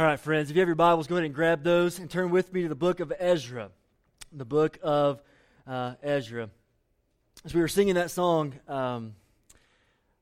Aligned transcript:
All 0.00 0.06
right, 0.06 0.18
friends, 0.18 0.48
if 0.48 0.56
you 0.56 0.60
have 0.60 0.66
your 0.66 0.76
Bibles, 0.76 1.08
go 1.08 1.16
ahead 1.16 1.26
and 1.26 1.34
grab 1.34 1.62
those 1.62 1.98
and 1.98 2.08
turn 2.10 2.30
with 2.30 2.54
me 2.54 2.62
to 2.62 2.70
the 2.70 2.74
book 2.74 3.00
of 3.00 3.12
Ezra. 3.18 3.68
The 4.32 4.46
book 4.46 4.78
of 4.82 5.22
uh, 5.66 5.96
Ezra. 6.02 6.48
As 7.44 7.52
we 7.52 7.60
were 7.60 7.68
singing 7.68 7.96
that 7.96 8.10
song, 8.10 8.54
um, 8.66 9.14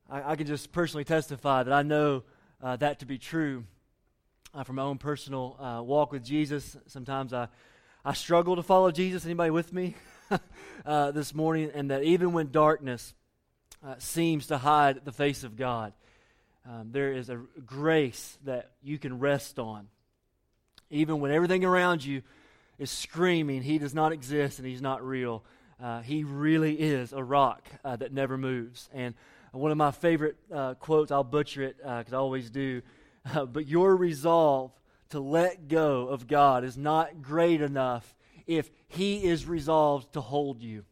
I, 0.09 0.31
I, 0.31 0.35
can 0.35 0.47
just 0.47 0.73
personally 0.73 1.05
testify 1.05 1.63
that 1.63 1.71
I 1.71 1.83
know 1.83 2.23
uh, 2.61 2.75
that 2.75 2.99
to 2.99 3.05
be 3.05 3.17
true 3.17 3.63
uh, 4.53 4.65
from 4.65 4.75
my 4.75 4.81
own 4.81 4.97
personal 4.97 5.55
uh, 5.57 5.81
walk 5.81 6.11
with 6.11 6.25
Jesus. 6.25 6.75
Sometimes 6.87 7.31
I, 7.31 7.47
I 8.03 8.11
struggle 8.11 8.57
to 8.57 8.63
follow 8.63 8.91
Jesus. 8.91 9.23
Anybody 9.23 9.51
with 9.51 9.71
me 9.71 9.95
uh, 10.85 11.11
this 11.11 11.33
morning? 11.33 11.71
And 11.73 11.89
that 11.89 12.03
even 12.03 12.33
when 12.33 12.51
darkness 12.51 13.13
uh, 13.81 13.95
seems 13.97 14.47
to 14.47 14.57
hide 14.57 15.05
the 15.05 15.13
face 15.13 15.45
of 15.45 15.55
God, 15.55 15.93
um, 16.69 16.89
there 16.91 17.11
is 17.11 17.29
a 17.29 17.41
grace 17.65 18.37
that 18.45 18.71
you 18.83 18.99
can 18.99 19.17
rest 19.17 19.57
on. 19.57 19.87
Even 20.91 21.19
when 21.19 21.31
everything 21.31 21.65
around 21.65 22.05
you 22.05 22.21
is 22.77 22.91
screaming, 22.91 23.63
He 23.63 23.79
does 23.79 23.95
not 23.95 24.11
exist 24.11 24.59
and 24.59 24.67
He's 24.67 24.81
not 24.81 25.03
real. 25.03 25.43
Uh, 25.81 26.01
he 26.01 26.25
really 26.25 26.75
is 26.75 27.13
a 27.13 27.23
rock 27.23 27.67
uh, 27.85 27.95
that 27.95 28.13
never 28.13 28.37
moves. 28.37 28.89
And 28.93 29.15
one 29.51 29.71
of 29.71 29.77
my 29.77 29.91
favorite 29.91 30.35
uh, 30.53 30.73
quotes, 30.75 31.09
I'll 31.09 31.23
butcher 31.23 31.63
it 31.63 31.77
because 31.77 32.13
uh, 32.13 32.17
I 32.17 32.19
always 32.19 32.49
do, 32.49 32.81
but 33.33 33.65
your 33.65 33.95
resolve 33.95 34.71
to 35.09 35.19
let 35.19 35.69
go 35.69 36.07
of 36.07 36.27
God 36.27 36.63
is 36.63 36.77
not 36.77 37.21
great 37.21 37.61
enough 37.61 38.15
if 38.45 38.69
He 38.87 39.23
is 39.23 39.47
resolved 39.47 40.13
to 40.13 40.21
hold 40.21 40.61
you. 40.61 40.83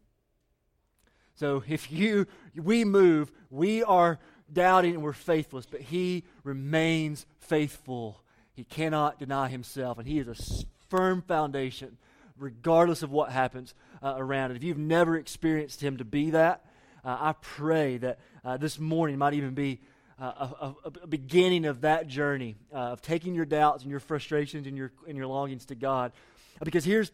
So 1.36 1.64
if 1.68 1.92
you 1.92 2.26
we 2.56 2.84
move, 2.84 3.32
we 3.52 3.84
are 3.84 4.20
doubting 4.52 4.94
and 4.94 5.04
we're 5.04 5.14
faithless, 5.14 5.66
but 5.66 5.82
he 5.82 6.24
remains 6.44 7.26
faithful. 7.40 8.22
He 8.54 8.64
cannot 8.64 9.20
deny 9.20 9.50
himself, 9.50 9.98
and 9.98 10.08
he 10.08 10.20
is 10.20 10.28
a 10.28 10.66
firm 10.90 11.22
foundation 11.22 11.98
regardless 12.38 13.04
of 13.04 13.12
what 13.12 13.32
happens 13.32 13.74
uh, 14.02 14.14
around 14.18 14.52
it. 14.52 14.58
If 14.58 14.64
you've 14.64 14.78
never 14.78 15.18
experienced 15.18 15.82
him 15.82 15.98
to 15.98 16.06
be 16.06 16.32
that, 16.32 16.66
uh, 17.04 17.18
I 17.20 17.34
pray 17.42 17.98
that 17.98 18.20
uh, 18.44 18.58
this 18.58 18.80
morning 18.80 19.18
might 19.18 19.34
even 19.34 19.54
be 19.54 19.80
uh, 20.20 20.50
a, 20.62 20.90
a, 21.04 21.08
beginning 21.08 21.66
of 21.66 21.82
that 21.82 22.08
journey 22.08 22.56
uh, 22.74 22.78
of 22.78 23.02
taking 23.02 23.36
your 23.36 23.46
doubts 23.46 23.84
and 23.84 23.92
your 23.92 24.00
frustrations 24.00 24.66
and 24.66 24.76
your, 24.76 24.92
and 25.08 25.16
your 25.16 25.28
longings 25.28 25.66
to 25.66 25.76
God. 25.76 26.12
Uh, 26.60 26.66
because 26.66 26.84
here's, 26.84 27.12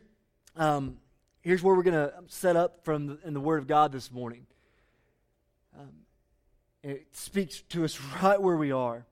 um, 0.56 0.98
here's 1.42 1.62
where 1.62 1.76
we're 1.76 1.84
going 1.84 1.94
to 1.94 2.14
set 2.28 2.56
up 2.56 2.84
from 2.84 3.08
the, 3.08 3.20
in 3.26 3.34
the 3.34 3.42
Word 3.42 3.60
of 3.60 3.68
God 3.68 3.92
this 3.92 4.12
morning. 4.12 4.46
Um, 5.78 5.90
it 6.84 7.08
speaks 7.14 7.62
to 7.70 7.86
us 7.86 8.00
right 8.22 8.42
where 8.42 8.58
we 8.58 8.72
are. 8.72 9.06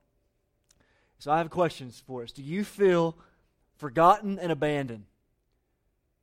So 1.20 1.32
I 1.32 1.38
have 1.38 1.50
questions 1.50 2.02
for 2.06 2.24
us. 2.24 2.32
Do 2.32 2.44
you 2.44 2.64
feel 2.64 3.16
forgotten 3.78 4.40
and 4.40 4.52
abandoned? 4.52 5.06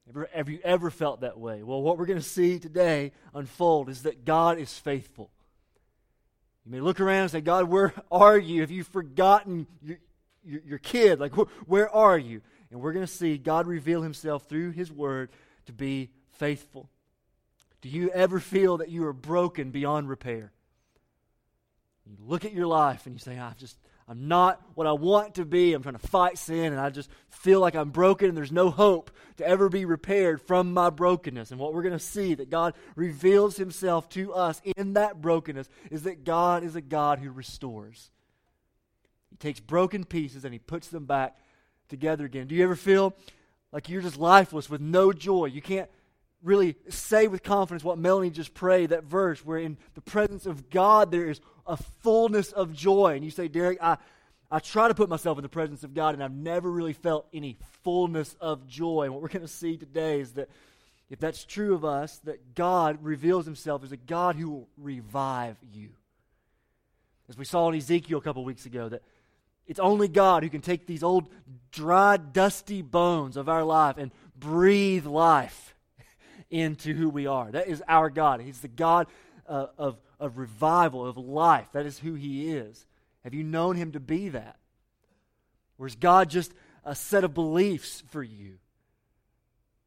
Ever, 0.08 0.28
have 0.32 0.48
you 0.48 0.58
ever 0.64 0.91
felt 0.91 1.20
that 1.20 1.38
way? 1.38 1.62
Well, 1.62 1.82
what 1.82 1.98
we're 1.98 2.06
going 2.06 2.19
to 2.19 2.24
see 2.24 2.58
today 2.58 3.12
unfold 3.34 3.88
is 3.91 4.02
that 4.02 4.24
God 4.24 4.58
is 4.58 4.76
faithful. 4.76 5.30
You 6.64 6.72
may 6.72 6.80
look 6.80 7.00
around 7.00 7.22
and 7.22 7.30
say, 7.30 7.41
God, 7.41 7.69
where 7.69 7.92
are 8.10 8.38
you? 8.38 8.62
Have 8.62 8.70
you 8.70 8.84
forgotten 8.84 9.66
your, 9.82 9.98
your, 10.44 10.60
your 10.64 10.78
kid? 10.78 11.20
Like, 11.20 11.34
wh- 11.34 11.48
where 11.69 11.94
are 11.94 12.19
you? 12.19 12.41
And 12.70 12.80
we're 12.80 12.92
going 12.92 13.06
to 13.06 13.12
see 13.12 13.38
God 13.38 13.66
reveal 13.66 14.02
himself 14.02 14.48
through 14.48 14.72
his 14.72 14.91
word 14.91 15.30
to 15.66 15.72
be 15.72 16.10
faithful. 16.32 16.88
Do 17.80 17.88
you 17.88 18.10
ever 18.10 18.41
feel 18.41 18.78
that 18.78 18.88
you 18.88 19.06
are 19.06 19.12
broken 19.12 19.70
beyond 19.70 20.08
repair? 20.08 20.52
You 22.08 22.16
look 22.26 22.44
at 22.44 22.52
your 22.52 22.66
life 22.66 23.06
and 23.06 23.14
you 23.14 23.18
say, 23.18 23.38
I'm 23.38 23.54
just, 23.58 23.76
I'm 24.08 24.28
not 24.28 24.62
what 24.74 24.86
I 24.86 24.92
want 24.92 25.34
to 25.34 25.44
be. 25.44 25.74
I'm 25.74 25.82
trying 25.82 25.98
to 25.98 26.06
fight 26.06 26.38
sin 26.38 26.72
and 26.72 26.80
I 26.80 26.88
just 26.88 27.10
feel 27.28 27.60
like 27.60 27.74
I'm 27.74 27.90
broken 27.90 28.28
and 28.28 28.36
there's 28.36 28.50
no 28.50 28.70
hope 28.70 29.10
to 29.36 29.46
ever 29.46 29.68
be 29.68 29.84
repaired 29.84 30.40
from 30.40 30.72
my 30.72 30.88
brokenness. 30.88 31.50
And 31.50 31.60
what 31.60 31.74
we're 31.74 31.82
going 31.82 31.92
to 31.92 31.98
see 31.98 32.34
that 32.34 32.48
God 32.48 32.74
reveals 32.96 33.56
himself 33.56 34.08
to 34.10 34.32
us 34.32 34.62
in 34.76 34.94
that 34.94 35.20
brokenness 35.20 35.68
is 35.91 36.04
that 36.04 36.24
God 36.24 36.64
is 36.64 36.74
a 36.74 36.80
God 36.80 37.18
who 37.18 37.30
restores. 37.30 38.10
He 39.30 39.36
takes 39.36 39.60
broken 39.60 40.04
pieces 40.04 40.44
and 40.44 40.54
he 40.54 40.58
puts 40.58 40.88
them 40.88 41.04
back 41.04 41.36
together 41.88 42.24
again. 42.24 42.47
Do 42.47 42.54
you 42.54 42.64
ever 42.64 42.76
feel 42.76 43.14
like 43.72 43.91
you're 43.91 44.02
just 44.02 44.18
lifeless 44.18 44.70
with 44.70 44.80
no 44.80 45.12
joy? 45.12 45.47
You 45.47 45.60
can't 45.60 45.91
really 46.43 46.76
say 46.88 47.26
with 47.26 47.43
confidence 47.43 47.82
what 47.82 47.99
Melanie 47.99 48.31
just 48.31 48.54
prayed, 48.54 48.91
that 48.91 49.04
verse 49.04 49.44
where 49.44 49.59
in 49.59 49.76
the 49.94 50.00
presence 50.00 50.47
of 50.47 50.71
God 50.71 51.10
there 51.10 51.28
is 51.28 51.41
a 51.66 51.76
fullness 51.76 52.53
of 52.53 52.72
joy. 52.72 53.15
And 53.15 53.25
you 53.25 53.31
say, 53.31 53.49
Derick, 53.49 53.78
I, 53.81 53.99
I 54.50 54.60
try 54.60 54.88
to 54.88 54.94
put 54.94 55.09
myself 55.09 55.38
in 55.38 55.43
the 55.43 55.48
presence 55.48 55.84
of 55.84 55.94
God 55.94 56.15
and 56.15 56.22
I've 56.22 56.32
never 56.32 56.71
really 56.71 56.93
felt 56.93 57.27
any 57.32 57.56
fullness 57.82 58.34
of 58.41 58.66
joy. 58.66 59.04
And 59.04 59.12
what 59.12 59.22
we're 59.22 59.28
going 59.28 59.43
to 59.43 59.48
see 59.48 59.77
today 59.77 60.21
is 60.21 60.32
that 60.32 60.48
if 61.10 61.19
that's 61.19 61.44
true 61.44 61.75
of 61.75 61.84
us, 61.84 62.19
that 62.25 62.54
God 62.54 62.98
reveals 63.03 63.44
himself 63.44 63.82
as 63.82 63.93
a 63.93 63.97
God 63.97 64.37
who 64.37 64.50
will 64.50 64.69
revive 64.77 65.56
you. 65.72 65.91
As 67.28 67.37
we 67.37 67.44
saw 67.44 67.69
in 67.69 67.77
Ezekiel 67.77 68.19
a 68.19 68.22
couple 68.22 68.44
weeks 68.44 68.66
ago, 68.66 68.88
that 68.88 69.03
it's 69.66 69.81
only 69.81 70.09
God 70.09 70.43
who 70.43 70.48
can 70.48 70.62
take 70.62 70.87
these 70.87 71.03
old, 71.03 71.28
dry, 71.72 72.16
dusty 72.16 72.81
bones 72.81 73.37
of 73.37 73.48
our 73.48 73.65
life 73.65 73.97
and 73.98 74.10
breathe 74.38 75.04
life 75.04 75.75
into 76.50 76.94
who 76.94 77.09
we 77.09 77.26
are. 77.26 77.50
That 77.50 77.69
is 77.69 77.82
our 77.88 78.10
God. 78.10 78.41
He's 78.41 78.60
the 78.60 78.69
God 78.69 79.06
uh, 79.47 79.66
of, 79.76 79.98
of 80.19 80.38
revival, 80.38 81.06
of 81.06 81.16
life. 81.16 81.69
That 81.72 81.86
is 81.86 81.98
who 81.98 82.14
He 82.14 82.53
is. 82.53 82.86
Have 83.25 83.34
you 83.34 83.44
known 83.44 83.76
Him 83.76 83.92
to 83.92 84.00
be 84.00 84.28
that? 84.31 84.56
Or 85.78 85.86
is 85.86 85.94
God 85.94 86.31
just 86.31 86.53
a 86.84 86.94
set 86.94 87.25
of 87.25 87.34
beliefs 87.34 88.03
for 88.09 88.22
you? 88.22 88.59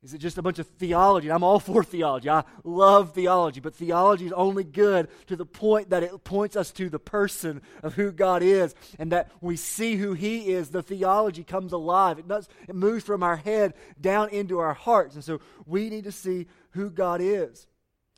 Is 0.03 0.16
it 0.16 0.17
just 0.17 0.39
a 0.39 0.41
bunch 0.41 0.57
of 0.57 0.66
theology? 0.66 1.31
I'm 1.31 1.44
all 1.44 1.59
for 1.59 1.84
theology. 1.84 2.28
I 2.28 2.44
love 2.63 3.13
theology, 3.13 3.59
but 3.59 3.75
theology 3.75 4.25
is 4.25 4.31
only 4.31 4.63
good 4.63 5.09
to 5.28 5.35
the 5.35 5.45
point 5.45 5.91
that 5.91 6.01
it 6.01 6.23
points 6.23 6.56
us 6.56 6.72
to 6.72 6.89
the 6.89 6.97
person 6.97 7.62
of 7.84 7.94
who 7.94 8.11
God 8.11 8.41
is, 8.41 8.73
and 8.97 9.11
that 9.11 9.29
we 9.41 9.56
see 9.56 9.97
who 9.97 10.13
He 10.13 10.51
is. 10.51 10.69
The 10.69 10.81
theology 10.81 11.44
comes 11.44 11.72
alive. 11.72 12.17
It 12.17 12.28
does. 12.28 12.50
It 12.67 12.75
moves 12.75 13.03
from 13.03 13.22
our 13.22 13.35
head 13.35 13.75
down 14.00 14.29
into 14.29 14.57
our 14.57 14.73
hearts, 14.73 15.13
and 15.13 15.23
so 15.23 15.40
we 15.67 15.90
need 15.90 16.06
to 16.06 16.11
see 16.11 16.47
who 16.72 16.90
God 16.90 17.22
is. 17.22 17.67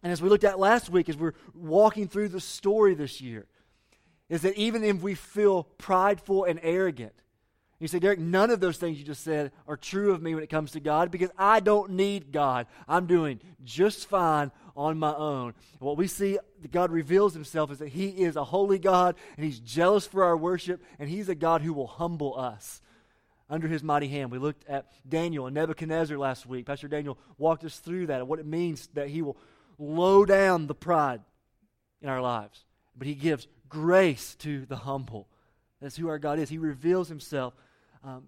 And 0.04 0.12
as 0.12 0.22
we 0.22 0.30
looked 0.30 0.46
at 0.46 0.60
last 0.60 0.90
week, 0.90 1.10
as 1.10 1.18
we're 1.18 1.36
walking 1.54 2.08
through 2.08 2.30
the 2.30 2.40
story 2.40 2.94
this 2.94 3.20
year, 3.20 3.46
is 4.30 4.44
that 4.44 4.56
even 4.56 4.86
if 4.86 5.02
we 5.02 5.16
feel 5.16 5.64
prideful 5.78 6.46
and 6.46 6.62
arrogant, 6.64 7.14
you 7.84 7.88
say, 7.88 8.00
Derick, 8.00 8.20
none 8.20 8.50
of 8.50 8.60
those 8.60 8.78
things 8.78 8.98
you 8.98 9.04
just 9.04 9.24
said 9.24 9.52
are 9.68 9.78
true 9.78 10.14
of 10.14 10.22
me 10.22 10.34
when 10.34 10.44
it 10.44 10.50
comes 10.50 10.72
to 10.72 10.80
God 10.80 11.12
because 11.12 11.30
I 11.38 11.60
don't 11.60 11.92
need 11.92 12.32
God. 12.32 12.68
I'm 12.88 13.08
doing 13.08 13.40
just 13.64 14.08
fine 14.08 14.52
on 14.76 14.98
my 14.98 15.14
own. 15.14 15.54
And 15.80 15.82
what 15.82 15.98
we 15.98 16.08
see 16.08 16.40
God 16.72 16.92
reveals 16.92 17.34
himself 17.34 17.72
is 17.72 17.80
that 17.80 17.90
he 17.90 18.08
is 18.08 18.36
a 18.36 18.44
holy 18.44 18.80
God 18.80 19.16
and 19.38 19.46
he's 19.46 19.60
jealous 19.60 20.08
for 20.08 20.24
our 20.24 20.38
worship 20.38 20.82
and 20.98 21.10
he's 21.10 21.30
a 21.30 21.36
God 21.36 21.62
who 21.62 21.74
will 21.74 21.88
humble 21.88 22.40
us 22.40 22.82
under 23.50 23.68
his 23.68 23.84
mighty 23.84 24.08
hand. 24.08 24.32
We 24.32 24.40
looked 24.40 24.68
at 24.68 24.88
Daniel 25.08 25.46
and 25.46 25.54
Nebuchadnezzar 25.54 26.18
last 26.18 26.46
week. 26.46 26.66
Pastor 26.66 26.88
Daniel 26.88 27.18
walked 27.38 27.64
us 27.64 27.78
through 27.80 28.08
that 28.08 28.20
and 28.20 28.28
what 28.28 28.40
it 28.40 28.46
means 28.46 28.88
that 28.94 29.10
he 29.10 29.22
will 29.22 29.38
low 29.78 30.26
down 30.26 30.68
the 30.68 30.76
pride 30.76 31.22
in 32.02 32.10
our 32.10 32.22
lives, 32.22 32.64
but 32.98 33.08
he 33.08 33.16
gives 33.16 33.48
grace 33.70 34.36
to 34.36 34.66
the 34.66 34.76
humble. 34.76 35.28
That's 35.82 35.98
who 35.98 36.08
our 36.08 36.20
God 36.20 36.40
is. 36.40 36.50
He 36.50 36.58
reveals 36.58 37.10
himself 37.10 37.54
um, 38.03 38.24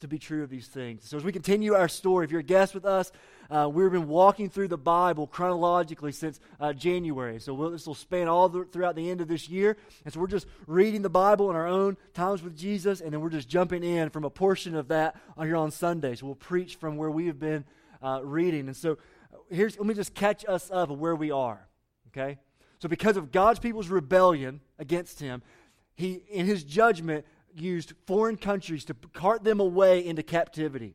to 0.00 0.08
be 0.08 0.18
true 0.18 0.42
of 0.42 0.50
these 0.50 0.66
things. 0.66 1.08
So, 1.08 1.16
as 1.16 1.24
we 1.24 1.32
continue 1.32 1.74
our 1.74 1.88
story, 1.88 2.24
if 2.24 2.30
you're 2.30 2.40
a 2.40 2.44
guest 2.44 2.74
with 2.74 2.84
us, 2.84 3.10
uh, 3.50 3.68
we've 3.72 3.90
been 3.90 4.08
walking 4.08 4.50
through 4.50 4.68
the 4.68 4.76
Bible 4.76 5.26
chronologically 5.26 6.12
since 6.12 6.38
uh, 6.60 6.74
January. 6.74 7.40
So, 7.40 7.54
we'll, 7.54 7.70
this 7.70 7.86
will 7.86 7.94
span 7.94 8.28
all 8.28 8.48
the, 8.48 8.64
throughout 8.64 8.94
the 8.94 9.10
end 9.10 9.20
of 9.22 9.28
this 9.28 9.48
year. 9.48 9.76
And 10.04 10.12
so, 10.12 10.20
we're 10.20 10.26
just 10.26 10.46
reading 10.66 11.00
the 11.00 11.08
Bible 11.08 11.48
in 11.48 11.56
our 11.56 11.66
own 11.66 11.96
times 12.12 12.42
with 12.42 12.56
Jesus, 12.56 13.00
and 13.00 13.12
then 13.12 13.20
we're 13.20 13.30
just 13.30 13.48
jumping 13.48 13.82
in 13.82 14.10
from 14.10 14.24
a 14.24 14.30
portion 14.30 14.74
of 14.76 14.88
that 14.88 15.16
here 15.40 15.56
on 15.56 15.70
Sunday. 15.70 16.14
So, 16.14 16.26
we'll 16.26 16.34
preach 16.34 16.76
from 16.76 16.96
where 16.96 17.10
we 17.10 17.26
have 17.28 17.40
been 17.40 17.64
uh, 18.02 18.20
reading. 18.22 18.66
And 18.66 18.76
so, 18.76 18.98
here's 19.50 19.78
let 19.78 19.86
me 19.86 19.94
just 19.94 20.14
catch 20.14 20.44
us 20.46 20.70
up 20.70 20.90
of 20.90 20.98
where 20.98 21.16
we 21.16 21.30
are. 21.30 21.66
Okay? 22.08 22.38
So, 22.80 22.88
because 22.88 23.16
of 23.16 23.32
God's 23.32 23.60
people's 23.60 23.88
rebellion 23.88 24.60
against 24.78 25.20
Him, 25.20 25.42
He, 25.94 26.20
in 26.30 26.44
His 26.44 26.64
judgment, 26.64 27.24
used 27.56 27.94
foreign 28.06 28.36
countries 28.36 28.84
to 28.86 28.94
cart 29.12 29.44
them 29.44 29.60
away 29.60 30.04
into 30.04 30.22
captivity. 30.22 30.94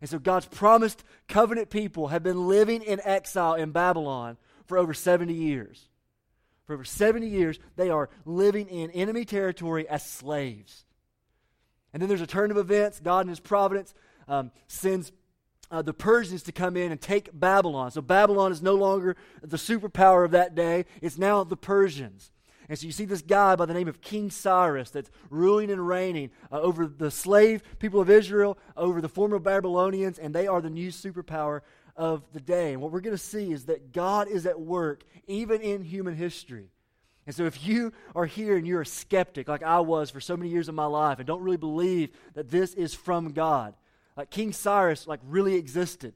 And 0.00 0.10
so 0.10 0.18
God's 0.18 0.46
promised 0.46 1.02
covenant 1.28 1.70
people 1.70 2.08
have 2.08 2.22
been 2.22 2.48
living 2.48 2.82
in 2.82 3.00
exile 3.02 3.54
in 3.54 3.70
Babylon 3.70 4.36
for 4.66 4.78
over 4.78 4.94
70 4.94 5.32
years. 5.32 5.88
For 6.66 6.74
over 6.74 6.84
70 6.84 7.28
years, 7.28 7.58
they 7.76 7.90
are 7.90 8.10
living 8.24 8.68
in 8.68 8.90
enemy 8.90 9.24
territory 9.24 9.88
as 9.88 10.04
slaves. 10.04 10.84
And 11.92 12.02
then 12.02 12.08
there's 12.08 12.20
a 12.20 12.26
turn 12.26 12.50
of 12.50 12.56
events. 12.56 13.00
God, 13.00 13.20
in 13.20 13.28
His 13.28 13.40
providence, 13.40 13.94
um, 14.28 14.50
sends 14.66 15.12
uh, 15.70 15.82
the 15.82 15.94
Persians 15.94 16.42
to 16.44 16.52
come 16.52 16.76
in 16.76 16.92
and 16.92 17.00
take 17.00 17.30
Babylon. 17.32 17.90
So 17.90 18.00
Babylon 18.00 18.52
is 18.52 18.62
no 18.62 18.74
longer 18.74 19.16
the 19.42 19.56
superpower 19.56 20.24
of 20.24 20.32
that 20.32 20.54
day, 20.54 20.84
it's 21.00 21.18
now 21.18 21.44
the 21.44 21.56
Persians. 21.56 22.30
And 22.68 22.78
so 22.78 22.86
you 22.86 22.92
see 22.92 23.04
this 23.04 23.22
guy 23.22 23.54
by 23.54 23.66
the 23.66 23.74
name 23.74 23.88
of 23.88 24.00
King 24.00 24.30
Cyrus 24.30 24.90
that's 24.90 25.10
ruling 25.30 25.70
and 25.70 25.86
reigning 25.86 26.30
uh, 26.50 26.60
over 26.60 26.86
the 26.86 27.10
slave 27.10 27.62
people 27.78 28.00
of 28.00 28.10
Israel, 28.10 28.58
over 28.76 29.00
the 29.00 29.08
former 29.08 29.38
Babylonians, 29.38 30.18
and 30.18 30.34
they 30.34 30.46
are 30.46 30.60
the 30.60 30.70
new 30.70 30.88
superpower 30.88 31.60
of 31.96 32.24
the 32.32 32.40
day. 32.40 32.72
And 32.72 32.82
what 32.82 32.92
we're 32.92 33.00
going 33.00 33.16
to 33.16 33.22
see 33.22 33.52
is 33.52 33.66
that 33.66 33.92
God 33.92 34.28
is 34.28 34.46
at 34.46 34.60
work 34.60 35.04
even 35.26 35.60
in 35.60 35.82
human 35.82 36.16
history. 36.16 36.70
And 37.26 37.34
so, 37.34 37.44
if 37.44 37.66
you 37.66 37.92
are 38.14 38.26
here 38.26 38.56
and 38.56 38.66
you're 38.66 38.82
a 38.82 38.86
skeptic, 38.86 39.48
like 39.48 39.64
I 39.64 39.80
was 39.80 40.10
for 40.10 40.20
so 40.20 40.36
many 40.36 40.48
years 40.48 40.68
of 40.68 40.76
my 40.76 40.86
life, 40.86 41.18
and 41.18 41.26
don't 41.26 41.42
really 41.42 41.56
believe 41.56 42.10
that 42.34 42.50
this 42.50 42.72
is 42.74 42.94
from 42.94 43.32
God, 43.32 43.74
like 44.16 44.30
King 44.30 44.52
Cyrus, 44.52 45.08
like 45.08 45.20
really 45.24 45.56
existed. 45.56 46.14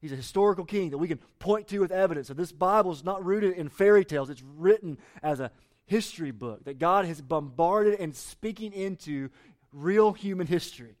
He's 0.00 0.12
a 0.12 0.16
historical 0.16 0.64
king 0.64 0.90
that 0.90 0.98
we 0.98 1.08
can 1.08 1.18
point 1.38 1.68
to 1.68 1.80
with 1.80 1.90
evidence. 1.90 2.28
So 2.28 2.34
this 2.34 2.52
Bible 2.52 2.92
is 2.92 3.04
not 3.04 3.24
rooted 3.24 3.54
in 3.54 3.68
fairy 3.68 4.04
tales. 4.04 4.30
It's 4.30 4.42
written 4.56 4.98
as 5.22 5.40
a 5.40 5.50
history 5.88 6.30
book 6.30 6.64
that 6.64 6.78
God 6.78 7.04
has 7.06 7.20
bombarded 7.20 7.98
and 7.98 8.14
speaking 8.14 8.72
into 8.72 9.30
real 9.72 10.12
human 10.12 10.46
history. 10.46 10.96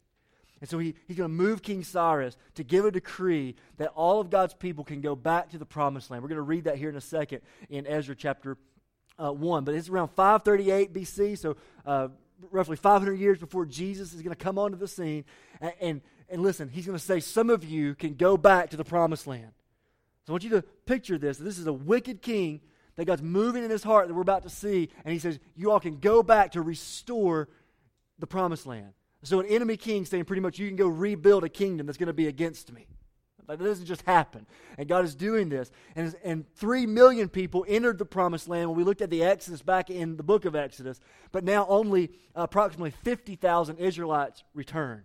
And 0.60 0.68
so 0.68 0.78
he, 0.78 0.94
he's 1.06 1.16
going 1.16 1.30
to 1.30 1.34
move 1.34 1.62
King 1.62 1.84
Cyrus 1.84 2.36
to 2.56 2.64
give 2.64 2.84
a 2.84 2.90
decree 2.90 3.54
that 3.76 3.88
all 3.94 4.20
of 4.20 4.28
God's 4.28 4.54
people 4.54 4.82
can 4.82 5.00
go 5.00 5.14
back 5.14 5.50
to 5.50 5.58
the 5.58 5.66
promised 5.66 6.10
land. 6.10 6.22
We're 6.22 6.30
going 6.30 6.36
to 6.36 6.42
read 6.42 6.64
that 6.64 6.76
here 6.76 6.88
in 6.88 6.96
a 6.96 7.00
second 7.00 7.42
in 7.70 7.86
Ezra 7.86 8.16
chapter 8.16 8.56
uh, 9.18 9.32
1. 9.32 9.64
But 9.64 9.74
it's 9.74 9.88
around 9.88 10.08
538 10.08 10.92
BC, 10.92 11.38
so 11.38 11.56
uh, 11.86 12.08
roughly 12.50 12.76
500 12.76 13.14
years 13.14 13.38
before 13.38 13.66
Jesus 13.66 14.12
is 14.12 14.22
going 14.22 14.34
to 14.34 14.42
come 14.42 14.58
onto 14.58 14.76
the 14.76 14.88
scene. 14.88 15.24
And, 15.60 15.72
and, 15.80 16.00
and 16.28 16.42
listen, 16.42 16.68
he's 16.68 16.86
going 16.86 16.98
to 16.98 17.04
say, 17.04 17.20
Some 17.20 17.50
of 17.50 17.64
you 17.64 17.94
can 17.94 18.14
go 18.14 18.36
back 18.36 18.70
to 18.70 18.76
the 18.76 18.84
promised 18.84 19.26
land. 19.26 19.52
So 20.26 20.32
I 20.32 20.34
want 20.34 20.44
you 20.44 20.50
to 20.50 20.62
picture 20.86 21.18
this. 21.18 21.38
This 21.38 21.58
is 21.58 21.66
a 21.66 21.72
wicked 21.72 22.20
king 22.20 22.60
that 22.98 23.04
God's 23.04 23.22
moving 23.22 23.62
in 23.62 23.70
his 23.70 23.84
heart 23.84 24.08
that 24.08 24.14
we're 24.14 24.22
about 24.22 24.42
to 24.42 24.50
see. 24.50 24.90
And 25.04 25.12
he 25.12 25.20
says, 25.20 25.38
You 25.54 25.70
all 25.70 25.78
can 25.78 26.00
go 26.00 26.20
back 26.20 26.52
to 26.52 26.62
restore 26.62 27.48
the 28.18 28.26
promised 28.26 28.66
land. 28.66 28.92
So 29.22 29.38
an 29.38 29.46
enemy 29.46 29.76
king 29.76 30.04
saying 30.04 30.24
pretty 30.24 30.42
much, 30.42 30.58
You 30.58 30.66
can 30.66 30.76
go 30.76 30.88
rebuild 30.88 31.44
a 31.44 31.48
kingdom 31.48 31.86
that's 31.86 31.96
going 31.96 32.08
to 32.08 32.12
be 32.12 32.26
against 32.26 32.72
me. 32.72 32.88
Like, 33.46 33.60
that 33.60 33.64
doesn't 33.64 33.86
just 33.86 34.02
happen. 34.02 34.46
And 34.76 34.88
God 34.88 35.04
is 35.04 35.14
doing 35.14 35.48
this. 35.48 35.70
And, 35.94 36.12
and 36.24 36.44
three 36.56 36.86
million 36.86 37.28
people 37.28 37.64
entered 37.68 37.98
the 37.98 38.04
promised 38.04 38.48
land 38.48 38.68
when 38.68 38.76
we 38.76 38.82
looked 38.82 39.00
at 39.00 39.10
the 39.10 39.22
Exodus 39.22 39.62
back 39.62 39.90
in 39.90 40.16
the 40.16 40.24
book 40.24 40.44
of 40.44 40.56
Exodus. 40.56 40.98
But 41.30 41.44
now 41.44 41.66
only 41.68 42.10
approximately 42.34 42.90
50,000 42.90 43.78
Israelites 43.78 44.42
return. 44.54 45.04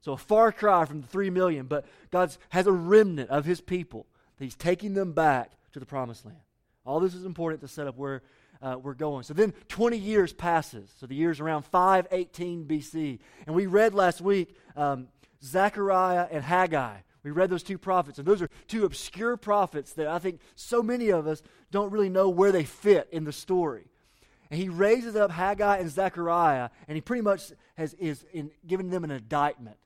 So 0.00 0.12
a 0.12 0.16
far 0.16 0.50
cry 0.50 0.86
from 0.86 1.02
the 1.02 1.06
three 1.06 1.30
million. 1.30 1.66
But 1.66 1.84
God 2.10 2.34
has 2.48 2.66
a 2.66 2.72
remnant 2.72 3.28
of 3.28 3.44
his 3.44 3.60
people 3.60 4.06
he's 4.38 4.56
taking 4.56 4.94
them 4.94 5.12
back 5.12 5.52
to 5.72 5.78
the 5.78 5.86
promised 5.86 6.24
land. 6.24 6.38
All 6.84 7.00
this 7.00 7.14
is 7.14 7.24
important 7.24 7.60
to 7.62 7.68
set 7.68 7.86
up 7.86 7.96
where 7.96 8.22
uh, 8.62 8.76
we're 8.80 8.94
going. 8.94 9.24
So 9.24 9.34
then 9.34 9.52
20 9.68 9.96
years 9.96 10.32
passes. 10.32 10.90
So 10.98 11.06
the 11.06 11.14
year's 11.14 11.40
around 11.40 11.64
518 11.66 12.66
BC. 12.66 13.18
And 13.46 13.54
we 13.54 13.66
read 13.66 13.94
last 13.94 14.20
week 14.20 14.56
um, 14.76 15.08
Zechariah 15.42 16.26
and 16.30 16.42
Haggai 16.42 16.98
we 17.24 17.30
read 17.30 17.48
those 17.48 17.62
two 17.62 17.78
prophets, 17.78 18.18
and 18.18 18.28
those 18.28 18.42
are 18.42 18.50
two 18.68 18.84
obscure 18.84 19.38
prophets 19.38 19.94
that 19.94 20.06
I 20.06 20.18
think 20.18 20.40
so 20.54 20.82
many 20.82 21.08
of 21.08 21.26
us 21.26 21.42
don't 21.70 21.90
really 21.90 22.10
know 22.10 22.28
where 22.28 22.52
they 22.52 22.64
fit 22.64 23.08
in 23.10 23.24
the 23.24 23.32
story. 23.32 23.86
And 24.50 24.60
he 24.60 24.68
raises 24.68 25.16
up 25.16 25.30
Haggai 25.30 25.78
and 25.78 25.90
Zechariah, 25.90 26.68
and 26.86 26.96
he 26.96 27.00
pretty 27.00 27.22
much 27.22 27.50
has 27.76 27.94
is 27.94 28.26
in, 28.32 28.50
given 28.66 28.90
them 28.90 29.04
an 29.04 29.10
indictment 29.10 29.78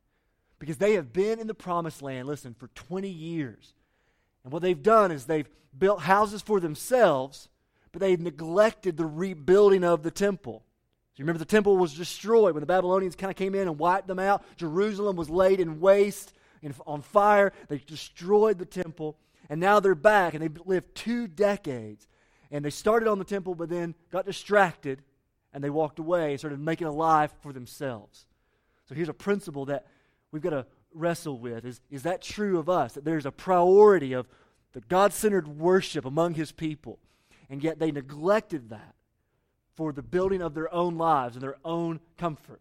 because 0.59 0.79
they 0.79 0.95
have 0.95 1.13
been 1.13 1.39
in 1.39 1.47
the 1.47 1.55
promised 1.55 2.03
land, 2.03 2.27
listen, 2.27 2.55
for 2.55 2.67
20 2.75 3.09
years. 3.09 3.73
And 4.45 4.53
what 4.53 4.63
they've 4.63 4.83
done 4.83 5.11
is 5.11 5.25
they've 5.25 5.49
built 5.77 6.01
houses 6.01 6.43
for 6.43 6.61
themselves, 6.61 7.49
but 7.93 8.01
they've 8.01 8.21
neglected 8.21 8.97
the 8.97 9.07
rebuilding 9.07 9.85
of 9.85 10.03
the 10.03 10.11
temple. 10.11 10.65
So 11.13 11.21
you 11.21 11.25
remember 11.25 11.39
the 11.39 11.45
temple 11.45 11.77
was 11.77 11.95
destroyed 11.95 12.55
when 12.55 12.61
the 12.61 12.67
Babylonians 12.67 13.17
kind 13.17 13.31
of 13.31 13.37
came 13.37 13.55
in 13.55 13.69
and 13.69 13.79
wiped 13.79 14.07
them 14.07 14.19
out. 14.19 14.45
Jerusalem 14.57 15.17
was 15.17 15.29
laid 15.29 15.61
in 15.61 15.81
waste 15.81 16.33
and 16.63 16.75
on 16.87 17.03
fire. 17.03 17.53
They 17.69 17.79
destroyed 17.79 18.59
the 18.59 18.65
temple. 18.65 19.17
And 19.51 19.61
now 19.61 19.81
they're 19.81 19.95
back, 19.95 20.35
and 20.35 20.43
they've 20.43 20.67
lived 20.67 20.95
two 20.95 21.27
decades. 21.27 22.07
And 22.51 22.65
they 22.65 22.71
started 22.71 23.09
on 23.09 23.19
the 23.19 23.25
temple, 23.25 23.55
but 23.55 23.69
then 23.69 23.95
got 24.11 24.27
distracted, 24.27 25.03
and 25.53 25.63
they 25.65 25.71
walked 25.71 25.99
away 25.99 26.31
and 26.31 26.39
started 26.39 26.61
making 26.61 26.87
a 26.87 26.93
life 26.93 27.33
for 27.41 27.53
themselves. 27.53 28.27
So 28.89 28.95
here's 28.95 29.09
a 29.09 29.15
principle 29.15 29.67
that 29.67 29.87
we've 30.33 30.43
got 30.43 30.51
to 30.51 30.67
wrestle 30.93 31.39
with. 31.39 31.65
Is, 31.65 31.81
is 31.91 32.03
that 32.03 32.23
true 32.23 32.59
of 32.59 32.69
us? 32.69 32.95
That 32.95 33.05
there's 33.05 33.27
a 33.27 33.33
priority 33.33 34.13
of 34.13 34.29
the 34.73 34.81
God 34.81 35.13
centered 35.13 35.49
worship 35.49 36.05
among 36.05 36.35
his 36.35 36.53
people, 36.53 36.99
and 37.49 37.63
yet 37.63 37.79
they 37.79 37.91
neglected 37.91 38.71
that 38.71 38.95
for 39.75 39.93
the 39.93 40.03
building 40.03 40.43
of 40.43 40.55
their 40.55 40.73
own 40.75 40.99
lives 40.99 41.37
and 41.37 41.43
their 41.43 41.57
own 41.65 42.01
comfort. 42.17 42.61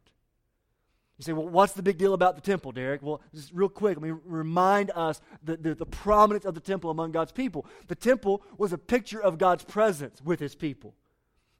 You 1.18 1.24
say, 1.24 1.34
well, 1.34 1.48
what's 1.48 1.74
the 1.74 1.82
big 1.82 1.98
deal 1.98 2.14
about 2.14 2.36
the 2.36 2.42
temple, 2.42 2.72
Derick? 2.72 3.02
Well, 3.02 3.22
just 3.34 3.52
real 3.52 3.70
quick, 3.70 3.98
let 3.98 4.04
me 4.08 4.16
remind 4.24 4.92
us 4.92 5.20
the, 5.44 5.58
the, 5.58 5.74
the, 5.74 5.86
prominence 5.86 6.46
of 6.46 6.54
the 6.54 6.60
temple 6.62 6.92
among 6.92 7.12
God's 7.12 7.32
people. 7.32 7.66
The 7.88 7.96
temple 7.96 8.44
was 8.60 8.72
a 8.72 8.78
picture 8.78 9.20
of 9.20 9.40
God's 9.40 9.64
presence 9.64 10.22
with 10.24 10.40
his 10.40 10.54
people. 10.54 10.94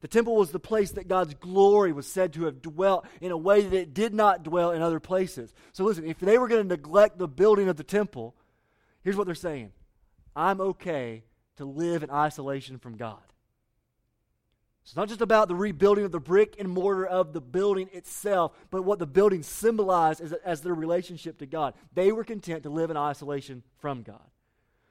The 0.02 0.08
temple 0.08 0.36
was 0.36 0.52
the 0.52 0.60
place 0.60 0.92
that 0.92 1.08
God's 1.08 1.34
glory 1.34 1.92
was 1.92 2.06
said 2.06 2.34
to 2.34 2.46
have 2.46 2.62
dwelt 2.62 3.08
in 3.20 3.32
a 3.32 3.38
way 3.38 3.62
that 3.62 3.74
it 3.74 3.94
did 3.94 4.14
not 4.14 4.44
dwell 4.44 4.72
in 4.72 4.82
other 4.82 5.00
places. 5.00 5.54
So 5.74 5.84
listen, 5.84 6.06
if 6.06 6.20
they 6.20 6.38
were 6.38 6.48
going 6.48 6.62
to 6.62 6.76
neglect 6.76 7.18
the 7.18 7.28
building 7.28 7.68
of 7.68 7.78
the 7.78 7.84
temple, 7.84 8.36
here's 9.04 9.16
what 9.16 9.26
they're 9.26 9.36
saying 9.36 9.72
I'm 10.36 10.62
okay 10.62 11.24
to 11.58 11.66
live 11.66 12.04
in 12.04 12.12
isolation 12.12 12.78
from 12.78 12.96
God. 12.96 13.18
It's 14.84 14.96
not 14.96 15.10
just 15.10 15.22
about 15.22 15.50
the 15.50 15.56
rebuilding 15.56 16.06
of 16.06 16.14
the 16.14 16.20
brick 16.20 16.56
and 16.60 16.70
mortar 16.70 17.06
of 17.06 17.34
the 17.34 17.42
building 17.42 17.90
itself, 17.92 18.54
but 18.72 18.84
what 18.84 19.00
the 19.00 19.08
building 19.08 19.44
symbolized 19.44 20.22
as, 20.22 20.32
as 20.32 20.62
their 20.62 20.74
relationship 20.74 21.40
to 21.40 21.46
God. 21.46 21.74
They 21.94 22.14
were 22.14 22.24
content 22.24 22.64
to 22.64 22.70
live 22.70 22.90
in 22.90 22.96
isolation 22.96 23.64
from 23.80 24.04
God. 24.04 24.24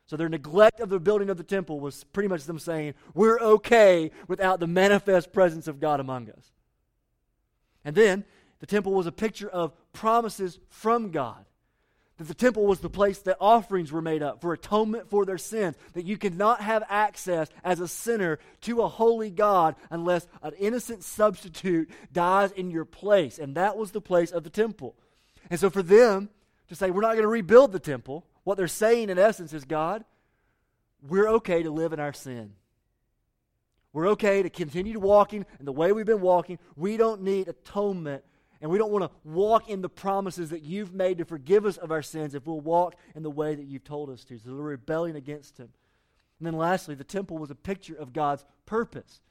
So 0.07 0.17
their 0.17 0.29
neglect 0.29 0.81
of 0.81 0.89
the 0.89 1.01
building 1.01 1.31
of 1.31 1.37
the 1.37 1.43
temple 1.43 1.81
was 1.81 2.05
pretty 2.05 2.29
much 2.29 2.45
them 2.45 2.59
saying, 2.59 2.95
We're 3.15 3.41
okay 3.41 4.13
without 4.29 4.61
the 4.61 4.67
manifest 4.67 5.33
presence 5.33 5.67
of 5.67 5.81
God 5.81 6.01
among 6.01 6.31
us. 6.31 6.53
And 7.85 7.95
then 7.97 8.25
the 8.61 8.67
temple 8.67 8.93
was 8.93 9.07
a 9.07 9.13
picture 9.13 9.49
of 9.49 9.73
promises 9.93 10.59
from 10.69 11.11
God 11.11 11.45
that 12.19 12.29
the 12.29 12.35
temple 12.35 12.65
was 12.65 12.81
the 12.81 12.89
place 12.89 13.19
that 13.21 13.37
offerings 13.41 13.93
were 13.93 14.01
made 14.01 14.23
up 14.23 14.41
for 14.41 14.53
atonement 14.53 15.11
for 15.11 15.27
their 15.27 15.39
sins, 15.39 15.77
that 15.93 16.07
you 16.07 16.17
cannot 16.17 16.61
have 16.63 16.83
access 16.89 17.49
as 17.63 17.79
a 17.81 17.89
sinner 17.89 18.39
to 18.63 18.81
a 18.83 18.89
holy 18.89 19.31
God 19.31 19.77
unless 19.91 20.27
an 20.43 20.53
innocent 20.59 21.05
substitute 21.05 21.91
dies 22.13 22.53
in 22.53 22.71
your 22.71 22.87
place. 22.87 23.39
And 23.39 23.55
that 23.57 23.77
was 23.77 23.91
the 23.91 24.01
place 24.01 24.31
of 24.31 24.45
the 24.45 24.51
temple. 24.51 24.95
And 25.51 25.61
so 25.61 25.69
for 25.69 25.83
them 25.83 26.31
to 26.69 26.75
say, 26.75 26.91
we're 26.91 27.03
not 27.03 27.13
going 27.13 27.23
to 27.23 27.29
rebuild 27.29 27.73
the 27.73 27.79
temple, 27.79 28.25
what 28.47 28.57
they're 28.57 28.69
saying 28.69 29.11
in 29.11 29.19
essence 29.19 29.53
is, 29.53 29.65
God, 29.65 30.05
we're 31.03 31.29
okay 31.31 31.65
to 31.65 31.71
live 31.73 31.93
in 31.93 31.99
our 31.99 32.13
sin. 32.13 32.53
We're 33.93 34.11
okay 34.11 34.41
to 34.45 34.51
continue 34.51 35.01
walking 35.01 35.45
in 35.59 35.67
the 35.67 35.73
way 35.73 35.91
we've 35.91 36.07
been 36.07 36.21
walking. 36.21 36.61
We 36.77 36.97
don't 36.97 37.23
need 37.23 37.49
atonement 37.49 38.23
and 38.61 38.71
we 38.71 38.79
don't 38.79 38.93
want 38.93 39.03
to 39.03 39.11
walk 39.29 39.69
in 39.69 39.83
the 39.83 39.89
promises 39.89 40.51
that 40.51 40.63
you've 40.63 40.95
made 40.95 41.19
to 41.19 41.25
forgive 41.25 41.67
us 41.67 41.77
of 41.77 41.91
our 41.91 42.03
sins 42.03 42.37
if 42.37 42.47
we'll 42.47 42.61
walk 42.61 42.95
in 43.17 43.25
the 43.25 43.31
way 43.33 43.57
that 43.57 43.65
you've 43.65 43.83
told 43.83 44.11
us 44.11 44.23
to. 44.23 44.39
So 44.39 44.51
we're 44.51 44.63
rebelling 44.63 45.17
against 45.17 45.59
Him. 45.59 45.71
And 46.39 46.47
then 46.47 46.57
lastly, 46.57 46.95
the 46.95 47.03
temple 47.03 47.39
was 47.39 47.51
a 47.51 47.57
picture 47.57 47.97
of 47.97 48.13
God's 48.13 48.45
purpose. 48.65 49.23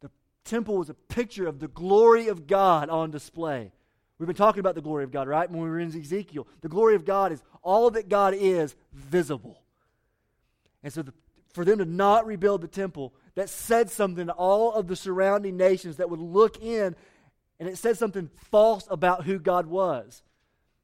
The 0.00 0.10
temple 0.44 0.78
was 0.78 0.90
a 0.90 0.94
picture 0.94 1.46
of 1.46 1.60
the 1.60 1.68
glory 1.68 2.26
of 2.26 2.48
God 2.48 2.90
on 2.90 3.12
display. 3.12 3.70
We've 4.18 4.26
been 4.26 4.36
talking 4.36 4.60
about 4.60 4.74
the 4.74 4.80
glory 4.80 5.04
of 5.04 5.12
God, 5.12 5.28
right? 5.28 5.48
When 5.50 5.62
we 5.62 5.68
were 5.68 5.78
in 5.78 5.88
Ezekiel, 5.88 6.46
the 6.60 6.68
glory 6.68 6.94
of 6.96 7.04
God 7.04 7.30
is 7.32 7.42
all 7.62 7.90
that 7.90 8.08
God 8.08 8.34
is 8.34 8.74
visible. 8.92 9.62
And 10.82 10.92
so 10.92 11.02
the, 11.02 11.12
for 11.52 11.64
them 11.64 11.78
to 11.78 11.84
not 11.84 12.26
rebuild 12.26 12.60
the 12.60 12.68
temple, 12.68 13.14
that 13.36 13.48
said 13.48 13.90
something 13.90 14.26
to 14.26 14.32
all 14.32 14.72
of 14.72 14.88
the 14.88 14.96
surrounding 14.96 15.56
nations 15.56 15.98
that 15.98 16.10
would 16.10 16.20
look 16.20 16.60
in 16.62 16.96
and 17.60 17.68
it 17.68 17.78
said 17.78 17.98
something 17.98 18.30
false 18.50 18.86
about 18.90 19.24
who 19.24 19.38
God 19.38 19.66
was. 19.66 20.22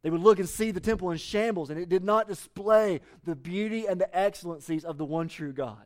They 0.02 0.10
would 0.10 0.20
look 0.20 0.38
and 0.38 0.48
see 0.48 0.70
the 0.70 0.80
temple 0.80 1.10
in 1.12 1.18
shambles, 1.18 1.70
and 1.70 1.80
it 1.80 1.88
did 1.88 2.04
not 2.04 2.28
display 2.28 3.00
the 3.24 3.34
beauty 3.34 3.86
and 3.86 4.00
the 4.00 4.16
excellencies 4.16 4.84
of 4.84 4.98
the 4.98 5.04
one 5.04 5.28
true 5.28 5.52
God. 5.52 5.84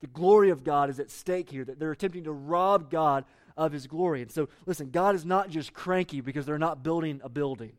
The 0.00 0.06
glory 0.06 0.50
of 0.50 0.64
God 0.64 0.90
is 0.90 1.00
at 1.00 1.10
stake 1.10 1.50
here, 1.50 1.64
that 1.64 1.78
they're 1.78 1.92
attempting 1.92 2.24
to 2.24 2.32
rob 2.32 2.90
God 2.90 3.24
of 3.58 3.72
his 3.72 3.86
glory. 3.86 4.22
And 4.22 4.30
so, 4.30 4.48
listen, 4.64 4.90
God 4.90 5.14
is 5.14 5.26
not 5.26 5.50
just 5.50 5.74
cranky 5.74 6.22
because 6.22 6.46
they're 6.46 6.58
not 6.58 6.82
building 6.82 7.20
a 7.22 7.28
building. 7.28 7.72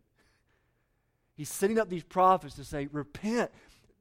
He's 1.36 1.50
setting 1.50 1.80
up 1.80 1.90
these 1.90 2.04
prophets 2.04 2.56
to 2.56 2.64
say, 2.64 2.88
repent, 2.92 3.50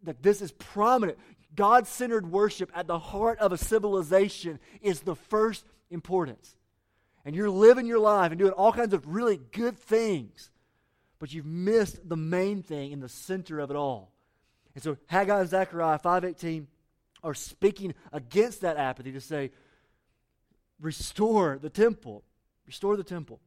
that 0.03 0.23
this 0.23 0.43
is 0.43 0.53
prominent. 0.53 1.19
God 1.55 1.87
centered 1.87 2.31
worship 2.31 2.71
at 2.75 2.87
the 2.87 2.99
heart 2.99 3.39
of 3.39 3.53
a 3.53 3.59
civilization 3.59 4.59
is 4.83 5.01
the 5.01 5.15
first 5.15 5.65
importance 5.91 6.59
and 7.29 7.37
you're 7.37 7.51
living 7.51 7.85
your 7.85 7.99
life 7.99 8.33
and 8.33 8.39
doing 8.39 8.53
all 8.53 8.73
kinds 8.73 8.95
of 8.95 9.07
really 9.07 9.39
good 9.53 9.79
things, 9.79 10.51
but 11.19 11.31
you've 11.31 11.45
missed 11.45 12.09
the 12.09 12.17
main 12.17 12.63
thing 12.63 12.91
in 12.91 13.01
the 13.01 13.09
center 13.09 13.61
of 13.61 13.71
it 13.71 13.77
all. 13.77 14.13
And 14.75 14.83
so 14.83 14.97
Haggai 15.09 15.41
and 15.41 15.49
Zechariah 15.51 15.99
5.18 15.99 16.67
are 17.23 17.35
speaking 17.35 17.95
against 18.15 18.63
that 18.63 18.79
apathy 18.79 19.13
to 19.13 19.21
say, 19.21 19.51
restore 20.81 21.59
the 21.61 21.71
temple. 21.71 22.25
Restore 22.67 22.97
the 22.97 23.05
temple. 23.05 23.41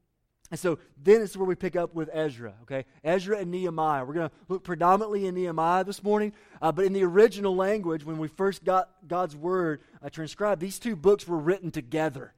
And 0.52 0.60
so 0.60 0.80
then 1.02 1.22
it's 1.22 1.38
where 1.38 1.46
we 1.46 1.56
pick 1.56 1.78
up 1.78 1.96
with 1.96 2.10
Ezra, 2.12 2.54
okay? 2.64 2.84
Ezra 3.06 3.38
and 3.38 3.52
Nehemiah. 3.52 4.04
We're 4.04 4.14
going 4.14 4.30
to 4.30 4.36
look 4.50 4.66
predominantly 4.66 5.26
in 5.26 5.34
Nehemiah 5.34 5.86
this 5.86 6.04
morning, 6.04 6.34
uh, 6.62 6.74
but 6.74 6.84
in 6.84 6.92
the 6.92 7.06
original 7.06 7.56
language, 7.56 8.04
when 8.04 8.18
we 8.18 8.28
first 8.28 8.66
got 8.66 8.90
God's 9.08 9.34
word 9.34 9.82
uh, 10.04 10.10
transcribed, 10.10 10.60
these 10.60 10.78
two 10.78 10.98
books 10.98 11.26
were 11.26 11.38
written 11.38 11.72
together. 11.72 12.34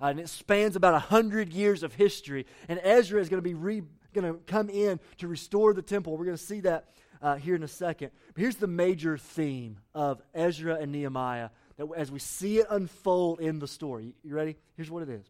Uh, 0.00 0.06
and 0.06 0.20
it 0.20 0.28
spans 0.28 0.76
about 0.76 0.94
a 0.94 1.00
hundred 1.00 1.52
years 1.52 1.82
of 1.82 1.94
history. 1.94 2.46
And 2.68 2.78
Ezra 2.84 3.20
is 3.20 3.28
going 3.28 3.42
to 3.42 3.48
be 3.48 3.54
re- 3.54 3.82
going 4.14 4.32
to 4.32 4.38
come 4.46 4.70
in 4.70 5.00
to 5.18 5.26
restore 5.26 5.74
the 5.74 5.82
temple. 5.82 6.16
We're 6.16 6.26
going 6.26 6.36
to 6.36 6.42
see 6.42 6.60
that 6.60 6.90
uh, 7.20 7.36
here 7.36 7.56
in 7.56 7.64
a 7.64 7.68
second. 7.68 8.12
But 8.34 8.40
here's 8.40 8.56
the 8.56 8.68
major 8.68 9.18
theme 9.18 9.78
of 9.94 10.22
Ezra 10.32 10.76
and 10.76 10.92
Nehemiah 10.92 11.50
that 11.78 11.88
as 11.96 12.10
we 12.10 12.18
see 12.18 12.58
it 12.58 12.66
unfold 12.68 13.40
in 13.40 13.60
the 13.60 13.68
story. 13.68 14.14
You 14.22 14.34
ready? 14.34 14.56
Here's 14.76 14.90
what 14.90 15.02
it 15.02 15.08
is 15.08 15.26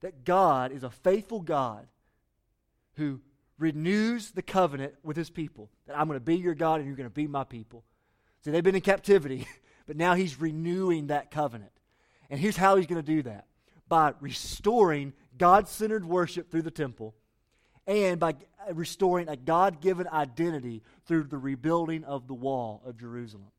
that 0.00 0.24
God 0.24 0.72
is 0.72 0.82
a 0.82 0.90
faithful 0.90 1.40
God 1.40 1.86
who 2.96 3.20
renews 3.58 4.30
the 4.32 4.42
covenant 4.42 4.94
with 5.02 5.16
his 5.16 5.30
people. 5.30 5.70
That 5.86 5.98
I'm 5.98 6.06
going 6.06 6.18
to 6.18 6.24
be 6.24 6.36
your 6.36 6.54
God 6.54 6.80
and 6.80 6.86
you're 6.86 6.96
going 6.96 7.08
to 7.08 7.14
be 7.14 7.26
my 7.26 7.44
people. 7.44 7.84
See, 8.42 8.50
they've 8.50 8.62
been 8.62 8.74
in 8.74 8.80
captivity, 8.80 9.46
but 9.86 9.96
now 9.96 10.14
he's 10.14 10.40
renewing 10.40 11.08
that 11.08 11.30
covenant. 11.30 11.72
And 12.30 12.38
here's 12.38 12.56
how 12.56 12.76
he's 12.76 12.86
going 12.86 13.02
to 13.02 13.06
do 13.06 13.22
that 13.22 13.46
by 13.88 14.12
restoring 14.20 15.12
God 15.36 15.68
centered 15.68 16.04
worship 16.04 16.50
through 16.50 16.62
the 16.62 16.70
temple 16.70 17.14
and 17.86 18.18
by 18.18 18.30
uh, 18.68 18.74
restoring 18.74 19.28
a 19.28 19.36
God 19.36 19.80
given 19.80 20.08
identity 20.08 20.82
through 21.06 21.24
the 21.24 21.38
rebuilding 21.38 22.04
of 22.04 22.26
the 22.26 22.34
wall 22.34 22.82
of 22.84 22.98
Jerusalem. 22.98 23.50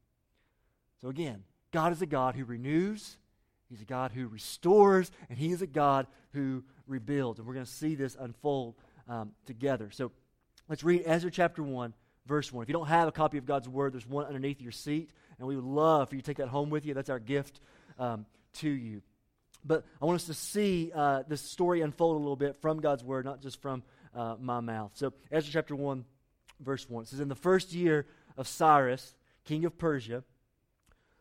So, 1.02 1.10
again, 1.10 1.44
God 1.76 1.92
is 1.92 2.02
a 2.02 2.06
God 2.06 2.36
who 2.36 2.46
renews, 2.46 3.18
He's 3.70 3.82
a 3.82 3.86
God 3.86 4.14
who 4.14 4.30
restores, 4.30 5.12
and 5.30 5.38
He 5.38 5.52
is 5.52 5.62
a 5.62 5.68
God 5.68 6.08
who 6.32 6.64
rebuilds. 6.88 7.38
And 7.38 7.46
we're 7.46 7.54
going 7.54 7.66
to 7.66 7.72
see 7.72 7.96
this 7.96 8.16
unfold 8.18 8.76
um, 9.10 9.34
together. 9.46 9.90
So 9.92 10.14
let's 10.70 10.86
read 10.86 11.04
Ezra 11.06 11.30
chapter 11.30 11.62
1, 11.62 11.94
verse 12.28 12.50
1. 12.50 12.64
If 12.64 12.70
you 12.70 12.74
don't 12.74 12.88
have 12.88 13.10
a 13.10 13.12
copy 13.12 13.38
of 13.38 13.46
God's 13.46 13.68
Word, 13.68 13.92
there's 13.92 14.08
one 14.08 14.26
underneath 14.26 14.62
your 14.62 14.72
seat, 14.72 15.10
and 15.38 15.50
we 15.50 15.58
would 15.58 15.66
love 15.66 16.08
for 16.08 16.16
you 16.16 16.22
to 16.22 16.26
take 16.26 16.38
that 16.38 16.48
home 16.48 16.70
with 16.70 16.86
you. 16.86 16.94
That's 16.94 17.10
our 17.10 17.20
gift 17.20 17.60
um, 18.00 18.26
to 18.60 18.70
you. 18.70 19.02
But 19.66 19.84
I 20.02 20.06
want 20.06 20.16
us 20.16 20.28
to 20.28 20.34
see 20.34 20.94
uh, 20.96 21.24
this 21.28 21.42
story 21.42 21.82
unfold 21.82 22.16
a 22.16 22.20
little 22.20 22.38
bit 22.38 22.56
from 22.56 22.80
God's 22.80 23.04
Word, 23.04 23.26
not 23.26 23.42
just 23.42 23.62
from 23.62 23.84
uh, 24.16 24.38
my 24.40 24.62
mouth. 24.62 24.92
So, 24.94 25.12
Ezra 25.30 25.52
chapter 25.52 25.76
1, 25.76 26.06
verse 26.62 26.90
1 26.90 27.08
says, 27.08 27.20
In 27.20 27.28
the 27.28 27.36
first 27.36 27.74
year 27.74 28.06
of 28.38 28.48
Cyrus, 28.48 29.14
king 29.44 29.66
of 29.66 29.78
Persia, 29.78 30.24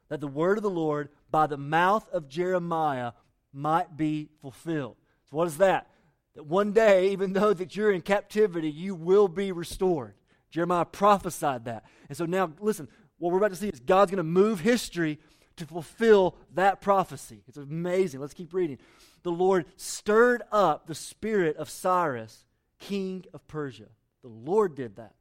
that 0.08 0.20
the 0.20 0.28
word 0.28 0.58
of 0.58 0.62
the 0.62 0.70
Lord 0.70 1.08
by 1.30 1.46
the 1.46 1.56
mouth 1.56 2.08
of 2.10 2.28
Jeremiah 2.28 3.12
might 3.52 3.96
be 3.96 4.28
fulfilled. 4.40 4.96
So 5.30 5.36
what 5.36 5.48
is 5.48 5.58
that? 5.58 5.88
That 6.34 6.46
one 6.46 6.72
day, 6.72 7.10
even 7.10 7.32
though 7.32 7.54
that 7.54 7.76
you're 7.76 7.92
in 7.92 8.02
captivity, 8.02 8.70
you 8.70 8.94
will 8.94 9.28
be 9.28 9.52
restored. 9.52 10.14
Jeremiah 10.50 10.84
prophesied 10.84 11.64
that. 11.64 11.84
And 12.08 12.16
so 12.16 12.26
now, 12.26 12.52
listen, 12.60 12.88
what 13.18 13.32
we're 13.32 13.38
about 13.38 13.50
to 13.50 13.56
see 13.56 13.68
is 13.68 13.80
God's 13.80 14.10
going 14.10 14.18
to 14.18 14.24
move 14.24 14.60
history 14.60 15.18
to 15.56 15.66
fulfill 15.66 16.36
that 16.54 16.80
prophecy. 16.80 17.42
It's 17.46 17.56
amazing. 17.56 18.20
Let's 18.20 18.34
keep 18.34 18.52
reading. 18.52 18.78
The 19.22 19.30
Lord 19.30 19.66
stirred 19.76 20.42
up 20.52 20.86
the 20.86 20.94
spirit 20.94 21.56
of 21.56 21.70
Cyrus, 21.70 22.44
king 22.78 23.24
of 23.32 23.46
Persia. 23.46 23.86
The 24.22 24.28
Lord 24.28 24.74
did 24.74 24.96
that. 24.96 25.14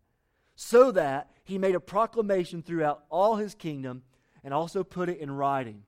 So 0.55 0.91
that 0.91 1.29
he 1.43 1.57
made 1.57 1.75
a 1.75 1.79
proclamation 1.79 2.61
throughout 2.61 3.03
all 3.09 3.35
his 3.35 3.55
kingdom 3.55 4.03
and 4.43 4.53
also 4.53 4.83
put 4.83 5.09
it 5.09 5.19
in 5.19 5.31
writing. 5.31 5.83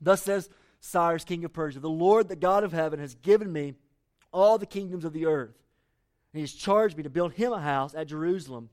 Thus 0.00 0.22
says 0.22 0.48
Cyrus, 0.80 1.24
king 1.24 1.44
of 1.44 1.52
Persia 1.52 1.80
The 1.80 1.88
Lord, 1.88 2.28
the 2.28 2.36
God 2.36 2.64
of 2.64 2.72
heaven, 2.72 3.00
has 3.00 3.14
given 3.14 3.52
me 3.52 3.74
all 4.32 4.58
the 4.58 4.66
kingdoms 4.66 5.04
of 5.04 5.12
the 5.12 5.26
earth. 5.26 5.54
And 6.32 6.38
he 6.38 6.40
has 6.42 6.52
charged 6.52 6.96
me 6.96 7.02
to 7.02 7.10
build 7.10 7.32
him 7.32 7.52
a 7.52 7.60
house 7.60 7.94
at 7.94 8.08
Jerusalem, 8.08 8.70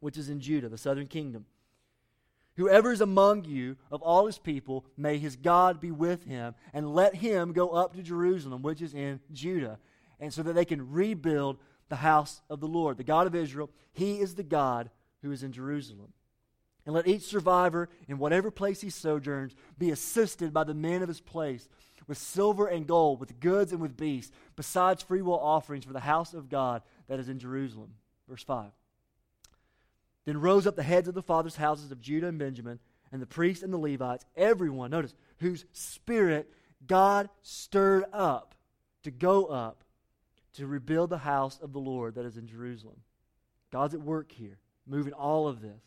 which 0.00 0.16
is 0.16 0.28
in 0.28 0.40
Judah, 0.40 0.68
the 0.68 0.78
southern 0.78 1.06
kingdom. 1.06 1.46
Whoever 2.56 2.90
is 2.90 3.00
among 3.00 3.44
you 3.44 3.76
of 3.90 4.02
all 4.02 4.26
his 4.26 4.38
people, 4.38 4.84
may 4.96 5.18
his 5.18 5.36
God 5.36 5.80
be 5.80 5.92
with 5.92 6.24
him, 6.24 6.56
and 6.72 6.92
let 6.92 7.14
him 7.14 7.52
go 7.52 7.70
up 7.70 7.94
to 7.94 8.02
Jerusalem, 8.02 8.62
which 8.62 8.82
is 8.82 8.94
in 8.94 9.20
Judah, 9.32 9.78
and 10.18 10.34
so 10.34 10.42
that 10.42 10.54
they 10.54 10.64
can 10.64 10.90
rebuild 10.90 11.58
the 11.88 11.96
house 11.96 12.42
of 12.50 12.58
the 12.58 12.66
Lord, 12.66 12.96
the 12.96 13.04
God 13.04 13.28
of 13.28 13.34
Israel. 13.36 13.70
He 13.92 14.18
is 14.18 14.34
the 14.34 14.42
God 14.42 14.90
who 15.22 15.30
is 15.30 15.44
in 15.44 15.52
Jerusalem. 15.52 16.12
And 16.88 16.94
let 16.94 17.06
each 17.06 17.24
survivor, 17.24 17.90
in 18.08 18.16
whatever 18.16 18.50
place 18.50 18.80
he 18.80 18.88
sojourns, 18.88 19.54
be 19.78 19.90
assisted 19.90 20.54
by 20.54 20.64
the 20.64 20.72
men 20.72 21.02
of 21.02 21.08
his 21.08 21.20
place 21.20 21.68
with 22.06 22.16
silver 22.16 22.66
and 22.66 22.86
gold, 22.86 23.20
with 23.20 23.40
goods 23.40 23.72
and 23.72 23.82
with 23.82 23.94
beasts, 23.94 24.32
besides 24.56 25.02
freewill 25.02 25.38
offerings 25.38 25.84
for 25.84 25.92
the 25.92 26.00
house 26.00 26.32
of 26.32 26.48
God 26.48 26.80
that 27.06 27.20
is 27.20 27.28
in 27.28 27.38
Jerusalem. 27.38 27.90
Verse 28.26 28.42
5. 28.42 28.70
Then 30.24 30.40
rose 30.40 30.66
up 30.66 30.76
the 30.76 30.82
heads 30.82 31.08
of 31.08 31.14
the 31.14 31.20
fathers' 31.20 31.56
houses 31.56 31.92
of 31.92 32.00
Judah 32.00 32.28
and 32.28 32.38
Benjamin, 32.38 32.78
and 33.12 33.20
the 33.20 33.26
priests 33.26 33.62
and 33.62 33.70
the 33.70 33.76
Levites, 33.76 34.24
everyone, 34.34 34.90
notice, 34.90 35.14
whose 35.40 35.66
spirit 35.72 36.50
God 36.86 37.28
stirred 37.42 38.06
up 38.14 38.54
to 39.02 39.10
go 39.10 39.44
up 39.44 39.84
to 40.54 40.66
rebuild 40.66 41.10
the 41.10 41.18
house 41.18 41.58
of 41.60 41.74
the 41.74 41.80
Lord 41.80 42.14
that 42.14 42.24
is 42.24 42.38
in 42.38 42.46
Jerusalem. 42.46 43.02
God's 43.70 43.92
at 43.92 44.00
work 44.00 44.32
here, 44.32 44.56
moving 44.86 45.12
all 45.12 45.46
of 45.46 45.60
this. 45.60 45.82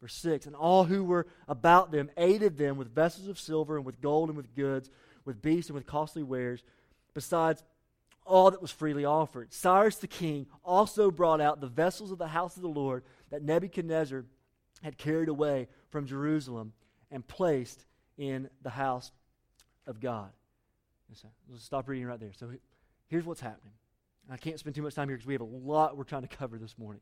Verse 0.00 0.14
6 0.14 0.46
And 0.46 0.56
all 0.56 0.84
who 0.84 1.04
were 1.04 1.26
about 1.48 1.90
them 1.90 2.10
aided 2.16 2.58
them 2.58 2.76
with 2.76 2.94
vessels 2.94 3.28
of 3.28 3.38
silver 3.38 3.76
and 3.76 3.84
with 3.84 4.00
gold 4.00 4.28
and 4.28 4.36
with 4.36 4.54
goods, 4.54 4.90
with 5.24 5.42
beasts 5.42 5.70
and 5.70 5.74
with 5.74 5.86
costly 5.86 6.22
wares, 6.22 6.62
besides 7.14 7.64
all 8.24 8.50
that 8.50 8.60
was 8.60 8.70
freely 8.70 9.04
offered. 9.04 9.52
Cyrus 9.52 9.96
the 9.96 10.08
king 10.08 10.46
also 10.64 11.10
brought 11.10 11.40
out 11.40 11.60
the 11.60 11.68
vessels 11.68 12.10
of 12.10 12.18
the 12.18 12.28
house 12.28 12.56
of 12.56 12.62
the 12.62 12.68
Lord 12.68 13.04
that 13.30 13.42
Nebuchadnezzar 13.42 14.24
had 14.82 14.98
carried 14.98 15.28
away 15.28 15.68
from 15.90 16.06
Jerusalem 16.06 16.72
and 17.10 17.26
placed 17.26 17.86
in 18.18 18.50
the 18.62 18.70
house 18.70 19.12
of 19.86 20.00
God. 20.00 20.30
Let's 21.08 21.64
stop 21.64 21.88
reading 21.88 22.06
right 22.06 22.18
there. 22.18 22.32
So 22.32 22.50
here's 23.08 23.24
what's 23.24 23.40
happening. 23.40 23.72
I 24.28 24.36
can't 24.36 24.58
spend 24.58 24.74
too 24.74 24.82
much 24.82 24.94
time 24.94 25.08
here 25.08 25.16
because 25.16 25.26
we 25.26 25.34
have 25.34 25.40
a 25.40 25.44
lot 25.44 25.96
we're 25.96 26.04
trying 26.04 26.22
to 26.22 26.36
cover 26.36 26.58
this 26.58 26.76
morning. 26.76 27.00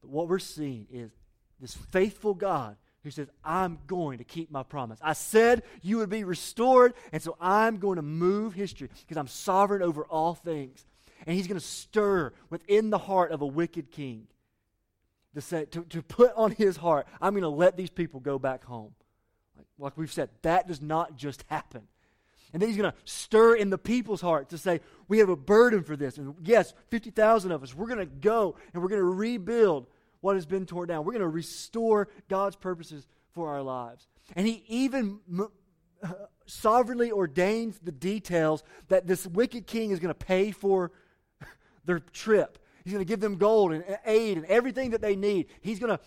But 0.00 0.10
what 0.10 0.28
we're 0.28 0.38
seeing 0.38 0.86
is 0.92 1.10
this 1.60 1.74
faithful 1.74 2.34
God 2.34 2.76
who 3.02 3.10
says, 3.10 3.28
I'm 3.44 3.78
going 3.86 4.18
to 4.18 4.24
keep 4.24 4.50
my 4.50 4.62
promise. 4.64 4.98
I 5.00 5.12
said 5.12 5.62
you 5.80 5.98
would 5.98 6.10
be 6.10 6.24
restored, 6.24 6.94
and 7.12 7.22
so 7.22 7.36
I'm 7.40 7.78
going 7.78 7.96
to 7.96 8.02
move 8.02 8.52
history 8.52 8.88
because 9.00 9.16
I'm 9.16 9.28
sovereign 9.28 9.82
over 9.82 10.04
all 10.04 10.34
things. 10.34 10.84
And 11.24 11.36
he's 11.36 11.46
going 11.46 11.60
to 11.60 11.66
stir 11.66 12.32
within 12.50 12.90
the 12.90 12.98
heart 12.98 13.30
of 13.30 13.42
a 13.42 13.46
wicked 13.46 13.90
king 13.90 14.26
to, 15.34 15.40
say, 15.40 15.66
to, 15.66 15.84
to 15.84 16.02
put 16.02 16.32
on 16.34 16.50
his 16.50 16.76
heart, 16.76 17.06
I'm 17.20 17.32
going 17.32 17.42
to 17.42 17.48
let 17.48 17.76
these 17.76 17.90
people 17.90 18.20
go 18.20 18.38
back 18.38 18.64
home. 18.64 18.92
Like, 19.56 19.66
like 19.78 19.96
we've 19.96 20.12
said, 20.12 20.30
that 20.42 20.66
does 20.66 20.82
not 20.82 21.16
just 21.16 21.44
happen. 21.48 21.82
And 22.52 22.62
then 22.62 22.68
he's 22.68 22.78
going 22.78 22.90
to 22.90 22.96
stir 23.04 23.54
in 23.54 23.70
the 23.70 23.78
people's 23.78 24.20
heart 24.20 24.48
to 24.50 24.58
say, 24.58 24.80
we 25.08 25.18
have 25.18 25.28
a 25.28 25.36
burden 25.36 25.82
for 25.82 25.96
this. 25.96 26.16
And 26.16 26.34
yes, 26.42 26.74
50,000 26.88 27.52
of 27.52 27.62
us, 27.62 27.74
we're 27.74 27.86
going 27.86 27.98
to 27.98 28.06
go 28.06 28.56
and 28.72 28.82
we're 28.82 28.88
going 28.88 29.00
to 29.00 29.04
rebuild 29.04 29.86
what 30.26 30.34
has 30.34 30.44
been 30.44 30.66
torn 30.66 30.88
down. 30.88 31.04
We're 31.04 31.12
going 31.12 31.20
to 31.20 31.28
restore 31.28 32.08
God's 32.28 32.56
purposes 32.56 33.06
for 33.30 33.48
our 33.48 33.62
lives. 33.62 34.08
And 34.34 34.44
He 34.44 34.64
even 34.66 35.20
sovereignly 36.46 37.12
ordains 37.12 37.78
the 37.78 37.92
details 37.92 38.64
that 38.88 39.06
this 39.06 39.24
wicked 39.24 39.68
king 39.68 39.92
is 39.92 40.00
going 40.00 40.12
to 40.12 40.26
pay 40.26 40.50
for 40.50 40.90
their 41.84 42.00
trip. 42.00 42.58
He's 42.82 42.92
going 42.92 43.04
to 43.04 43.08
give 43.08 43.20
them 43.20 43.36
gold 43.36 43.70
and 43.70 43.84
aid 44.04 44.36
and 44.36 44.46
everything 44.46 44.90
that 44.90 45.00
they 45.00 45.14
need. 45.14 45.46
He's 45.60 45.78
going 45.78 45.96
to 45.96 46.00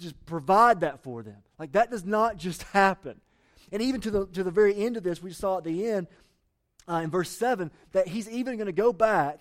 just 0.00 0.26
provide 0.26 0.80
that 0.80 1.04
for 1.04 1.22
them. 1.22 1.38
Like 1.56 1.70
that 1.70 1.88
does 1.88 2.04
not 2.04 2.36
just 2.38 2.64
happen. 2.64 3.20
And 3.70 3.80
even 3.80 4.00
to 4.00 4.10
the, 4.10 4.26
to 4.26 4.42
the 4.42 4.50
very 4.50 4.74
end 4.76 4.96
of 4.96 5.04
this, 5.04 5.22
we 5.22 5.32
saw 5.32 5.58
at 5.58 5.64
the 5.64 5.86
end 5.86 6.08
uh, 6.88 6.94
in 6.94 7.10
verse 7.10 7.30
7 7.30 7.70
that 7.92 8.08
he's 8.08 8.28
even 8.28 8.56
going 8.56 8.66
to 8.66 8.72
go 8.72 8.92
back 8.92 9.38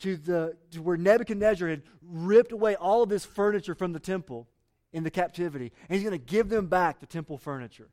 to, 0.00 0.16
the, 0.16 0.56
to 0.72 0.82
where 0.82 0.96
Nebuchadnezzar 0.96 1.68
had 1.68 1.82
ripped 2.02 2.52
away 2.52 2.76
all 2.76 3.02
of 3.02 3.08
this 3.08 3.24
furniture 3.24 3.74
from 3.74 3.92
the 3.92 4.00
temple 4.00 4.46
in 4.92 5.04
the 5.04 5.10
captivity. 5.10 5.72
And 5.88 5.96
he's 5.96 6.08
going 6.08 6.18
to 6.18 6.24
give 6.24 6.48
them 6.48 6.66
back 6.66 7.00
the 7.00 7.06
temple 7.06 7.38
furniture. 7.38 7.88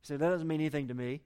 He 0.00 0.06
said, 0.06 0.20
that 0.20 0.30
doesn't 0.30 0.46
mean 0.46 0.60
anything 0.60 0.88
to 0.88 0.94
me. 0.94 1.22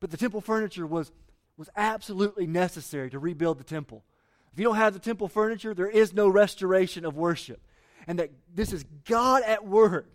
But 0.00 0.10
the 0.10 0.16
temple 0.16 0.40
furniture 0.40 0.86
was, 0.86 1.10
was 1.56 1.68
absolutely 1.76 2.46
necessary 2.46 3.10
to 3.10 3.18
rebuild 3.18 3.58
the 3.58 3.64
temple. 3.64 4.04
If 4.52 4.58
you 4.58 4.64
don't 4.64 4.76
have 4.76 4.94
the 4.94 4.98
temple 4.98 5.28
furniture, 5.28 5.74
there 5.74 5.90
is 5.90 6.14
no 6.14 6.28
restoration 6.28 7.04
of 7.04 7.16
worship. 7.16 7.60
And 8.06 8.18
that 8.18 8.30
this 8.54 8.72
is 8.72 8.84
God 9.04 9.42
at 9.42 9.66
work 9.66 10.14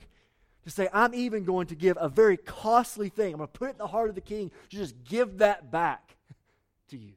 to 0.64 0.70
say, 0.70 0.88
I'm 0.94 1.14
even 1.14 1.44
going 1.44 1.68
to 1.68 1.76
give 1.76 1.98
a 2.00 2.08
very 2.08 2.38
costly 2.38 3.10
thing. 3.10 3.34
I'm 3.34 3.40
going 3.40 3.50
to 3.50 3.60
put 3.60 3.68
it 3.70 3.72
in 3.72 3.78
the 3.78 3.88
heart 3.88 4.10
of 4.10 4.16
the 4.16 4.22
king 4.22 4.52
to 4.70 4.78
just 4.78 5.04
give 5.04 5.40
that 5.40 5.72
back 5.72 6.16
to 6.90 6.98
you. 6.98 7.14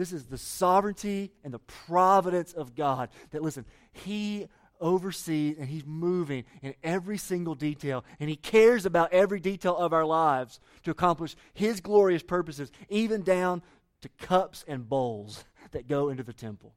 This 0.00 0.14
is 0.14 0.24
the 0.24 0.38
sovereignty 0.38 1.30
and 1.44 1.52
the 1.52 1.58
providence 1.58 2.54
of 2.54 2.74
God. 2.74 3.10
That, 3.32 3.42
listen, 3.42 3.66
He 3.92 4.48
oversees 4.80 5.58
and 5.58 5.68
He's 5.68 5.84
moving 5.84 6.44
in 6.62 6.72
every 6.82 7.18
single 7.18 7.54
detail. 7.54 8.02
And 8.18 8.30
He 8.30 8.36
cares 8.36 8.86
about 8.86 9.12
every 9.12 9.40
detail 9.40 9.76
of 9.76 9.92
our 9.92 10.06
lives 10.06 10.58
to 10.84 10.90
accomplish 10.90 11.36
His 11.52 11.82
glorious 11.82 12.22
purposes, 12.22 12.72
even 12.88 13.20
down 13.20 13.60
to 14.00 14.08
cups 14.18 14.64
and 14.66 14.88
bowls 14.88 15.44
that 15.72 15.86
go 15.86 16.08
into 16.08 16.22
the 16.22 16.32
temple. 16.32 16.72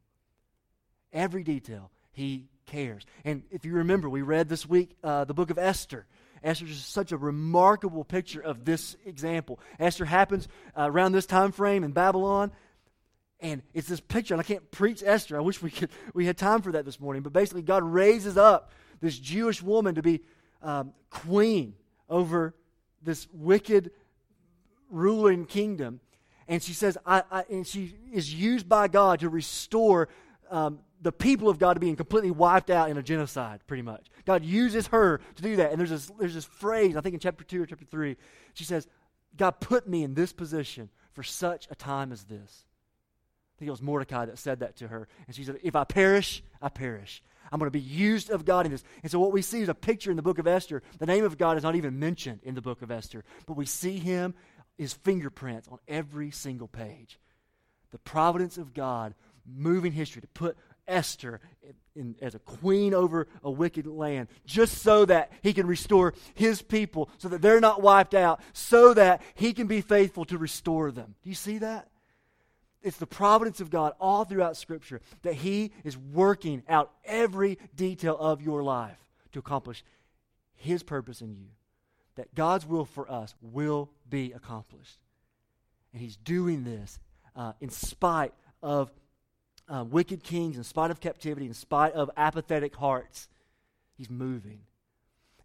Every 1.14 1.46
detail, 1.46 1.92
He 2.12 2.50
cares. 2.66 3.06
And 3.24 3.44
if 3.52 3.64
you 3.64 3.72
remember, 3.76 4.10
we 4.10 4.22
read 4.22 4.50
this 4.50 4.68
week 4.68 4.98
uh, 5.02 5.24
the 5.24 5.34
book 5.34 5.50
of 5.50 5.58
Esther. 5.58 6.08
Esther 6.44 6.66
is 6.66 6.84
such 6.84 7.14
a 7.14 7.18
remarkable 7.18 8.04
picture 8.04 8.42
of 8.42 8.66
this 8.66 8.98
example. 9.06 9.62
Esther 9.80 10.04
happens 10.04 10.50
uh, 10.78 10.90
around 10.92 11.14
this 11.14 11.26
time 11.26 11.54
frame 11.54 11.86
in 11.86 11.94
Babylon. 11.94 12.52
And 13.40 13.62
it's 13.74 13.88
this 13.88 14.00
picture, 14.00 14.34
and 14.34 14.42
I 14.42 14.44
can't 14.44 14.72
preach 14.72 15.04
Esther. 15.06 15.38
I 15.38 15.42
wish 15.42 15.62
we 15.62 15.72
could 15.72 15.90
we 16.14 16.26
had 16.26 16.38
time 16.38 16.62
for 16.62 16.72
that 16.74 16.86
this 16.86 17.00
morning. 17.00 17.24
But 17.24 17.34
basically, 17.34 17.62
God 17.62 17.84
raises 17.84 18.38
up 18.38 18.72
this 19.02 19.18
Jewish 19.18 19.62
woman 19.62 19.96
to 19.96 20.02
be 20.02 20.22
um, 20.62 20.94
queen 21.10 21.76
over 22.10 22.56
this 23.02 23.28
wicked 23.34 23.92
ruling 24.90 25.46
kingdom. 25.46 26.00
And 26.48 26.62
she 26.62 26.74
says, 26.74 26.98
I, 27.06 27.24
I, 27.32 27.44
and 27.50 27.66
she 27.66 27.96
is 28.12 28.34
used 28.34 28.68
by 28.68 28.88
God 28.88 29.22
to 29.22 29.30
restore 29.30 30.10
um, 30.50 30.80
the 31.02 31.12
people 31.12 31.50
of 31.50 31.60
God 31.60 31.74
to 31.74 31.80
being 31.80 31.96
completely 31.96 32.32
wiped 32.32 32.70
out 32.70 32.90
in 32.90 32.98
a 32.98 33.04
genocide, 33.04 33.62
pretty 33.68 33.84
much. 33.84 34.08
God 34.26 34.44
uses 34.44 34.88
her 34.88 35.20
to 35.36 35.42
do 35.42 35.58
that. 35.58 35.72
And 35.72 35.80
there's 35.80 35.90
this, 35.90 36.12
there's 36.20 36.34
this 36.34 36.46
phrase, 36.46 36.96
I 36.96 37.02
think 37.02 37.14
in 37.14 37.20
chapter 37.20 37.44
2 37.44 37.64
or 37.64 37.66
chapter 37.66 37.86
3, 37.86 38.16
she 38.54 38.64
says, 38.64 38.88
God 39.36 39.60
put 39.60 39.88
me 39.88 40.04
in 40.04 40.14
this 40.14 40.32
position 40.32 40.90
for 41.14 41.24
such 41.24 41.68
a 41.72 41.76
time 41.76 42.12
as 42.12 42.24
this 42.24 42.66
think 43.64 43.70
it 43.70 43.72
was 43.72 43.82
Mordecai 43.82 44.26
that 44.26 44.38
said 44.38 44.60
that 44.60 44.76
to 44.78 44.88
her. 44.90 45.08
And 45.26 45.36
she 45.36 45.46
said, 45.46 45.58
If 45.64 45.76
I 45.76 45.86
perish, 45.86 46.44
I 46.62 46.70
perish. 46.70 47.24
I'm 47.52 47.60
going 47.60 47.72
to 47.72 47.72
be 47.72 47.80
used 47.80 48.30
of 48.30 48.46
God 48.46 48.66
in 48.66 48.72
this. 48.72 48.84
And 49.04 49.12
so, 49.12 49.20
what 49.20 49.32
we 49.32 49.42
see 49.42 49.62
is 49.62 49.70
a 49.70 49.76
picture 49.76 50.10
in 50.10 50.18
the 50.18 50.24
book 50.24 50.40
of 50.40 50.48
Esther. 50.48 50.82
The 51.00 51.06
name 51.06 51.24
of 51.24 51.38
God 51.38 51.56
is 51.56 51.64
not 51.64 51.76
even 51.76 52.00
mentioned 52.00 52.42
in 52.44 52.56
the 52.56 52.62
book 52.62 52.82
of 52.82 52.92
Esther, 52.92 53.24
but 53.46 53.56
we 53.56 53.66
see 53.66 54.00
him, 54.00 54.34
his 54.78 54.94
fingerprints 54.94 55.68
on 55.68 55.78
every 55.88 56.32
single 56.32 56.68
page. 56.68 57.20
The 57.92 58.00
providence 58.00 58.58
of 58.58 58.74
God 58.74 59.14
moving 59.46 59.92
history 59.92 60.22
to 60.22 60.28
put 60.28 60.58
Esther 60.88 61.40
in, 61.96 62.16
as 62.22 62.36
a 62.36 62.40
queen 62.40 62.94
over 62.94 63.28
a 63.44 63.52
wicked 63.52 63.86
land, 63.88 64.28
just 64.46 64.80
so 64.80 65.06
that 65.06 65.32
he 65.42 65.54
can 65.54 65.68
restore 65.68 66.14
his 66.34 66.62
people, 66.62 67.10
so 67.20 67.30
that 67.30 67.42
they're 67.42 67.62
not 67.62 67.82
wiped 67.82 68.16
out, 68.16 68.42
so 68.52 68.94
that 68.94 69.22
he 69.36 69.54
can 69.54 69.68
be 69.68 69.80
faithful 69.80 70.26
to 70.26 70.38
restore 70.38 70.92
them. 70.92 71.16
Do 71.24 71.30
you 71.30 71.36
see 71.36 71.60
that? 71.60 71.88
It's 72.84 72.98
the 72.98 73.08
providence 73.08 73.62
of 73.62 73.70
God 73.70 73.94
all 74.00 74.26
throughout 74.26 74.58
Scripture 74.58 75.02
that 75.22 75.36
He 75.36 75.72
is 75.86 75.98
working 75.98 76.64
out 76.68 76.92
every 77.06 77.58
detail 77.76 78.18
of 78.18 78.42
your 78.42 78.62
life 78.62 78.98
to 79.32 79.40
accomplish 79.40 79.84
His 80.54 80.84
purpose 80.84 81.22
in 81.22 81.34
you. 81.34 81.48
That 82.16 82.36
God's 82.36 82.68
will 82.68 82.86
for 82.86 83.10
us 83.10 83.34
will 83.42 83.90
be 84.08 84.34
accomplished. 84.34 85.00
And 85.94 86.02
He's 86.02 86.18
doing 86.18 86.66
this 86.66 87.00
uh, 87.36 87.54
in 87.62 87.70
spite 87.70 88.34
of 88.62 88.92
uh, 89.70 89.86
wicked 89.86 90.22
kings, 90.22 90.58
in 90.58 90.64
spite 90.66 90.92
of 90.92 91.00
captivity, 91.00 91.46
in 91.46 91.54
spite 91.54 91.94
of 91.94 92.12
apathetic 92.18 92.76
hearts. 92.76 93.30
He's 93.96 94.10
moving. 94.10 94.60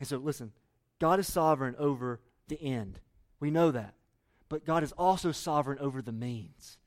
And 0.00 0.08
so, 0.08 0.16
listen, 0.18 0.52
God 0.98 1.20
is 1.20 1.32
sovereign 1.32 1.76
over 1.78 2.20
the 2.48 2.60
end. 2.60 2.98
We 3.38 3.52
know 3.52 3.70
that. 3.70 3.94
But 4.48 4.64
God 4.64 4.82
is 4.82 4.92
also 4.92 5.30
sovereign 5.30 5.78
over 5.78 6.02
the 6.02 6.12
means 6.12 6.78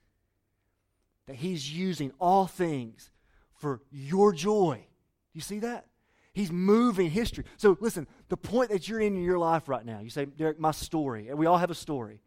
that 1.31 1.37
He's 1.37 1.71
using 1.71 2.11
all 2.19 2.45
things 2.45 3.09
for 3.53 3.79
your 3.89 4.33
joy. 4.33 4.85
You 5.33 5.39
see 5.39 5.59
that? 5.59 5.85
He's 6.33 6.51
moving 6.51 7.09
history. 7.09 7.45
So 7.55 7.77
listen, 7.79 8.05
the 8.27 8.35
point 8.35 8.69
that 8.71 8.89
you're 8.89 8.99
in 8.99 9.15
in 9.15 9.23
your 9.23 9.39
life 9.39 9.69
right 9.69 9.85
now, 9.85 10.01
you 10.01 10.09
say, 10.09 10.25
Derick, 10.25 10.59
my 10.59 10.71
story, 10.71 11.29
and 11.29 11.37
we 11.37 11.45
all 11.45 11.57
have 11.57 11.71
a 11.71 11.75
story. 11.75 12.19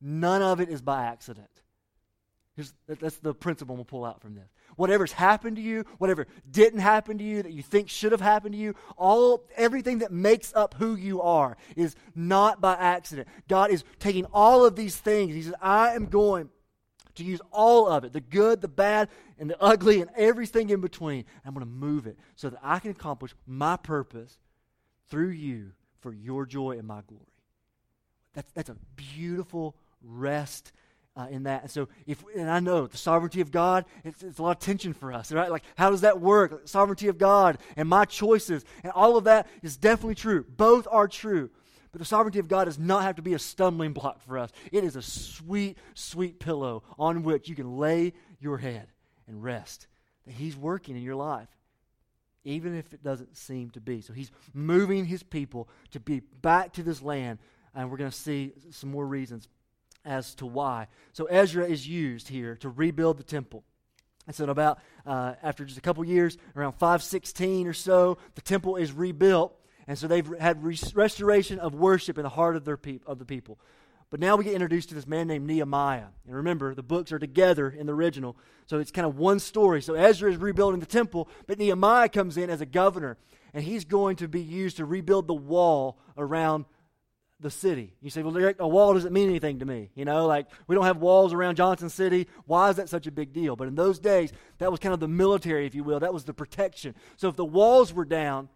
None 0.00 0.40
of 0.40 0.60
it 0.60 0.68
is 0.68 0.82
by 0.82 1.06
accident. 1.06 1.48
That's 2.86 3.16
the 3.16 3.34
principle 3.34 3.74
we'll 3.74 3.84
pull 3.84 4.04
out 4.04 4.20
from 4.20 4.36
this. 4.36 4.48
Whatever's 4.76 5.10
happened 5.10 5.56
to 5.56 5.62
you, 5.62 5.84
whatever 5.98 6.28
didn't 6.48 6.78
happen 6.78 7.18
to 7.18 7.24
you 7.24 7.42
that 7.42 7.52
you 7.52 7.62
think 7.62 7.88
should 7.88 8.12
have 8.12 8.20
happened 8.20 8.54
to 8.54 8.60
you, 8.60 8.76
all 8.96 9.42
everything 9.56 9.98
that 9.98 10.12
makes 10.12 10.54
up 10.54 10.74
who 10.74 10.94
you 10.94 11.20
are 11.22 11.56
is 11.74 11.96
not 12.14 12.60
by 12.60 12.74
accident. 12.74 13.26
God 13.48 13.72
is 13.72 13.82
taking 13.98 14.26
all 14.26 14.64
of 14.64 14.76
these 14.76 14.94
things. 14.94 15.34
He 15.34 15.42
says, 15.42 15.54
I 15.60 15.96
am 15.96 16.06
going 16.06 16.50
to 17.16 17.24
use 17.24 17.40
all 17.50 17.88
of 17.88 18.04
it 18.04 18.12
the 18.12 18.20
good, 18.20 18.60
the 18.60 18.68
bad, 18.68 19.08
and 19.38 19.48
the 19.50 19.60
ugly, 19.62 20.00
and 20.00 20.10
everything 20.16 20.70
in 20.70 20.80
between. 20.80 21.24
I'm 21.44 21.54
going 21.54 21.66
to 21.66 21.70
move 21.70 22.06
it 22.06 22.18
so 22.36 22.50
that 22.50 22.60
I 22.62 22.78
can 22.78 22.90
accomplish 22.90 23.34
my 23.46 23.76
purpose 23.76 24.38
through 25.08 25.30
you 25.30 25.72
for 26.00 26.12
your 26.12 26.46
joy 26.46 26.72
and 26.72 26.86
my 26.86 27.00
glory. 27.06 27.24
That's, 28.34 28.50
that's 28.52 28.68
a 28.68 28.76
beautiful 28.96 29.76
rest 30.02 30.72
uh, 31.16 31.28
in 31.30 31.44
that. 31.44 31.62
And 31.62 31.70
so, 31.70 31.88
if 32.06 32.24
and 32.36 32.50
I 32.50 32.60
know 32.60 32.86
the 32.86 32.96
sovereignty 32.96 33.40
of 33.40 33.50
God, 33.50 33.84
it's, 34.02 34.22
it's, 34.22 34.38
a 34.38 34.42
lot 34.42 34.56
of 34.56 34.58
tension 34.58 34.92
for 34.92 35.12
us, 35.12 35.30
right? 35.30 35.50
Like, 35.50 35.62
how 35.76 35.90
does 35.90 36.00
that 36.00 36.20
work? 36.20 36.66
Sovereignty 36.66 37.08
of 37.08 37.18
God 37.18 37.58
and 37.76 37.88
my 37.88 38.04
choices 38.04 38.64
and 38.82 38.92
all 38.92 39.16
of 39.16 39.24
that 39.24 39.46
is 39.62 39.76
definitely 39.76 40.16
true. 40.16 40.44
Both 40.48 40.88
are 40.90 41.06
true. 41.06 41.50
But 41.94 42.00
the 42.00 42.06
sovereignty 42.06 42.40
of 42.40 42.48
God 42.48 42.64
does 42.64 42.76
not 42.76 43.04
have 43.04 43.14
to 43.14 43.22
be 43.22 43.34
a 43.34 43.38
stumbling 43.38 43.92
block 43.92 44.20
for 44.20 44.36
us. 44.36 44.50
It 44.72 44.82
is 44.82 44.96
a 44.96 45.00
sweet, 45.00 45.78
sweet 45.94 46.40
pillow 46.40 46.82
on 46.98 47.22
which 47.22 47.48
you 47.48 47.54
can 47.54 47.78
lay 47.78 48.14
your 48.40 48.58
head 48.58 48.88
and 49.28 49.44
rest. 49.44 49.86
That 50.26 50.32
He's 50.32 50.56
working 50.56 50.96
in 50.96 51.04
your 51.04 51.14
life, 51.14 51.46
even 52.42 52.76
if 52.76 52.92
it 52.92 53.04
doesn't 53.04 53.36
seem 53.36 53.70
to 53.70 53.80
be. 53.80 54.00
So 54.00 54.12
He's 54.12 54.32
moving 54.52 55.04
His 55.04 55.22
people 55.22 55.68
to 55.92 56.00
be 56.00 56.18
back 56.18 56.72
to 56.72 56.82
this 56.82 57.00
land. 57.00 57.38
And 57.76 57.88
we're 57.88 57.98
going 57.98 58.10
to 58.10 58.16
see 58.16 58.54
some 58.72 58.90
more 58.90 59.06
reasons 59.06 59.46
as 60.04 60.34
to 60.34 60.46
why. 60.46 60.88
So 61.12 61.26
Ezra 61.26 61.64
is 61.64 61.86
used 61.86 62.26
here 62.26 62.56
to 62.56 62.70
rebuild 62.70 63.18
the 63.18 63.22
temple. 63.22 63.62
And 64.26 64.34
so, 64.34 64.46
about 64.46 64.80
uh, 65.06 65.34
after 65.44 65.64
just 65.64 65.78
a 65.78 65.82
couple 65.82 66.04
years, 66.04 66.38
around 66.56 66.72
516 66.72 67.68
or 67.68 67.72
so, 67.72 68.18
the 68.34 68.40
temple 68.40 68.74
is 68.74 68.90
rebuilt. 68.90 69.56
And 69.86 69.98
so 69.98 70.06
they've 70.06 70.26
had 70.38 70.64
restoration 70.94 71.58
of 71.58 71.74
worship 71.74 72.18
in 72.18 72.22
the 72.22 72.30
heart 72.30 72.56
of, 72.56 72.64
their 72.64 72.76
peop- 72.76 73.06
of 73.06 73.18
the 73.18 73.24
people. 73.24 73.58
But 74.10 74.20
now 74.20 74.36
we 74.36 74.44
get 74.44 74.54
introduced 74.54 74.90
to 74.90 74.94
this 74.94 75.06
man 75.06 75.26
named 75.26 75.46
Nehemiah. 75.46 76.06
And 76.26 76.36
remember, 76.36 76.74
the 76.74 76.82
books 76.82 77.12
are 77.12 77.18
together 77.18 77.68
in 77.68 77.86
the 77.86 77.94
original. 77.94 78.36
So 78.66 78.78
it's 78.78 78.90
kind 78.90 79.06
of 79.06 79.18
one 79.18 79.40
story. 79.40 79.82
So 79.82 79.94
Ezra 79.94 80.30
is 80.30 80.36
rebuilding 80.36 80.80
the 80.80 80.86
temple, 80.86 81.28
but 81.46 81.58
Nehemiah 81.58 82.08
comes 82.08 82.36
in 82.36 82.48
as 82.48 82.60
a 82.60 82.66
governor. 82.66 83.16
And 83.52 83.64
he's 83.64 83.84
going 83.84 84.16
to 84.16 84.28
be 84.28 84.40
used 84.40 84.76
to 84.76 84.84
rebuild 84.84 85.26
the 85.26 85.34
wall 85.34 85.98
around 86.16 86.64
the 87.40 87.50
city. 87.50 87.94
You 88.00 88.10
say, 88.10 88.22
well, 88.22 88.54
a 88.58 88.68
wall 88.68 88.94
doesn't 88.94 89.12
mean 89.12 89.28
anything 89.28 89.58
to 89.58 89.64
me. 89.64 89.90
You 89.94 90.04
know, 90.04 90.26
like 90.26 90.46
we 90.66 90.74
don't 90.74 90.84
have 90.84 90.98
walls 90.98 91.32
around 91.32 91.56
Johnson 91.56 91.90
City. 91.90 92.26
Why 92.46 92.70
is 92.70 92.76
that 92.76 92.88
such 92.88 93.06
a 93.06 93.12
big 93.12 93.32
deal? 93.32 93.56
But 93.56 93.68
in 93.68 93.74
those 93.74 93.98
days, 93.98 94.32
that 94.58 94.70
was 94.70 94.80
kind 94.80 94.94
of 94.94 95.00
the 95.00 95.08
military, 95.08 95.66
if 95.66 95.74
you 95.74 95.84
will. 95.84 96.00
That 96.00 96.14
was 96.14 96.24
the 96.24 96.34
protection. 96.34 96.94
So 97.16 97.28
if 97.28 97.36
the 97.36 97.44
walls 97.44 97.92
were 97.92 98.04
down, 98.04 98.48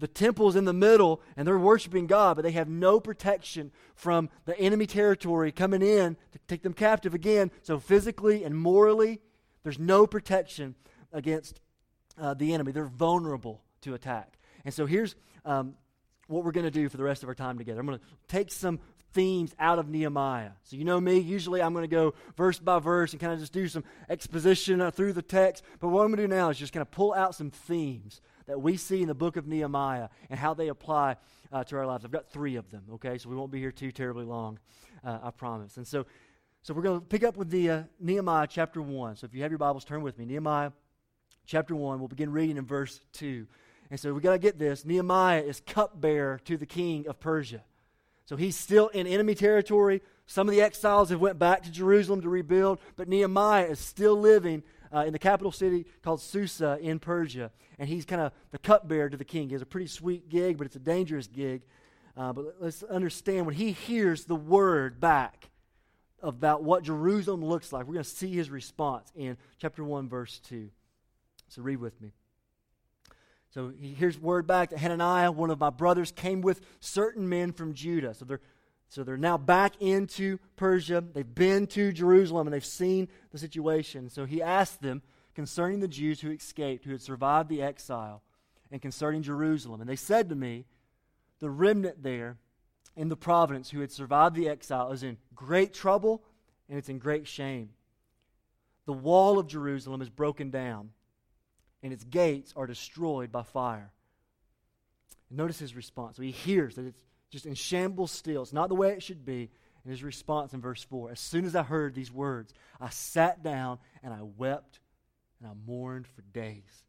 the 0.00 0.08
temple's 0.08 0.56
in 0.56 0.64
the 0.64 0.72
middle 0.72 1.20
and 1.36 1.46
they're 1.46 1.58
worshiping 1.58 2.06
God, 2.06 2.36
but 2.36 2.42
they 2.42 2.52
have 2.52 2.68
no 2.68 2.98
protection 2.98 3.70
from 3.94 4.30
the 4.46 4.58
enemy 4.58 4.86
territory 4.86 5.52
coming 5.52 5.82
in 5.82 6.16
to 6.32 6.38
take 6.48 6.62
them 6.62 6.72
captive 6.72 7.14
again. 7.14 7.50
So, 7.62 7.78
physically 7.78 8.42
and 8.42 8.56
morally, 8.56 9.20
there's 9.62 9.78
no 9.78 10.06
protection 10.06 10.74
against 11.12 11.60
uh, 12.18 12.34
the 12.34 12.54
enemy. 12.54 12.72
They're 12.72 12.86
vulnerable 12.86 13.62
to 13.82 13.94
attack. 13.94 14.38
And 14.64 14.72
so, 14.72 14.86
here's 14.86 15.14
um, 15.44 15.74
what 16.26 16.44
we're 16.44 16.52
going 16.52 16.64
to 16.64 16.70
do 16.70 16.88
for 16.88 16.96
the 16.96 17.04
rest 17.04 17.22
of 17.22 17.28
our 17.28 17.34
time 17.34 17.58
together. 17.58 17.80
I'm 17.80 17.86
going 17.86 17.98
to 17.98 18.04
take 18.26 18.50
some 18.50 18.80
themes 19.12 19.54
out 19.58 19.78
of 19.78 19.88
Nehemiah. 19.88 20.52
So, 20.62 20.76
you 20.76 20.84
know 20.84 21.00
me, 21.00 21.18
usually 21.18 21.60
I'm 21.60 21.74
going 21.74 21.88
to 21.88 21.94
go 21.94 22.14
verse 22.36 22.58
by 22.58 22.78
verse 22.78 23.12
and 23.12 23.20
kind 23.20 23.32
of 23.32 23.40
just 23.40 23.52
do 23.52 23.68
some 23.68 23.84
exposition 24.08 24.80
uh, 24.80 24.90
through 24.90 25.12
the 25.12 25.22
text. 25.22 25.62
But 25.78 25.88
what 25.88 26.02
I'm 26.02 26.08
going 26.08 26.18
to 26.18 26.22
do 26.22 26.28
now 26.28 26.48
is 26.48 26.58
just 26.58 26.72
kind 26.72 26.82
of 26.82 26.90
pull 26.90 27.12
out 27.12 27.34
some 27.34 27.50
themes 27.50 28.20
that 28.50 28.58
we 28.58 28.76
see 28.76 29.00
in 29.00 29.06
the 29.06 29.14
book 29.14 29.36
of 29.36 29.46
Nehemiah 29.46 30.08
and 30.28 30.36
how 30.36 30.54
they 30.54 30.66
apply 30.66 31.16
uh, 31.52 31.62
to 31.62 31.76
our 31.76 31.86
lives. 31.86 32.04
I've 32.04 32.10
got 32.10 32.28
three 32.30 32.56
of 32.56 32.68
them, 32.68 32.82
okay? 32.94 33.16
So 33.16 33.30
we 33.30 33.36
won't 33.36 33.52
be 33.52 33.60
here 33.60 33.70
too 33.70 33.92
terribly 33.92 34.24
long, 34.24 34.58
uh, 35.04 35.20
I 35.22 35.30
promise. 35.30 35.76
And 35.76 35.86
so, 35.86 36.04
so 36.64 36.74
we're 36.74 36.82
going 36.82 36.98
to 36.98 37.06
pick 37.06 37.22
up 37.22 37.36
with 37.36 37.48
the 37.48 37.70
uh, 37.70 37.82
Nehemiah 38.00 38.48
chapter 38.50 38.82
1. 38.82 39.14
So 39.14 39.24
if 39.24 39.34
you 39.34 39.42
have 39.42 39.52
your 39.52 39.58
Bibles, 39.58 39.84
turn 39.84 40.02
with 40.02 40.18
me. 40.18 40.24
Nehemiah 40.24 40.72
chapter 41.46 41.76
1. 41.76 42.00
We'll 42.00 42.08
begin 42.08 42.32
reading 42.32 42.56
in 42.56 42.66
verse 42.66 43.00
2. 43.12 43.46
And 43.88 44.00
so 44.00 44.12
we 44.12 44.20
got 44.20 44.32
to 44.32 44.38
get 44.40 44.58
this. 44.58 44.84
Nehemiah 44.84 45.42
is 45.42 45.62
cupbearer 45.64 46.40
to 46.46 46.56
the 46.56 46.66
king 46.66 47.06
of 47.06 47.20
Persia. 47.20 47.62
So 48.24 48.34
he's 48.34 48.56
still 48.56 48.88
in 48.88 49.06
enemy 49.06 49.36
territory. 49.36 50.02
Some 50.30 50.48
of 50.48 50.54
the 50.54 50.62
exiles 50.62 51.10
have 51.10 51.18
went 51.18 51.40
back 51.40 51.64
to 51.64 51.72
Jerusalem 51.72 52.20
to 52.20 52.28
rebuild, 52.28 52.78
but 52.94 53.08
Nehemiah 53.08 53.64
is 53.64 53.80
still 53.80 54.14
living 54.14 54.62
uh, 54.94 55.00
in 55.00 55.12
the 55.12 55.18
capital 55.18 55.50
city 55.50 55.86
called 56.02 56.20
Susa 56.20 56.78
in 56.80 57.00
Persia. 57.00 57.50
And 57.80 57.88
he's 57.88 58.04
kind 58.04 58.22
of 58.22 58.30
the 58.52 58.58
cupbearer 58.58 59.10
to 59.10 59.16
the 59.16 59.24
king. 59.24 59.48
He 59.48 59.54
has 59.54 59.62
a 59.62 59.66
pretty 59.66 59.88
sweet 59.88 60.28
gig, 60.28 60.56
but 60.56 60.68
it's 60.68 60.76
a 60.76 60.78
dangerous 60.78 61.26
gig. 61.26 61.62
Uh, 62.16 62.32
but 62.32 62.54
let's 62.60 62.84
understand 62.84 63.44
when 63.44 63.56
he 63.56 63.72
hears 63.72 64.26
the 64.26 64.36
word 64.36 65.00
back 65.00 65.50
about 66.22 66.62
what 66.62 66.84
Jerusalem 66.84 67.44
looks 67.44 67.72
like, 67.72 67.88
we're 67.88 67.94
going 67.94 68.04
to 68.04 68.08
see 68.08 68.32
his 68.32 68.50
response 68.50 69.10
in 69.16 69.36
chapter 69.58 69.82
1, 69.82 70.08
verse 70.08 70.38
2. 70.44 70.70
So 71.48 71.60
read 71.60 71.80
with 71.80 72.00
me. 72.00 72.12
So 73.52 73.72
he 73.76 73.94
hears 73.94 74.16
word 74.16 74.46
back 74.46 74.70
that 74.70 74.78
Hananiah, 74.78 75.32
one 75.32 75.50
of 75.50 75.58
my 75.58 75.70
brothers, 75.70 76.12
came 76.12 76.40
with 76.40 76.60
certain 76.78 77.28
men 77.28 77.50
from 77.50 77.74
Judah. 77.74 78.14
So 78.14 78.24
they're, 78.24 78.40
so 78.90 79.04
they're 79.04 79.16
now 79.16 79.38
back 79.38 79.80
into 79.80 80.38
Persia. 80.56 81.00
They've 81.00 81.34
been 81.34 81.68
to 81.68 81.92
Jerusalem 81.92 82.48
and 82.48 82.52
they've 82.52 82.64
seen 82.64 83.08
the 83.30 83.38
situation. 83.38 84.10
So 84.10 84.24
he 84.24 84.42
asked 84.42 84.82
them 84.82 85.02
concerning 85.32 85.78
the 85.78 85.88
Jews 85.88 86.20
who 86.20 86.32
escaped, 86.32 86.84
who 86.84 86.90
had 86.90 87.00
survived 87.00 87.48
the 87.48 87.62
exile, 87.62 88.22
and 88.72 88.82
concerning 88.82 89.22
Jerusalem. 89.22 89.80
And 89.80 89.88
they 89.88 89.96
said 89.96 90.28
to 90.28 90.34
me, 90.34 90.64
The 91.38 91.50
remnant 91.50 92.02
there 92.02 92.38
in 92.96 93.08
the 93.08 93.16
province 93.16 93.70
who 93.70 93.80
had 93.80 93.92
survived 93.92 94.34
the 94.34 94.48
exile 94.48 94.90
is 94.90 95.04
in 95.04 95.18
great 95.36 95.72
trouble 95.72 96.24
and 96.68 96.76
it's 96.76 96.88
in 96.88 96.98
great 96.98 97.28
shame. 97.28 97.70
The 98.86 98.92
wall 98.92 99.38
of 99.38 99.46
Jerusalem 99.46 100.02
is 100.02 100.08
broken 100.08 100.50
down, 100.50 100.90
and 101.80 101.92
its 101.92 102.02
gates 102.02 102.52
are 102.56 102.66
destroyed 102.66 103.30
by 103.30 103.44
fire. 103.44 103.92
Notice 105.30 105.60
his 105.60 105.76
response. 105.76 106.16
So 106.16 106.22
he 106.22 106.32
hears 106.32 106.74
that 106.74 106.86
it's 106.86 106.98
just 107.30 107.46
in 107.46 107.54
shambles 107.54 108.10
still. 108.10 108.42
It's 108.42 108.52
not 108.52 108.68
the 108.68 108.74
way 108.74 108.90
it 108.90 109.02
should 109.02 109.24
be. 109.24 109.50
And 109.82 109.90
his 109.90 110.02
response 110.02 110.52
in 110.52 110.60
verse 110.60 110.82
4 110.82 111.10
As 111.10 111.20
soon 111.20 111.44
as 111.44 111.56
I 111.56 111.62
heard 111.62 111.94
these 111.94 112.12
words, 112.12 112.52
I 112.80 112.90
sat 112.90 113.42
down 113.42 113.78
and 114.02 114.12
I 114.12 114.20
wept 114.22 114.80
and 115.40 115.48
I 115.48 115.54
mourned 115.66 116.06
for 116.06 116.22
days. 116.22 116.84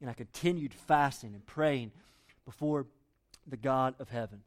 And 0.00 0.10
I 0.10 0.12
continued 0.12 0.74
fasting 0.74 1.34
and 1.34 1.44
praying 1.46 1.92
before 2.44 2.86
the 3.46 3.56
God 3.56 3.94
of 3.98 4.10
heaven. 4.10 4.42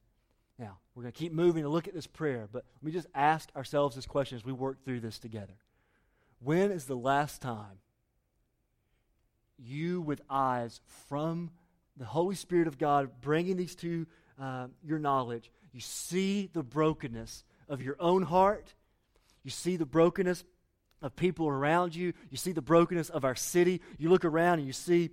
Now, 0.59 0.77
we're 0.93 1.03
going 1.03 1.13
to 1.13 1.17
keep 1.17 1.31
moving 1.31 1.63
to 1.63 1.69
look 1.69 1.87
at 1.87 1.93
this 1.93 2.05
prayer, 2.05 2.47
but 2.51 2.65
let 2.75 2.83
me 2.83 2.91
just 2.91 3.07
ask 3.15 3.49
ourselves 3.55 3.95
this 3.95 4.05
question 4.05 4.35
as 4.35 4.45
we 4.45 4.51
work 4.51 4.83
through 4.83 4.99
this 4.99 5.17
together. 5.17 5.55
When 6.39 6.71
is 6.71 6.85
the 6.85 6.97
last 6.97 7.41
time 7.41 7.79
you, 9.57 10.01
with 10.01 10.21
eyes 10.29 10.81
from 11.07 11.51
the 11.97 12.05
Holy 12.05 12.35
Spirit 12.35 12.67
of 12.67 12.77
God, 12.77 13.21
bringing 13.21 13.57
these 13.57 13.75
to 13.75 14.05
uh, 14.39 14.67
your 14.83 14.99
knowledge, 14.99 15.51
you 15.73 15.81
see 15.81 16.49
the 16.53 16.63
brokenness 16.63 17.43
of 17.67 17.81
your 17.81 17.95
own 17.99 18.23
heart, 18.23 18.73
you 19.43 19.51
see 19.51 19.75
the 19.75 19.85
brokenness 19.85 20.43
of 21.01 21.15
people 21.15 21.47
around 21.47 21.95
you, 21.95 22.13
you 22.29 22.37
see 22.37 22.51
the 22.51 22.61
brokenness 22.61 23.09
of 23.09 23.23
our 23.25 23.35
city, 23.35 23.81
you 23.97 24.09
look 24.09 24.25
around 24.25 24.59
and 24.59 24.67
you 24.67 24.73
see 24.73 25.09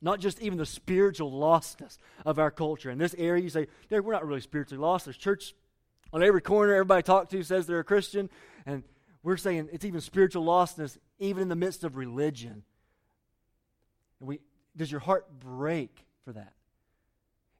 not 0.00 0.20
just 0.20 0.40
even 0.40 0.58
the 0.58 0.66
spiritual 0.66 1.32
lostness 1.32 1.98
of 2.24 2.38
our 2.38 2.50
culture. 2.50 2.90
In 2.90 2.98
this 2.98 3.14
area, 3.18 3.42
you 3.42 3.50
say, 3.50 3.66
Derick, 3.88 4.04
we're 4.04 4.12
not 4.12 4.26
really 4.26 4.40
spiritually 4.40 4.80
lost. 4.80 5.06
There's 5.06 5.16
church 5.16 5.54
on 6.12 6.22
every 6.22 6.40
corner 6.40 6.72
everybody 6.72 7.02
talk 7.02 7.28
to 7.30 7.42
says 7.42 7.66
they're 7.66 7.80
a 7.80 7.84
Christian. 7.84 8.30
And 8.64 8.84
we're 9.22 9.36
saying 9.36 9.68
it's 9.72 9.84
even 9.84 10.00
spiritual 10.00 10.44
lostness, 10.44 10.96
even 11.18 11.42
in 11.42 11.48
the 11.48 11.56
midst 11.56 11.84
of 11.84 11.96
religion. 11.96 12.62
And 14.20 14.28
we, 14.28 14.40
does 14.76 14.90
your 14.90 15.00
heart 15.00 15.26
break 15.40 16.04
for 16.24 16.32
that? 16.32 16.52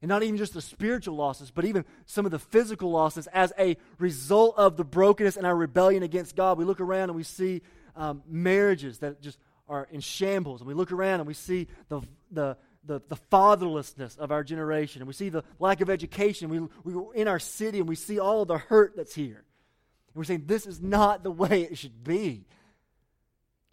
And 0.01 0.07
not 0.07 0.23
even 0.23 0.37
just 0.37 0.53
the 0.53 0.61
spiritual 0.61 1.15
losses, 1.15 1.51
but 1.51 1.65
even 1.65 1.83
some 2.05 2.25
of 2.25 2.31
the 2.31 2.39
physical 2.39 2.89
losses 2.89 3.27
as 3.27 3.51
a 3.59 3.75
result 3.97 4.55
of 4.57 4.77
the 4.77 4.85
brokenness 4.85 5.35
and 5.35 5.45
our 5.45 5.55
rebellion 5.55 6.03
against 6.03 6.35
God. 6.35 6.57
We 6.57 6.63
look 6.63 6.79
around 6.79 7.09
and 7.09 7.15
we 7.15 7.23
see 7.23 7.61
um, 7.97 8.23
marriages 8.25 8.99
that 8.99 9.21
just 9.21 9.37
are 9.67 9.87
in 9.91 9.99
shambles. 9.99 10.61
And 10.61 10.67
we 10.67 10.73
look 10.73 10.91
around 10.91 11.19
and 11.19 11.27
we 11.27 11.33
see 11.33 11.67
the, 11.89 12.01
the, 12.31 12.57
the, 12.85 13.01
the, 13.09 13.17
fatherlessness 13.31 14.17
of 14.17 14.31
our 14.31 14.43
generation. 14.43 15.01
And 15.01 15.07
we 15.07 15.13
see 15.13 15.29
the 15.29 15.43
lack 15.59 15.81
of 15.81 15.89
education. 15.89 16.49
We, 16.49 16.59
we're 16.91 17.13
in 17.13 17.27
our 17.27 17.39
city 17.39 17.79
and 17.79 17.87
we 17.87 17.95
see 17.95 18.19
all 18.19 18.45
the 18.45 18.57
hurt 18.57 18.95
that's 18.95 19.13
here. 19.13 19.43
And 20.07 20.15
we're 20.15 20.23
saying, 20.23 20.43
this 20.47 20.65
is 20.65 20.81
not 20.81 21.23
the 21.23 21.31
way 21.31 21.63
it 21.63 21.77
should 21.77 22.03
be. 22.03 22.45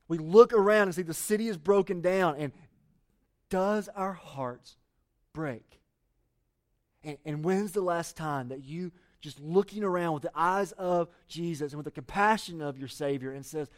We 0.08 0.18
look 0.18 0.52
around 0.52 0.88
and 0.88 0.94
see 0.94 1.02
the 1.02 1.14
city 1.14 1.48
is 1.48 1.56
broken 1.56 2.00
down. 2.00 2.36
And 2.36 2.52
does 3.48 3.88
our 3.88 4.12
hearts 4.12 4.76
break? 5.32 5.80
And, 7.06 7.16
and 7.24 7.44
when's 7.44 7.72
the 7.72 7.80
last 7.80 8.16
time 8.16 8.48
that 8.48 8.64
you 8.64 8.92
just 9.20 9.40
looking 9.40 9.84
around 9.84 10.14
with 10.14 10.24
the 10.24 10.32
eyes 10.34 10.72
of 10.72 11.08
Jesus 11.28 11.72
and 11.72 11.78
with 11.78 11.84
the 11.84 11.90
compassion 11.90 12.60
of 12.60 12.76
your 12.76 12.88
Savior 12.88 13.30
and 13.30 13.46
says, 13.46 13.70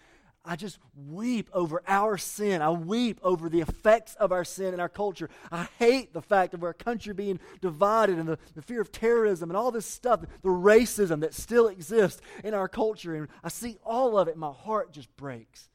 I 0.44 0.56
just 0.56 0.78
weep 1.06 1.50
over 1.52 1.82
our 1.86 2.16
sin. 2.16 2.62
I 2.62 2.70
weep 2.70 3.20
over 3.22 3.50
the 3.50 3.60
effects 3.60 4.14
of 4.14 4.32
our 4.32 4.44
sin 4.44 4.72
in 4.72 4.80
our 4.80 4.88
culture. 4.88 5.28
I 5.52 5.68
hate 5.78 6.14
the 6.14 6.22
fact 6.22 6.54
of 6.54 6.64
our 6.64 6.72
country 6.72 7.12
being 7.12 7.38
divided 7.60 8.18
and 8.18 8.26
the, 8.26 8.38
the 8.54 8.62
fear 8.62 8.80
of 8.80 8.90
terrorism 8.90 9.50
and 9.50 9.56
all 9.56 9.70
this 9.70 9.84
stuff, 9.84 10.20
the 10.20 10.48
racism 10.48 11.20
that 11.20 11.34
still 11.34 11.68
exists 11.68 12.22
in 12.42 12.54
our 12.54 12.68
culture. 12.68 13.14
And 13.14 13.28
I 13.44 13.48
see 13.48 13.76
all 13.84 14.16
of 14.16 14.26
it, 14.28 14.38
my 14.38 14.52
heart 14.52 14.90
just 14.90 15.14
breaks. 15.16 15.68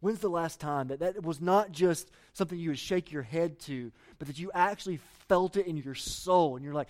When's 0.00 0.20
the 0.20 0.28
last 0.30 0.60
time 0.60 0.88
that 0.88 1.00
that 1.00 1.22
was 1.22 1.40
not 1.40 1.72
just 1.72 2.10
something 2.32 2.58
you 2.58 2.70
would 2.70 2.78
shake 2.78 3.12
your 3.12 3.22
head 3.22 3.58
to, 3.60 3.92
but 4.18 4.28
that 4.28 4.38
you 4.38 4.50
actually 4.54 4.98
felt 5.28 5.56
it 5.56 5.66
in 5.66 5.76
your 5.76 5.94
soul 5.94 6.56
and 6.56 6.64
you're 6.64 6.74
like, 6.74 6.88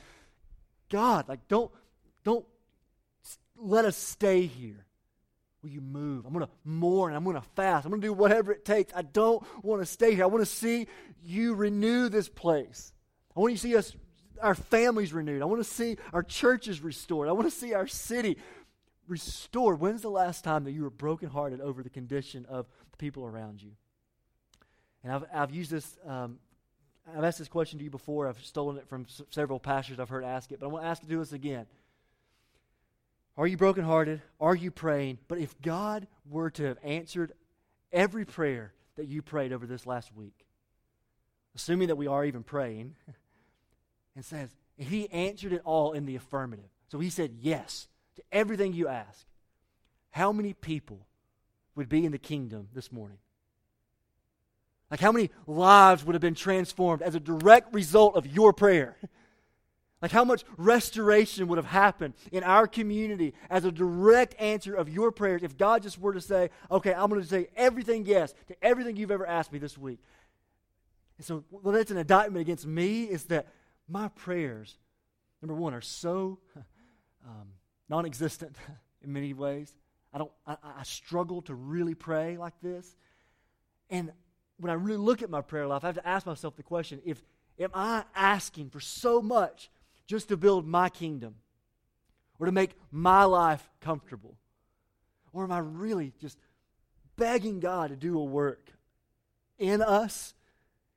God, 0.90 1.29
like 1.29 1.46
don't 1.49 1.70
don't 2.25 2.46
let 3.57 3.85
us 3.85 3.96
stay 3.96 4.46
here. 4.46 4.87
Will 5.62 5.70
you 5.70 5.81
move? 5.83 6.25
I'm 6.25 6.33
going 6.33 6.46
to 6.46 6.53
mourn. 6.64 7.14
I'm 7.14 7.25
going 7.25 7.37
to 7.37 7.46
fast. 7.55 7.85
I'm 7.85 7.90
going 7.90 8.01
to 8.01 8.07
do 8.07 8.12
whatever 8.12 8.51
it 8.53 8.64
takes. 8.64 8.92
I 8.94 9.03
don't 9.03 9.44
want 9.62 9.83
to 9.83 9.87
stay 9.87 10.14
here. 10.14 10.25
I 10.25 10.27
want 10.27 10.40
to 10.40 10.51
see 10.51 10.87
you 11.23 11.55
renew 11.55 12.09
this 12.09 12.31
place. 12.31 12.92
I 13.37 13.40
want 13.40 13.53
you 13.53 13.57
to 13.59 13.62
see 13.62 13.77
us, 13.77 13.94
our 14.40 14.55
families 14.55 15.12
renewed. 15.12 15.42
I 15.42 15.44
want 15.44 15.62
to 15.62 15.68
see 15.68 15.99
our 16.14 16.23
churches 16.23 16.81
restored. 16.81 17.29
I 17.29 17.33
want 17.33 17.51
to 17.51 17.55
see 17.55 17.75
our 17.75 17.87
city 17.87 18.38
restored. 19.11 19.81
When's 19.81 20.03
the 20.03 20.11
last 20.11 20.44
time 20.44 20.64
that 20.64 20.70
you 20.70 20.83
were 20.83 20.90
brokenhearted 20.90 21.61
over 21.61 21.83
the 21.83 21.90
condition 21.90 22.46
of 22.49 22.66
the 22.92 22.96
people 22.96 23.25
around 23.25 23.62
you? 23.62 23.73
And 25.03 25.12
I've, 25.12 25.25
I've 25.35 25.51
used 25.51 25.70
this, 25.70 25.99
um, 26.07 26.38
I've 27.14 27.25
asked 27.25 27.38
this 27.38 27.49
question 27.49 27.79
to 27.79 27.85
you 27.85 27.90
before. 27.90 28.29
I've 28.29 28.42
stolen 28.44 28.79
it 28.79 28.88
from 28.88 29.07
s- 29.09 29.23
several 29.31 29.59
pastors 29.59 29.99
I've 29.99 30.09
heard 30.09 30.25
ask 30.25 30.53
it, 30.53 30.61
but 30.61 30.66
I 30.66 30.68
want 30.68 30.85
to 30.85 30.88
ask 30.88 31.03
you 31.03 31.09
to 31.09 31.14
do 31.14 31.18
this 31.18 31.33
again. 31.33 31.66
Are 33.37 33.46
you 33.46 33.57
brokenhearted? 33.57 34.23
Are 34.40 34.55
you 34.55 34.70
praying? 34.70 35.18
But 35.27 35.38
if 35.38 35.61
God 35.61 36.07
were 36.29 36.51
to 36.51 36.64
have 36.64 36.79
answered 36.83 37.33
every 37.92 38.25
prayer 38.25 38.73
that 38.96 39.07
you 39.07 39.23
prayed 39.23 39.53
over 39.53 39.66
this 39.66 39.87
last 39.87 40.14
week, 40.14 40.46
assuming 41.55 41.88
that 41.88 41.96
we 41.96 42.07
are 42.07 42.25
even 42.25 42.42
praying, 42.42 42.94
and 44.14 44.25
says, 44.25 44.51
He 44.77 45.11
answered 45.11 45.53
it 45.53 45.62
all 45.64 45.92
in 45.92 46.07
the 46.07 46.16
affirmative. 46.16 46.68
So 46.88 46.99
He 46.99 47.11
said 47.11 47.33
yes 47.40 47.88
to 48.20 48.37
everything 48.37 48.72
you 48.72 48.88
ask. 48.88 49.26
How 50.11 50.33
many 50.33 50.52
people 50.52 51.06
would 51.74 51.88
be 51.88 52.04
in 52.04 52.12
the 52.12 52.18
kingdom 52.18 52.68
this 52.74 52.92
morning? 52.92 53.18
Like, 54.90 55.00
how 55.00 55.12
many 55.12 55.30
lives 55.46 56.04
would 56.04 56.14
have 56.14 56.22
been 56.22 56.35
transformed 56.35 57.02
as 57.02 57.14
a 57.14 57.20
direct 57.20 57.72
result 57.72 58.16
of 58.16 58.26
your 58.26 58.52
prayer? 58.52 58.96
Like 60.02 60.12
how 60.12 60.24
much 60.24 60.44
restoration 60.56 61.46
would 61.48 61.59
have 61.59 61.66
happened 61.66 62.14
in 62.33 62.42
our 62.42 62.66
community 62.66 63.35
as 63.50 63.66
a 63.66 63.70
direct 63.70 64.35
answer 64.40 64.74
of 64.74 64.88
your 64.88 65.12
prayers 65.12 65.42
if 65.42 65.59
God 65.59 65.83
just 65.83 65.98
were 65.98 66.14
to 66.14 66.22
say, 66.22 66.48
okay, 66.70 66.94
I'm 66.94 67.11
going 67.11 67.20
to 67.20 67.28
say 67.28 67.48
everything 67.54 68.06
yes 68.06 68.33
to 68.48 68.64
everything 68.64 68.96
you've 68.96 69.11
ever 69.11 69.26
asked 69.26 69.52
me 69.52 69.59
this 69.59 69.76
week. 69.76 69.98
And 71.18 71.26
so, 71.26 71.44
well, 71.50 71.74
that's 71.74 71.90
an 71.90 71.98
indictment 71.98 72.40
against 72.40 72.66
me 72.66 73.04
is 73.04 73.24
that 73.24 73.48
my 73.88 74.09
prayers, 74.09 74.78
number 75.42 75.54
one, 75.54 75.74
are 75.74 75.83
so 75.83 76.38
um, 77.26 77.48
non 77.90 78.07
existent 78.07 78.57
in 79.03 79.12
many 79.12 79.35
ways. 79.35 79.74
I, 80.14 80.18
don't, 80.18 80.31
I, 80.46 80.57
I 80.79 80.83
struggle 80.85 81.42
to 81.42 81.55
really 81.55 81.94
pray 81.94 82.38
like 82.38 82.55
this. 82.62 82.96
And 83.90 84.12
when 84.59 84.70
I 84.70 84.74
really 84.74 84.98
look 84.98 85.22
at 85.22 85.29
my 85.29 85.42
prayer 85.42 85.66
life, 85.66 85.85
I 85.85 85.88
have 85.88 85.96
to 85.96 86.09
ask 86.09 86.26
myself 86.26 86.57
the 86.57 86.62
question 86.62 87.03
if 87.05 87.22
am 87.59 87.70
I 87.74 88.05
asking 88.14 88.70
for 88.70 88.81
so 88.81 89.20
much 89.20 89.70
just 90.07 90.29
to 90.29 90.37
build 90.37 90.66
my 90.66 90.88
kingdom 90.88 91.35
or 92.38 92.46
to 92.46 92.53
make 92.53 92.76
my 92.90 93.24
life 93.24 93.68
comfortable? 93.81 94.37
Or 95.33 95.44
am 95.44 95.53
I 95.53 95.59
really 95.59 96.12
just 96.20 96.38
begging 97.16 97.61
God 97.61 97.90
to 97.90 97.96
do 97.96 98.18
a 98.18 98.24
work 98.24 98.72
in 99.59 99.83
us 99.83 100.35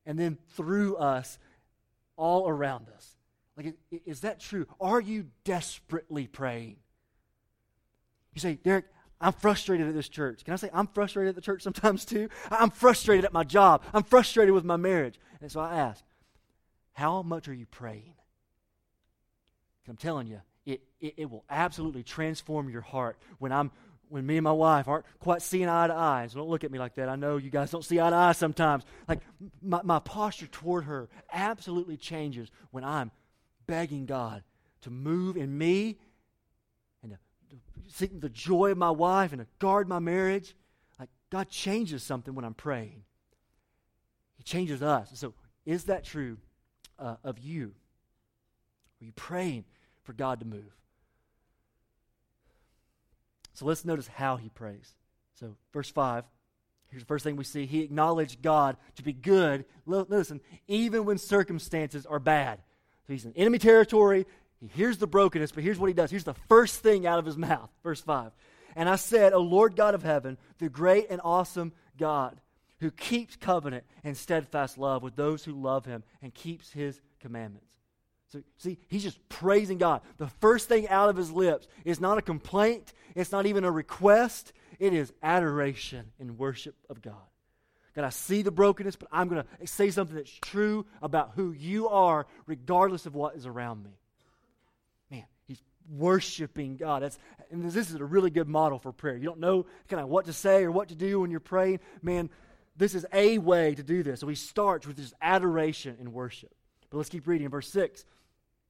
and 0.06 0.18
then 0.18 0.38
through 0.56 0.96
us 0.96 1.38
all 2.16 2.48
around 2.48 2.88
us? 2.96 3.16
Like, 3.56 3.76
is 4.06 4.22
that 4.22 4.40
true? 4.40 4.66
Are 4.82 5.00
you 5.00 5.28
desperately 5.44 6.26
praying? 6.26 6.78
You 8.34 8.42
say, 8.42 8.56
Derick, 8.56 8.86
I'm 9.22 9.34
frustrated 9.34 9.88
at 9.88 9.94
this 9.94 10.10
church. 10.10 10.44
Can 10.44 10.54
I 10.54 10.58
say 10.58 10.70
I'm 10.74 10.88
frustrated 10.88 11.30
at 11.30 11.36
the 11.36 11.42
church 11.42 11.62
sometimes 11.64 12.04
too? 12.06 12.30
I'm 12.52 12.70
frustrated 12.70 13.26
at 13.26 13.34
my 13.34 13.44
job. 13.44 13.84
I'm 13.94 14.04
frustrated 14.04 14.54
with 14.54 14.66
my 14.66 14.76
marriage. 14.76 15.20
And 15.42 15.52
so 15.52 15.60
I 15.60 15.76
ask, 15.76 16.04
how 16.94 17.22
much 17.22 17.48
are 17.48 17.54
you 17.54 17.66
praying? 17.66 18.16
I'm 19.88 19.98
telling 19.98 20.28
you, 20.28 20.42
it, 20.66 20.82
it, 21.02 21.16
it, 21.18 21.30
will 21.30 21.44
absolutely 21.50 22.04
transform 22.04 22.70
your 22.70 22.82
heart 22.82 23.18
when 23.40 23.52
I'm 23.52 23.72
when 24.08 24.26
me 24.26 24.38
and 24.38 24.44
my 24.44 24.52
wife 24.52 24.88
aren't 24.88 25.06
quite 25.20 25.42
seeing 25.42 25.68
eye 25.68 25.88
to 25.88 25.94
eye. 25.94 26.28
So 26.30 26.38
don't 26.38 26.50
look 26.50 26.64
at 26.64 26.72
me 26.72 26.78
like 26.78 26.96
that. 26.96 27.10
I 27.10 27.16
know 27.16 27.38
you 27.38 27.50
guys 27.50 27.72
don't 27.72 27.84
see 27.84 28.00
eye 28.00 28.12
to 28.12 28.16
eye 28.16 28.32
sometimes. 28.34 28.84
Like 29.08 29.22
my, 29.62 29.82
my 29.84 30.00
posture 30.00 30.46
toward 30.48 30.84
her 30.86 31.10
absolutely 31.32 31.98
changes 31.98 32.50
when 32.72 32.84
I'm 32.84 33.12
begging 33.66 34.06
God 34.06 34.44
to 34.82 34.92
move 34.92 35.36
in 35.36 35.58
me 35.58 35.98
to 37.94 38.00
seek 38.00 38.20
the 38.20 38.30
joy 38.30 38.72
of 38.72 38.78
my 38.78 38.92
wife 38.92 39.32
and 39.32 39.42
to 39.42 39.48
guard 39.60 39.88
my 39.88 40.00
marriage. 40.00 40.56
Like 41.00 41.10
God 41.30 41.50
changes 41.50 42.04
something 42.04 42.34
when 42.34 42.46
I'm 42.46 42.54
praying. 42.54 43.04
He 44.36 44.44
changes 44.44 44.82
us. 44.82 45.10
So 45.14 45.34
Is 45.66 45.86
that 45.86 46.04
true 46.04 46.38
uh, 47.00 47.16
of 47.24 47.40
you? 47.40 47.74
Are 49.02 49.06
you 49.06 49.12
praying 49.14 49.66
for 50.04 50.14
God 50.14 50.40
to 50.40 50.46
move? 50.46 50.76
So 53.54 53.66
let's 53.66 53.86
notice 53.86 54.08
how 54.08 54.38
he 54.38 54.50
prays. 54.50 54.96
So, 55.40 55.56
verse 55.72 55.90
5, 55.90 56.24
here's 56.90 57.04
the 57.04 57.08
first 57.08 57.24
thing 57.24 57.36
we 57.36 57.44
see. 57.44 57.66
He 57.66 57.82
acknowledged 57.82 58.42
God 58.42 58.78
to 58.96 59.04
be 59.04 59.14
good. 59.14 59.66
Listen, 59.86 60.42
even 60.68 61.06
when 61.06 61.18
circumstances 61.18 62.06
are 62.06 62.20
bad. 62.20 62.60
So 63.06 63.14
he's 63.14 63.26
in 63.26 63.34
enemy 63.34 63.60
territory. 63.60 64.26
He 64.64 64.70
hears 64.70 64.98
the 64.98 65.08
brokenness, 65.08 65.52
but 65.52 65.62
here's 65.62 65.78
what 65.78 65.88
he 65.88 65.94
does. 65.94 66.10
Here's 66.10 66.24
the 66.24 66.36
first 66.48 66.82
thing 66.82 67.06
out 67.06 67.20
of 67.20 67.26
his 67.26 67.38
mouth. 67.50 67.70
Verse 67.84 68.00
5. 68.00 68.32
And 68.78 68.88
I 68.88 68.96
said, 68.96 69.34
O 69.34 69.42
Lord 69.42 69.76
God 69.76 69.94
of 69.94 70.04
heaven, 70.04 70.38
the 70.58 70.70
great 70.70 71.08
and 71.10 71.20
awesome 71.22 71.74
God, 71.98 72.40
who 72.80 72.90
keeps 72.90 73.36
covenant 73.36 73.84
and 74.06 74.16
steadfast 74.16 74.78
love 74.78 75.04
with 75.04 75.18
those 75.18 75.44
who 75.44 75.52
love 75.52 75.86
him 75.86 76.04
and 76.22 76.34
keeps 76.34 76.72
his 76.72 77.02
commandments. 77.20 77.68
So, 78.30 78.42
see, 78.58 78.80
he's 78.88 79.04
just 79.04 79.20
praising 79.28 79.78
God. 79.78 80.02
The 80.18 80.28
first 80.28 80.70
thing 80.70 80.88
out 80.88 81.10
of 81.10 81.18
his 81.18 81.30
lips 81.30 81.68
is 81.84 82.00
not 82.00 82.18
a 82.18 82.22
complaint, 82.22 82.94
it's 83.16 83.34
not 83.34 83.46
even 83.46 83.66
a 83.66 83.72
request, 83.72 84.54
it 84.80 84.94
is 84.94 85.12
adoration 85.22 86.14
and 86.20 86.38
worship 86.40 86.76
of 86.90 87.02
God. 87.02 87.28
God, 87.96 88.06
I 88.06 88.10
see 88.10 88.42
the 88.42 88.50
brokenness, 88.50 88.96
but 88.96 89.10
I'm 89.12 89.28
going 89.28 89.44
to 89.44 89.68
say 89.68 89.92
something 89.92 90.16
that's 90.16 90.32
true 90.32 90.86
about 91.02 91.34
who 91.36 91.52
you 91.52 91.90
are, 91.90 92.26
regardless 92.48 93.06
of 93.06 93.14
what 93.14 93.36
is 93.36 93.46
around 93.46 93.84
me. 93.84 93.92
Worshiping 95.90 96.78
God. 96.78 97.04
That's, 97.04 97.20
and 97.52 97.64
this 97.64 97.90
is 97.90 97.96
a 97.96 98.06
really 98.06 98.30
good 98.30 98.48
model 98.48 98.80
for 98.80 98.92
prayer. 98.92 99.18
You 99.18 99.26
don't 99.26 99.40
know 99.40 99.66
kind 99.90 100.02
of 100.02 100.10
what 100.10 100.26
to 100.26 100.34
say 100.34 100.64
or 100.64 100.72
what 100.72 100.90
to 100.90 100.96
do 100.96 101.20
when 101.20 101.32
you're 101.32 101.40
praying. 101.40 101.80
Man, 102.02 102.30
this 102.76 102.96
is 102.96 103.06
a 103.14 103.38
way 103.38 103.76
to 103.76 103.84
do 103.84 104.04
this. 104.04 104.20
So 104.20 104.28
he 104.28 104.36
starts 104.36 104.88
with 104.88 104.98
this 104.98 105.14
adoration 105.22 105.98
and 106.00 106.14
worship. 106.14 106.54
But 106.90 106.98
let's 106.98 107.10
keep 107.10 107.28
reading. 107.28 107.46
In 107.46 107.52
verse 107.52 107.70
6, 107.70 108.06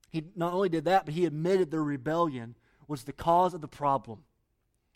he 0.10 0.24
not 0.36 0.54
only 0.54 0.70
did 0.70 0.86
that, 0.86 1.06
but 1.06 1.14
he 1.14 1.26
admitted 1.26 1.72
their 1.72 1.84
rebellion 1.84 2.56
was 2.88 3.04
the 3.04 3.14
cause 3.14 3.54
of 3.54 3.62
the 3.62 3.68
problem 3.68 4.24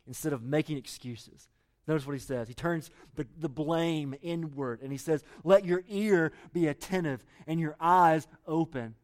instead 0.06 0.34
of 0.34 0.44
making 0.44 0.78
excuses. 0.78 1.48
Notice 1.88 2.06
what 2.06 2.14
he 2.14 2.20
says. 2.20 2.48
He 2.48 2.54
turns 2.54 2.92
the, 3.16 3.26
the 3.40 3.50
blame 3.50 4.14
inward 4.22 4.82
and 4.82 4.92
he 4.92 4.98
says, 4.98 5.24
Let 5.44 5.66
your 5.66 5.84
ear 5.88 6.34
be 6.54 6.68
attentive 6.68 7.24
and 7.48 7.60
your 7.60 7.78
eyes 7.80 8.28
open 8.46 8.96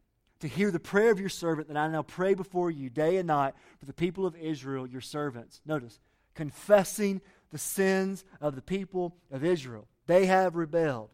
to 0.44 0.50
hear 0.50 0.72
the 0.72 0.80
prayer 0.80 1.10
of 1.10 1.22
your 1.22 1.30
servant 1.30 1.70
that 1.70 1.78
I 1.78 1.88
now 1.88 2.02
pray 2.02 2.34
before 2.34 2.70
you 2.70 2.90
day 2.90 3.16
and 3.16 3.28
night 3.28 3.54
for 3.80 3.86
the 3.86 3.94
people 3.94 4.26
of 4.26 4.36
Israel, 4.36 4.86
your 4.86 5.00
servants. 5.00 5.62
Notice, 5.66 6.02
confessing 6.36 7.22
the 7.52 7.58
sins 7.58 8.26
of 8.42 8.56
the 8.56 8.62
people 8.62 9.16
of 9.32 9.46
Israel. 9.46 9.88
They 10.06 10.26
have 10.26 10.58
rebelled. 10.58 11.12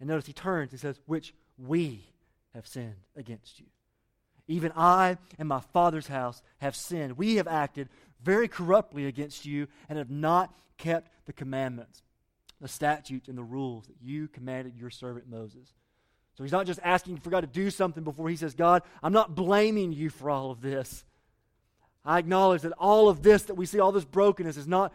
And 0.00 0.08
notice 0.08 0.26
he 0.26 0.32
turns, 0.32 0.72
he 0.72 0.76
says, 0.76 0.98
Which 1.06 1.34
we 1.56 2.04
have 2.52 2.66
sinned 2.66 2.96
against 3.14 3.60
you. 3.60 3.66
Even 4.48 4.72
I 4.74 5.18
and 5.38 5.48
my 5.48 5.60
father's 5.60 6.08
house 6.08 6.42
have 6.58 6.74
sinned. 6.74 7.16
We 7.16 7.36
have 7.36 7.46
acted 7.46 7.88
very 8.24 8.48
corruptly 8.48 9.06
against 9.06 9.46
you 9.46 9.68
and 9.88 9.98
have 9.98 10.10
not 10.10 10.52
kept 10.78 11.12
the 11.26 11.32
commandments, 11.32 12.02
the 12.60 12.66
statutes, 12.66 13.28
and 13.28 13.38
the 13.38 13.44
rules 13.44 13.86
that 13.86 14.02
you 14.02 14.26
commanded 14.26 14.74
your 14.76 14.90
servant 14.90 15.30
Moses. 15.30 15.72
So 16.36 16.44
he's 16.44 16.52
not 16.52 16.66
just 16.66 16.80
asking 16.82 17.18
for 17.18 17.30
God 17.30 17.42
to 17.42 17.46
do 17.46 17.70
something 17.70 18.02
before 18.02 18.28
he 18.28 18.36
says, 18.36 18.54
God, 18.54 18.82
I'm 19.02 19.12
not 19.12 19.34
blaming 19.34 19.92
you 19.92 20.10
for 20.10 20.30
all 20.30 20.50
of 20.50 20.60
this. 20.60 21.04
I 22.04 22.18
acknowledge 22.18 22.62
that 22.62 22.72
all 22.72 23.08
of 23.08 23.22
this 23.22 23.44
that 23.44 23.54
we 23.54 23.66
see, 23.66 23.78
all 23.78 23.92
this 23.92 24.04
brokenness, 24.04 24.56
is 24.56 24.66
not 24.66 24.92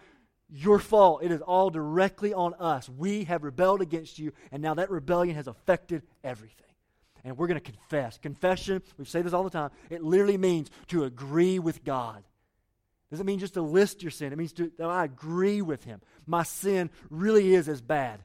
your 0.49 0.79
fault. 0.79 1.23
It 1.23 1.31
is 1.31 1.41
all 1.41 1.69
directly 1.69 2.33
on 2.33 2.53
us. 2.55 2.89
We 2.89 3.23
have 3.23 3.43
rebelled 3.43 3.81
against 3.81 4.19
you, 4.19 4.33
and 4.51 4.61
now 4.61 4.73
that 4.75 4.89
rebellion 4.89 5.35
has 5.35 5.47
affected 5.47 6.03
everything 6.23 6.65
and 7.23 7.37
we're 7.37 7.47
going 7.47 7.59
to 7.59 7.71
confess. 7.71 8.17
Confession, 8.17 8.81
we 8.97 9.05
say 9.05 9.21
this 9.21 9.33
all 9.33 9.43
the 9.43 9.49
time, 9.49 9.71
it 9.89 10.03
literally 10.03 10.37
means 10.37 10.69
to 10.87 11.03
agree 11.03 11.59
with 11.59 11.83
God. 11.83 12.23
Doesn't 13.11 13.25
mean 13.25 13.39
just 13.39 13.55
to 13.55 13.61
list 13.61 14.03
your 14.03 14.11
sin. 14.11 14.31
It 14.31 14.37
means 14.37 14.53
to, 14.53 14.71
that 14.77 14.89
I 14.89 15.03
agree 15.05 15.61
with 15.61 15.83
Him. 15.83 16.01
My 16.27 16.43
sin 16.43 16.91
really 17.09 17.55
is 17.55 17.67
as 17.67 17.81
bad 17.81 18.19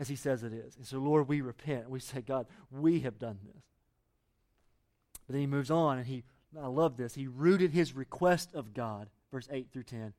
as 0.00 0.08
He 0.08 0.16
says 0.16 0.42
it 0.42 0.52
is. 0.52 0.76
And 0.76 0.84
so, 0.84 0.98
Lord, 0.98 1.28
we 1.28 1.40
repent. 1.42 1.88
We 1.88 2.00
say, 2.00 2.22
God, 2.22 2.46
we 2.72 3.00
have 3.00 3.18
done 3.18 3.38
this. 3.44 3.62
But 5.26 5.34
then 5.34 5.42
He 5.42 5.46
moves 5.46 5.70
on, 5.70 5.98
and 5.98 6.06
He, 6.06 6.24
I 6.60 6.66
love 6.66 6.96
this, 6.96 7.14
He 7.14 7.28
rooted 7.28 7.70
His 7.70 7.94
request 7.94 8.52
of 8.54 8.74
God, 8.74 9.08
verse 9.30 9.48
8 9.52 9.68
through 9.72 9.84
10, 9.84 10.12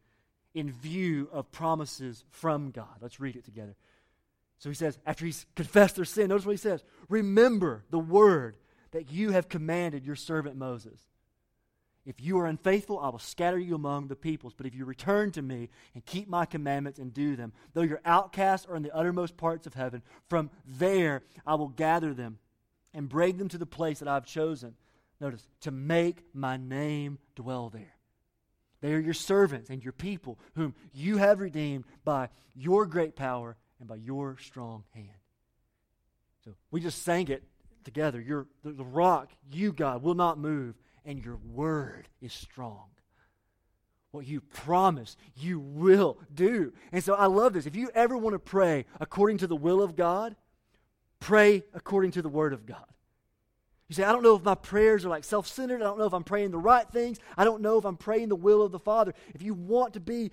in 0.54 0.72
view 0.72 1.28
of 1.34 1.52
promises 1.52 2.24
from 2.30 2.72
God. 2.72 2.96
Let's 3.02 3.20
read 3.20 3.36
it 3.36 3.44
together. 3.44 3.76
So 4.62 4.70
he 4.70 4.76
says, 4.76 5.00
after 5.08 5.26
he's 5.26 5.48
confessed 5.56 5.96
their 5.96 6.06
sin, 6.06 6.30
notice 6.30 6.46
what 6.46 6.52
he 6.52 6.58
says 6.58 6.84
Remember 7.10 7.84
the 7.90 7.98
word 7.98 8.58
that 8.92 9.12
you 9.12 9.32
have 9.32 9.50
commanded 9.50 10.06
your 10.06 10.16
servant 10.16 10.56
Moses. 10.56 11.00
If 12.06 12.20
you 12.20 12.40
are 12.40 12.48
unfaithful, 12.48 13.00
I 13.00 13.10
will 13.10 13.20
scatter 13.20 13.60
you 13.60 13.76
among 13.76 14.08
the 14.08 14.16
peoples. 14.16 14.54
But 14.56 14.66
if 14.66 14.74
you 14.74 14.86
return 14.86 15.32
to 15.34 15.42
me 15.42 15.70
and 15.94 16.06
keep 16.06 16.28
my 16.28 16.46
commandments 16.46 16.98
and 16.98 17.14
do 17.14 17.36
them, 17.36 17.54
though 17.74 17.82
your 17.82 18.02
outcasts 18.06 18.66
are 18.66 18.76
in 18.76 18.82
the 18.82 18.96
uttermost 18.96 19.38
parts 19.38 19.68
of 19.68 19.76
heaven, 19.76 20.02
from 20.28 20.50
there 20.66 21.22
I 21.46 21.56
will 21.56 21.68
gather 21.68 22.14
them 22.14 22.40
and 22.94 23.08
bring 23.08 23.38
them 23.38 23.50
to 23.50 23.58
the 23.58 23.66
place 23.68 24.00
that 24.00 24.08
I've 24.08 24.26
chosen. 24.26 24.76
Notice, 25.20 25.48
to 25.62 25.72
make 25.72 26.24
my 26.34 26.58
name 26.58 27.20
dwell 27.36 27.70
there. 27.70 27.96
They 28.82 28.94
are 28.94 29.00
your 29.00 29.14
servants 29.14 29.70
and 29.70 29.84
your 29.84 29.94
people, 29.94 30.40
whom 30.56 30.74
you 30.94 31.18
have 31.18 31.40
redeemed 31.40 31.86
by 32.04 32.30
your 32.56 32.88
great 32.88 33.16
power 33.16 33.56
and 33.80 33.88
by 33.88 33.96
your 33.96 34.38
strong 34.40 34.84
hand. 34.96 35.08
So 36.44 36.56
we 36.72 36.82
just 36.82 37.04
sang 37.04 37.28
it 37.28 37.44
together. 37.84 38.20
Your, 38.20 38.48
the, 38.64 38.72
the 38.72 38.84
rock, 38.84 39.30
you, 39.52 39.72
God, 39.72 40.02
will 40.02 40.16
not 40.16 40.40
move, 40.40 40.76
and 41.06 41.24
your 41.24 41.38
word 41.38 42.08
is 42.22 42.34
strong. 42.34 42.86
What 44.12 44.28
you 44.28 44.42
promise, 44.42 45.16
you 45.36 45.60
will 45.60 46.18
do. 46.34 46.74
And 46.92 47.04
so 47.04 47.14
I 47.14 47.28
love 47.28 47.54
this. 47.54 47.66
If 47.66 47.76
you 47.76 47.90
ever 47.94 48.18
want 48.18 48.34
to 48.34 48.40
pray 48.40 48.86
according 49.00 49.38
to 49.40 49.48
the 49.48 49.56
will 49.56 49.82
of 49.82 49.96
God, 49.96 50.36
pray 51.20 51.64
according 51.74 52.12
to 52.12 52.22
the 52.22 52.30
word 52.30 52.52
of 52.52 52.66
God. 52.66 52.86
You 53.88 53.96
say, 53.96 54.04
I 54.04 54.12
don't 54.12 54.24
know 54.24 54.36
if 54.36 54.44
my 54.44 54.56
prayers 54.56 55.06
are 55.06 55.10
like 55.10 55.24
self 55.24 55.48
centered. 55.48 55.82
I 55.82 55.86
don't 55.86 55.98
know 56.00 56.06
if 56.06 56.14
I'm 56.14 56.24
praying 56.24 56.52
the 56.52 56.58
right 56.58 56.90
things. 56.90 57.20
I 57.38 57.44
don't 57.44 57.62
know 57.62 57.78
if 57.78 57.86
I'm 57.86 57.98
praying 57.98 58.30
the 58.30 58.36
will 58.36 58.62
of 58.62 58.72
the 58.72 58.80
Father. 58.80 59.14
If 59.34 59.42
you 59.42 59.54
want 59.54 59.94
to 59.94 60.00
be 60.00 60.32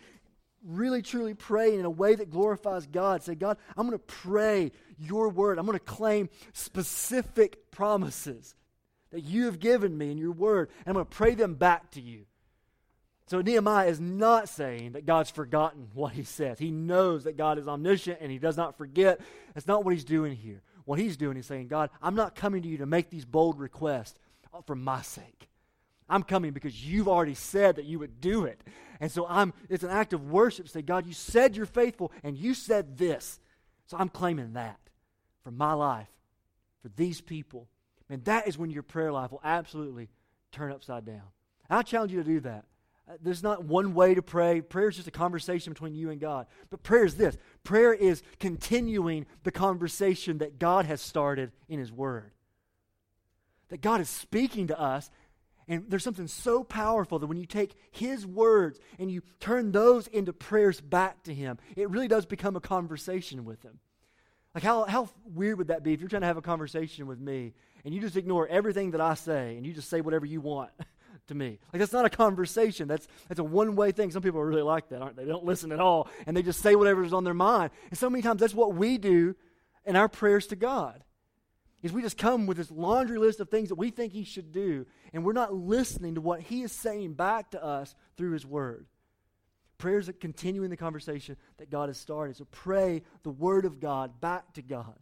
really 0.64 1.02
truly 1.02 1.34
praying 1.34 1.80
in 1.80 1.84
a 1.84 1.90
way 1.90 2.14
that 2.14 2.30
glorifies 2.30 2.86
God, 2.86 3.22
say, 3.22 3.34
God, 3.34 3.58
I'm 3.76 3.86
going 3.86 3.98
to 3.98 4.04
pray 4.04 4.72
your 4.98 5.28
word. 5.28 5.58
I'm 5.58 5.66
going 5.66 5.78
to 5.78 5.84
claim 5.84 6.28
specific 6.52 7.70
promises 7.70 8.54
that 9.10 9.24
you 9.24 9.46
have 9.46 9.58
given 9.58 9.96
me 9.96 10.10
in 10.10 10.18
your 10.18 10.32
word, 10.32 10.70
and 10.80 10.88
I'm 10.88 10.94
going 10.94 11.06
to 11.06 11.16
pray 11.16 11.34
them 11.34 11.54
back 11.54 11.90
to 11.92 12.00
you. 12.00 12.26
So 13.28 13.42
Nehemiah 13.42 13.88
is 13.88 14.00
not 14.00 14.48
saying 14.48 14.92
that 14.92 15.04
God's 15.04 15.30
forgotten 15.30 15.88
what 15.92 16.12
he 16.12 16.22
says. 16.22 16.58
He 16.58 16.70
knows 16.70 17.24
that 17.24 17.36
God 17.36 17.58
is 17.58 17.68
omniscient 17.68 18.18
and 18.22 18.32
he 18.32 18.38
does 18.38 18.56
not 18.56 18.78
forget. 18.78 19.20
That's 19.52 19.66
not 19.66 19.84
what 19.84 19.92
he's 19.92 20.04
doing 20.04 20.34
here. 20.34 20.62
What 20.86 20.98
he's 20.98 21.18
doing 21.18 21.36
is 21.36 21.44
saying, 21.44 21.68
God, 21.68 21.90
I'm 22.00 22.14
not 22.14 22.34
coming 22.34 22.62
to 22.62 22.68
you 22.68 22.78
to 22.78 22.86
make 22.86 23.10
these 23.10 23.26
bold 23.26 23.58
requests 23.58 24.18
for 24.64 24.74
my 24.74 25.02
sake. 25.02 25.50
I'm 26.08 26.22
coming 26.22 26.52
because 26.52 26.82
you've 26.82 27.08
already 27.08 27.34
said 27.34 27.76
that 27.76 27.84
you 27.84 27.98
would 27.98 28.18
do 28.18 28.44
it. 28.44 28.62
And 28.98 29.12
so 29.12 29.26
I'm 29.28 29.52
it's 29.68 29.84
an 29.84 29.90
act 29.90 30.14
of 30.14 30.30
worship. 30.30 30.66
Say, 30.66 30.80
God, 30.80 31.06
you 31.06 31.12
said 31.12 31.54
you're 31.54 31.66
faithful 31.66 32.10
and 32.22 32.34
you 32.34 32.54
said 32.54 32.96
this. 32.96 33.38
So 33.86 33.98
I'm 33.98 34.08
claiming 34.08 34.54
that 34.54 34.80
for 35.44 35.50
my 35.50 35.74
life, 35.74 36.08
for 36.80 36.88
these 36.96 37.20
people. 37.20 37.68
And 38.10 38.24
that 38.24 38.48
is 38.48 38.56
when 38.56 38.70
your 38.70 38.82
prayer 38.82 39.12
life 39.12 39.32
will 39.32 39.40
absolutely 39.44 40.08
turn 40.52 40.72
upside 40.72 41.04
down. 41.04 41.22
I 41.68 41.82
challenge 41.82 42.12
you 42.12 42.22
to 42.22 42.28
do 42.28 42.40
that. 42.40 42.64
Uh, 43.08 43.14
there's 43.22 43.42
not 43.42 43.64
one 43.64 43.94
way 43.94 44.14
to 44.14 44.22
pray. 44.22 44.60
Prayer 44.60 44.88
is 44.88 44.96
just 44.96 45.08
a 45.08 45.12
conversation 45.12 45.72
between 45.72 45.94
you 45.94 46.10
and 46.10 46.20
God. 46.20 46.46
But 46.70 46.82
prayer 46.82 47.04
is 47.04 47.16
this 47.16 47.36
prayer 47.64 47.92
is 47.92 48.22
continuing 48.38 49.26
the 49.42 49.50
conversation 49.50 50.38
that 50.38 50.58
God 50.58 50.86
has 50.86 51.00
started 51.00 51.52
in 51.68 51.78
His 51.78 51.92
Word. 51.92 52.32
That 53.68 53.82
God 53.82 54.00
is 54.00 54.08
speaking 54.08 54.68
to 54.68 54.80
us 54.80 55.10
and 55.68 55.84
there's 55.88 56.02
something 56.02 56.26
so 56.26 56.64
powerful 56.64 57.18
that 57.18 57.26
when 57.26 57.36
you 57.36 57.44
take 57.44 57.74
his 57.90 58.26
words 58.26 58.80
and 58.98 59.10
you 59.10 59.22
turn 59.38 59.70
those 59.70 60.06
into 60.06 60.32
prayers 60.32 60.80
back 60.80 61.22
to 61.24 61.34
him, 61.34 61.58
it 61.76 61.90
really 61.90 62.08
does 62.08 62.24
become 62.24 62.56
a 62.56 62.60
conversation 62.60 63.44
with 63.44 63.62
him. 63.62 63.78
Like, 64.54 64.64
how, 64.64 64.84
how 64.84 65.10
weird 65.26 65.58
would 65.58 65.68
that 65.68 65.82
be 65.82 65.92
if 65.92 66.00
you're 66.00 66.08
trying 66.08 66.22
to 66.22 66.26
have 66.26 66.38
a 66.38 66.42
conversation 66.42 67.06
with 67.06 67.20
me 67.20 67.52
and 67.84 67.94
you 67.94 68.00
just 68.00 68.16
ignore 68.16 68.46
everything 68.46 68.92
that 68.92 69.00
I 69.00 69.14
say 69.14 69.56
and 69.56 69.66
you 69.66 69.72
just 69.72 69.88
say 69.88 70.00
whatever 70.00 70.26
you 70.26 70.40
want 70.40 70.70
to 71.28 71.34
me? 71.34 71.58
Like, 71.72 71.80
that's 71.80 71.92
not 71.92 72.04
a 72.04 72.10
conversation. 72.10 72.88
That's, 72.88 73.06
that's 73.28 73.40
a 73.40 73.44
one 73.44 73.76
way 73.76 73.92
thing. 73.92 74.10
Some 74.10 74.22
people 74.22 74.40
are 74.40 74.46
really 74.46 74.62
like 74.62 74.88
that, 74.90 75.02
aren't 75.02 75.16
they? 75.16 75.24
They 75.24 75.30
don't 75.30 75.44
listen 75.44 75.72
at 75.72 75.80
all 75.80 76.08
and 76.26 76.36
they 76.36 76.42
just 76.42 76.60
say 76.60 76.74
whatever's 76.74 77.12
on 77.12 77.24
their 77.24 77.34
mind. 77.34 77.70
And 77.90 77.98
so 77.98 78.10
many 78.10 78.22
times 78.22 78.40
that's 78.40 78.54
what 78.54 78.74
we 78.74 78.98
do 78.98 79.34
in 79.84 79.96
our 79.96 80.08
prayers 80.08 80.46
to 80.48 80.56
God 80.56 81.02
is 81.82 81.92
we 81.92 82.02
just 82.02 82.18
come 82.18 82.46
with 82.46 82.56
this 82.56 82.70
laundry 82.70 83.18
list 83.18 83.40
of 83.40 83.48
things 83.48 83.68
that 83.68 83.76
we 83.76 83.90
think 83.90 84.12
he 84.12 84.24
should 84.24 84.52
do, 84.52 84.84
and 85.12 85.24
we're 85.24 85.32
not 85.32 85.54
listening 85.54 86.16
to 86.16 86.20
what 86.20 86.40
he 86.40 86.62
is 86.62 86.72
saying 86.72 87.14
back 87.14 87.50
to 87.52 87.64
us 87.64 87.94
through 88.16 88.32
his 88.32 88.44
word. 88.44 88.86
Prayers 89.78 90.06
that 90.06 90.20
continuing 90.20 90.70
the 90.70 90.76
conversation 90.76 91.36
that 91.58 91.70
God 91.70 91.88
has 91.88 91.96
started. 91.96 92.36
So 92.36 92.46
pray 92.50 93.02
the 93.22 93.30
word 93.30 93.64
of 93.64 93.78
God 93.78 94.20
back 94.20 94.52
to 94.54 94.62
God. 94.62 94.94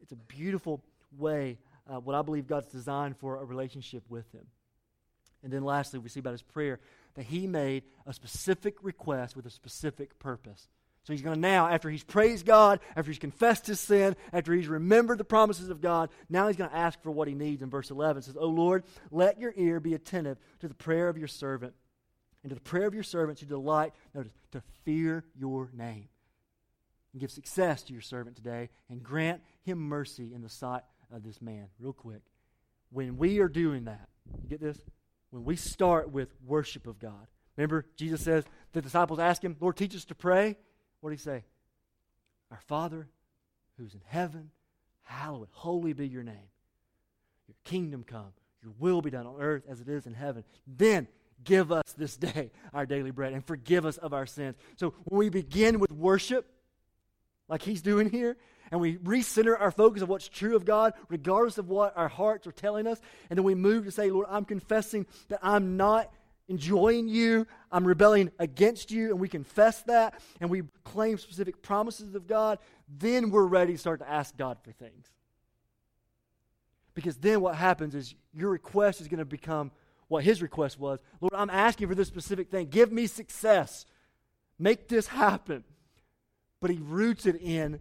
It's 0.00 0.12
a 0.12 0.16
beautiful 0.16 0.82
way 1.18 1.58
uh, 1.88 2.00
what 2.00 2.14
I 2.14 2.22
believe 2.22 2.46
God's 2.46 2.68
designed 2.68 3.16
for 3.18 3.36
a 3.36 3.44
relationship 3.44 4.04
with 4.08 4.30
Him. 4.32 4.46
And 5.42 5.52
then 5.52 5.62
lastly, 5.62 6.00
we 6.00 6.08
see 6.08 6.20
about 6.20 6.32
his 6.32 6.42
prayer 6.42 6.80
that 7.14 7.24
he 7.26 7.46
made 7.46 7.84
a 8.04 8.12
specific 8.12 8.82
request 8.82 9.36
with 9.36 9.46
a 9.46 9.50
specific 9.50 10.18
purpose. 10.18 10.68
So 11.04 11.12
he's 11.12 11.22
going 11.22 11.36
to 11.36 11.40
now, 11.40 11.68
after 11.68 11.88
he's 11.88 12.02
praised 12.02 12.44
God, 12.44 12.80
after 12.96 13.12
he's 13.12 13.20
confessed 13.20 13.68
his 13.68 13.78
sin, 13.78 14.16
after 14.32 14.52
he's 14.52 14.66
remembered 14.66 15.18
the 15.18 15.24
promises 15.24 15.68
of 15.68 15.80
God, 15.80 16.10
now 16.28 16.48
he's 16.48 16.56
going 16.56 16.70
to 16.70 16.76
ask 16.76 17.00
for 17.00 17.12
what 17.12 17.28
he 17.28 17.34
needs 17.34 17.62
in 17.62 17.70
verse 17.70 17.92
11. 17.92 18.18
It 18.18 18.24
says, 18.24 18.36
Oh 18.38 18.48
Lord, 18.48 18.82
let 19.12 19.38
your 19.38 19.54
ear 19.56 19.78
be 19.78 19.94
attentive 19.94 20.36
to 20.60 20.68
the 20.68 20.74
prayer 20.74 21.08
of 21.08 21.16
your 21.16 21.28
servant 21.28 21.74
and 22.42 22.50
to 22.50 22.56
the 22.56 22.60
prayer 22.60 22.88
of 22.88 22.94
your 22.94 23.04
servants 23.04 23.40
who 23.40 23.46
delight, 23.46 23.92
notice, 24.14 24.32
to 24.50 24.62
fear 24.84 25.24
your 25.38 25.70
name. 25.72 26.08
And 27.12 27.20
give 27.20 27.30
success 27.30 27.84
to 27.84 27.92
your 27.92 28.02
servant 28.02 28.34
today 28.34 28.68
and 28.90 29.00
grant 29.00 29.42
him 29.62 29.78
mercy 29.78 30.32
in 30.34 30.42
the 30.42 30.48
sight 30.48 30.82
of 31.12 31.22
this 31.22 31.40
man. 31.40 31.66
Real 31.78 31.92
quick. 31.92 32.22
When 32.90 33.16
we 33.16 33.40
are 33.40 33.48
doing 33.48 33.84
that, 33.84 34.08
get 34.48 34.60
this? 34.60 34.78
When 35.30 35.44
we 35.44 35.56
start 35.56 36.10
with 36.10 36.28
worship 36.44 36.86
of 36.86 36.98
God. 36.98 37.26
Remember, 37.56 37.86
Jesus 37.96 38.20
says, 38.20 38.44
the 38.72 38.82
disciples 38.82 39.18
ask 39.18 39.42
him, 39.42 39.56
Lord, 39.60 39.76
teach 39.76 39.94
us 39.94 40.04
to 40.06 40.14
pray. 40.14 40.56
What 41.00 41.10
did 41.10 41.18
he 41.18 41.22
say? 41.22 41.44
Our 42.50 42.60
Father 42.66 43.08
who's 43.76 43.94
in 43.94 44.00
heaven, 44.06 44.50
hallowed, 45.02 45.48
holy 45.50 45.92
be 45.92 46.06
your 46.06 46.22
name. 46.22 46.50
Your 47.48 47.56
kingdom 47.64 48.04
come, 48.04 48.32
your 48.62 48.72
will 48.78 49.02
be 49.02 49.10
done 49.10 49.26
on 49.26 49.40
earth 49.40 49.64
as 49.68 49.80
it 49.80 49.88
is 49.88 50.06
in 50.06 50.14
heaven. 50.14 50.44
Then 50.66 51.08
give 51.44 51.70
us 51.70 51.94
this 51.96 52.16
day 52.16 52.50
our 52.72 52.86
daily 52.86 53.10
bread 53.10 53.32
and 53.32 53.44
forgive 53.44 53.84
us 53.86 53.98
of 53.98 54.12
our 54.12 54.26
sins. 54.26 54.56
So 54.76 54.94
when 55.04 55.18
we 55.18 55.28
begin 55.28 55.78
with 55.78 55.92
worship, 55.92 56.46
like 57.48 57.62
he's 57.62 57.82
doing 57.82 58.10
here, 58.10 58.36
and 58.70 58.80
we 58.80 58.96
recenter 58.98 59.58
our 59.58 59.70
focus 59.70 60.02
of 60.02 60.08
what's 60.08 60.28
true 60.28 60.56
of 60.56 60.64
God, 60.64 60.94
regardless 61.08 61.58
of 61.58 61.68
what 61.68 61.96
our 61.96 62.08
hearts 62.08 62.46
are 62.46 62.52
telling 62.52 62.86
us, 62.86 63.00
and 63.30 63.38
then 63.38 63.44
we 63.44 63.54
move 63.54 63.84
to 63.84 63.90
say, 63.90 64.10
Lord, 64.10 64.26
I'm 64.28 64.44
confessing 64.44 65.06
that 65.28 65.40
I'm 65.42 65.76
not 65.76 66.12
enjoying 66.48 67.08
you, 67.08 67.46
I'm 67.72 67.86
rebelling 67.86 68.30
against 68.38 68.90
you, 68.90 69.10
and 69.10 69.20
we 69.20 69.28
confess 69.28 69.82
that, 69.82 70.20
and 70.40 70.48
we 70.48 70.62
claim 70.84 71.18
specific 71.18 71.62
promises 71.62 72.14
of 72.14 72.26
God, 72.26 72.58
then 72.88 73.30
we're 73.30 73.46
ready 73.46 73.72
to 73.72 73.78
start 73.78 74.00
to 74.00 74.08
ask 74.08 74.36
God 74.36 74.58
for 74.62 74.72
things. 74.72 75.06
Because 76.94 77.16
then 77.16 77.40
what 77.40 77.56
happens 77.56 77.94
is 77.94 78.14
your 78.32 78.50
request 78.50 79.00
is 79.00 79.08
going 79.08 79.18
to 79.18 79.24
become 79.24 79.70
what 80.08 80.24
his 80.24 80.40
request 80.40 80.78
was 80.78 81.00
Lord, 81.20 81.34
I'm 81.34 81.50
asking 81.50 81.88
for 81.88 81.94
this 81.94 82.08
specific 82.08 82.50
thing. 82.50 82.68
Give 82.68 82.92
me 82.92 83.06
success. 83.06 83.84
Make 84.58 84.88
this 84.88 85.08
happen. 85.08 85.64
But 86.60 86.70
he 86.70 86.78
roots 86.78 87.26
it 87.26 87.36
in 87.36 87.80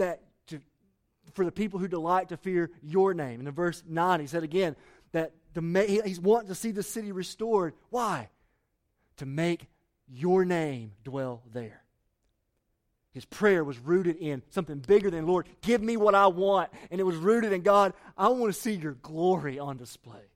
that 0.00 0.20
to, 0.48 0.60
for 1.32 1.44
the 1.44 1.52
people 1.52 1.78
who 1.78 1.88
delight 1.88 2.28
to 2.30 2.36
fear 2.36 2.70
your 2.82 3.14
name. 3.14 3.38
And 3.38 3.48
in 3.48 3.54
verse 3.54 3.82
9, 3.86 4.20
he 4.20 4.26
said 4.26 4.42
again 4.42 4.76
that 5.12 5.32
the, 5.54 6.02
he's 6.04 6.20
wanting 6.20 6.48
to 6.48 6.54
see 6.54 6.72
the 6.72 6.82
city 6.82 7.12
restored. 7.12 7.74
Why? 7.90 8.28
To 9.18 9.26
make 9.26 9.66
your 10.08 10.44
name 10.44 10.92
dwell 11.04 11.42
there. 11.52 11.82
His 13.12 13.24
prayer 13.24 13.64
was 13.64 13.78
rooted 13.78 14.16
in 14.16 14.42
something 14.50 14.78
bigger 14.78 15.10
than, 15.10 15.26
Lord, 15.26 15.48
give 15.62 15.82
me 15.82 15.96
what 15.96 16.14
I 16.14 16.28
want. 16.28 16.70
And 16.90 17.00
it 17.00 17.04
was 17.04 17.16
rooted 17.16 17.52
in, 17.52 17.62
God, 17.62 17.92
I 18.16 18.28
want 18.28 18.54
to 18.54 18.60
see 18.60 18.74
your 18.74 18.94
glory 18.94 19.58
on 19.58 19.76
display. 19.76 20.30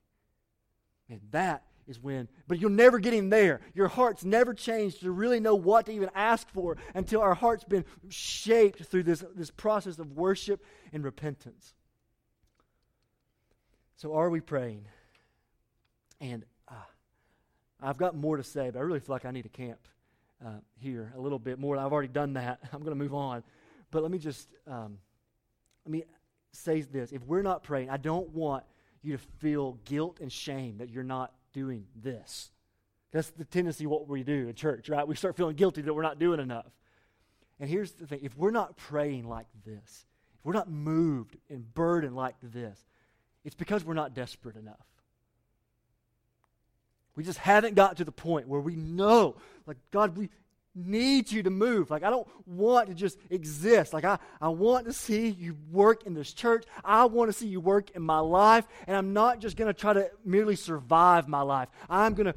And 1.09 1.21
that 1.31 1.63
is 1.87 1.99
when, 1.99 2.27
but 2.47 2.59
you'll 2.59 2.69
never 2.71 2.99
get 2.99 3.13
in 3.13 3.29
there. 3.29 3.61
Your 3.73 3.87
heart's 3.87 4.25
never 4.25 4.53
changed 4.53 5.01
to 5.01 5.11
really 5.11 5.39
know 5.39 5.55
what 5.55 5.85
to 5.85 5.91
even 5.91 6.09
ask 6.15 6.49
for 6.49 6.77
until 6.93 7.21
our 7.21 7.33
heart's 7.33 7.63
been 7.63 7.85
shaped 8.09 8.83
through 8.85 9.03
this, 9.03 9.23
this 9.35 9.51
process 9.51 9.99
of 9.99 10.11
worship 10.13 10.63
and 10.91 11.03
repentance. 11.03 11.73
So, 13.97 14.13
are 14.15 14.29
we 14.29 14.41
praying? 14.41 14.87
And 16.19 16.43
uh, 16.67 16.75
I've 17.81 17.97
got 17.97 18.15
more 18.15 18.37
to 18.37 18.43
say, 18.43 18.69
but 18.69 18.79
I 18.79 18.81
really 18.81 18.99
feel 18.99 19.15
like 19.15 19.25
I 19.25 19.31
need 19.31 19.43
to 19.43 19.49
camp 19.49 19.79
uh, 20.45 20.59
here 20.77 21.13
a 21.15 21.19
little 21.19 21.39
bit 21.39 21.59
more. 21.59 21.77
I've 21.77 21.93
already 21.93 22.09
done 22.09 22.33
that. 22.33 22.59
I'm 22.73 22.79
going 22.79 22.97
to 22.97 23.03
move 23.03 23.13
on. 23.13 23.43
But 23.91 24.01
let 24.01 24.11
me 24.11 24.17
just 24.17 24.49
um, 24.67 24.97
let 25.85 25.91
me 25.91 26.03
say 26.51 26.81
this: 26.81 27.11
If 27.11 27.21
we're 27.23 27.41
not 27.41 27.63
praying, 27.63 27.89
I 27.89 27.97
don't 27.97 28.29
want 28.29 28.63
you 29.01 29.17
to 29.17 29.23
feel 29.39 29.73
guilt 29.85 30.19
and 30.19 30.31
shame 30.31 30.79
that 30.79 30.89
you're 30.89 31.03
not 31.03 31.33
doing 31.55 31.85
this. 31.95 32.51
That's 33.11 33.29
the 33.29 33.45
tendency 33.45 33.85
what 33.85 34.09
we 34.09 34.23
do 34.23 34.49
in 34.49 34.53
church, 34.55 34.89
right? 34.89 35.07
We 35.07 35.15
start 35.15 35.37
feeling 35.37 35.55
guilty 35.55 35.81
that 35.81 35.93
we're 35.93 36.03
not 36.03 36.19
doing 36.19 36.41
enough. 36.41 36.69
And 37.59 37.69
here's 37.69 37.93
the 37.93 38.05
thing 38.05 38.19
if 38.21 38.37
we're 38.37 38.51
not 38.51 38.75
praying 38.75 39.27
like 39.27 39.47
this, 39.65 40.05
if 40.37 40.45
we're 40.45 40.53
not 40.53 40.69
moved 40.69 41.37
and 41.49 41.73
burdened 41.73 42.15
like 42.15 42.35
this, 42.43 42.77
it's 43.45 43.55
because 43.55 43.85
we're 43.85 43.93
not 43.93 44.13
desperate 44.13 44.57
enough. 44.57 44.85
We 47.15 47.23
just 47.23 47.39
haven't 47.39 47.75
got 47.75 47.97
to 47.97 48.03
the 48.03 48.11
point 48.11 48.49
where 48.49 48.59
we 48.59 48.75
know, 48.75 49.37
like, 49.65 49.77
God, 49.91 50.17
we, 50.17 50.29
need 50.75 51.31
you 51.31 51.41
to 51.43 51.49
move. 51.49 51.89
Like, 51.89 52.03
I 52.03 52.09
don't 52.09 52.27
want 52.45 52.89
to 52.89 52.93
just 52.93 53.17
exist. 53.29 53.93
Like, 53.93 54.03
I, 54.03 54.19
I 54.41 54.49
want 54.49 54.85
to 54.85 54.93
see 54.93 55.29
you 55.29 55.55
work 55.71 56.05
in 56.05 56.13
this 56.13 56.33
church. 56.33 56.65
I 56.83 57.05
want 57.05 57.31
to 57.31 57.33
see 57.37 57.47
you 57.47 57.61
work 57.61 57.91
in 57.91 58.01
my 58.01 58.19
life. 58.19 58.65
And 58.85 58.95
I'm 58.95 59.13
not 59.13 59.39
just 59.39 59.55
going 59.55 59.67
to 59.67 59.73
try 59.73 59.93
to 59.93 60.11
merely 60.25 60.55
survive 60.55 61.27
my 61.27 61.41
life. 61.41 61.69
I'm 61.89 62.13
going 62.13 62.27
to 62.27 62.35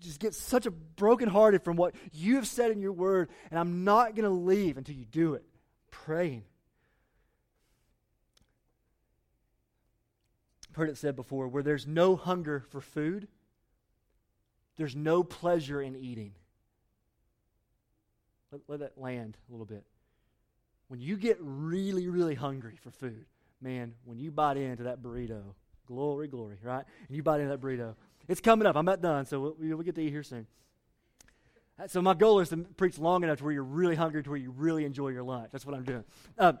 just 0.00 0.20
get 0.20 0.34
such 0.34 0.66
a 0.66 0.70
brokenhearted 0.70 1.64
from 1.64 1.76
what 1.76 1.94
you 2.12 2.36
have 2.36 2.46
said 2.46 2.70
in 2.70 2.80
your 2.80 2.92
word. 2.92 3.30
And 3.50 3.58
I'm 3.58 3.84
not 3.84 4.14
going 4.14 4.28
to 4.28 4.36
leave 4.36 4.76
until 4.76 4.94
you 4.94 5.06
do 5.06 5.34
it. 5.34 5.44
Praying. 5.90 6.44
I've 10.70 10.76
heard 10.76 10.90
it 10.90 10.98
said 10.98 11.16
before 11.16 11.48
where 11.48 11.62
there's 11.62 11.86
no 11.86 12.16
hunger 12.16 12.64
for 12.68 12.80
food, 12.80 13.28
there's 14.76 14.96
no 14.96 15.22
pleasure 15.22 15.80
in 15.80 15.94
eating. 15.94 16.32
Let, 18.54 18.60
let 18.68 18.80
that 18.80 19.02
land 19.02 19.36
a 19.48 19.52
little 19.52 19.66
bit. 19.66 19.84
When 20.86 21.00
you 21.00 21.16
get 21.16 21.38
really, 21.40 22.08
really 22.08 22.36
hungry 22.36 22.78
for 22.80 22.92
food, 22.92 23.24
man, 23.60 23.94
when 24.04 24.20
you 24.20 24.30
bite 24.30 24.56
into 24.56 24.84
that 24.84 25.02
burrito, 25.02 25.42
glory, 25.86 26.28
glory, 26.28 26.58
right? 26.62 26.84
And 27.08 27.16
you 27.16 27.22
bite 27.22 27.40
into 27.40 27.50
that 27.50 27.60
burrito, 27.60 27.96
it's 28.28 28.40
coming 28.40 28.66
up. 28.66 28.76
I'm 28.76 28.84
not 28.84 29.00
done, 29.02 29.26
so 29.26 29.40
we'll, 29.40 29.56
we'll 29.58 29.78
get 29.78 29.96
to 29.96 30.02
eat 30.02 30.10
here 30.10 30.22
soon. 30.22 30.46
Uh, 31.82 31.88
so 31.88 32.00
my 32.00 32.14
goal 32.14 32.38
is 32.38 32.50
to 32.50 32.58
preach 32.58 32.96
long 32.96 33.24
enough 33.24 33.38
to 33.38 33.44
where 33.44 33.52
you're 33.52 33.64
really 33.64 33.96
hungry, 33.96 34.22
to 34.22 34.30
where 34.30 34.38
you 34.38 34.52
really 34.52 34.84
enjoy 34.84 35.08
your 35.08 35.24
lunch. 35.24 35.48
That's 35.50 35.66
what 35.66 35.74
I'm 35.74 35.82
doing. 35.82 36.04
Um, 36.38 36.60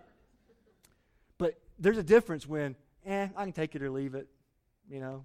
but 1.38 1.60
there's 1.78 1.98
a 1.98 2.02
difference 2.02 2.44
when, 2.44 2.74
eh, 3.06 3.28
I 3.36 3.44
can 3.44 3.52
take 3.52 3.76
it 3.76 3.82
or 3.82 3.90
leave 3.90 4.16
it. 4.16 4.26
You 4.90 4.98
know, 4.98 5.24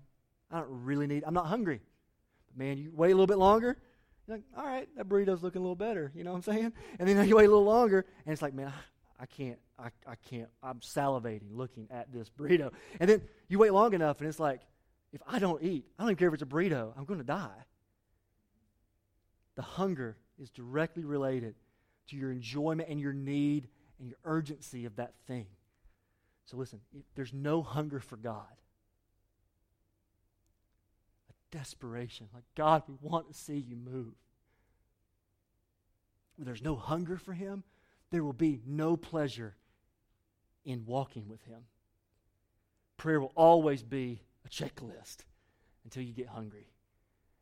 I 0.51 0.60
don't 0.60 0.84
really 0.84 1.08
need. 1.08 1.23
I'm 1.25 1.34
not 1.34 1.47
hungry. 1.47 1.82
But 2.47 2.63
man, 2.63 2.77
you 2.77 2.91
wait 2.93 3.12
a 3.12 3.15
little 3.15 3.25
bit 3.25 3.39
longer, 3.39 3.77
you're 4.29 4.37
like, 4.37 4.45
all 4.57 4.65
right, 4.65 4.87
that 4.95 5.09
burrito's 5.09 5.41
looking 5.41 5.59
a 5.59 5.63
little 5.63 5.75
better. 5.75 6.11
You 6.15 6.23
know 6.23 6.31
what 6.31 6.47
I'm 6.47 6.53
saying? 6.53 6.73
And 6.99 7.09
then 7.09 7.27
you 7.27 7.35
wait 7.35 7.45
a 7.45 7.49
little 7.49 7.63
longer, 7.63 8.05
and 8.25 8.33
it's 8.33 8.41
like, 8.41 8.53
man, 8.53 8.67
I, 8.67 9.23
I 9.23 9.25
can't, 9.25 9.59
I, 9.77 9.87
I 10.07 10.15
can't. 10.29 10.49
I'm 10.61 10.79
salivating 10.79 11.51
looking 11.51 11.87
at 11.91 12.11
this 12.11 12.29
burrito. 12.29 12.71
And 12.99 13.09
then 13.09 13.21
you 13.47 13.59
wait 13.59 13.73
long 13.73 13.93
enough, 13.93 14.19
and 14.19 14.29
it's 14.29 14.39
like, 14.39 14.61
if 15.11 15.21
I 15.27 15.39
don't 15.39 15.61
eat, 15.63 15.85
I 15.97 16.03
don't 16.03 16.11
even 16.11 16.17
care 16.17 16.27
if 16.27 16.35
it's 16.35 16.43
a 16.43 16.45
burrito, 16.45 16.93
I'm 16.97 17.05
going 17.05 17.19
to 17.19 17.25
die. 17.25 17.65
The 19.55 19.61
hunger 19.63 20.17
is 20.37 20.49
directly 20.51 21.03
related 21.03 21.55
to 22.09 22.15
your 22.15 22.31
enjoyment 22.31 22.89
and 22.89 22.99
your 22.99 23.13
need 23.13 23.67
and 23.99 24.07
your 24.07 24.17
urgency 24.23 24.85
of 24.85 24.95
that 24.97 25.13
thing. 25.27 25.47
So 26.45 26.57
listen, 26.57 26.79
there's 27.15 27.33
no 27.33 27.61
hunger 27.61 27.99
for 27.99 28.17
God 28.17 28.45
desperation. 31.51 32.27
Like, 32.33 32.43
God, 32.55 32.83
we 32.88 32.95
want 33.01 33.27
to 33.27 33.33
see 33.33 33.57
you 33.57 33.75
move. 33.75 34.13
When 36.35 36.45
there's 36.45 36.63
no 36.63 36.75
hunger 36.75 37.17
for 37.17 37.33
Him, 37.33 37.63
there 38.12 38.23
will 38.23 38.33
be 38.33 38.62
no 38.65 38.95
pleasure 38.95 39.55
in 40.65 40.85
walking 40.85 41.27
with 41.27 41.43
Him. 41.43 41.63
Prayer 42.97 43.19
will 43.19 43.33
always 43.35 43.83
be 43.83 44.21
a 44.45 44.49
checklist 44.49 45.17
until 45.83 46.03
you 46.03 46.13
get 46.13 46.27
hungry. 46.27 46.67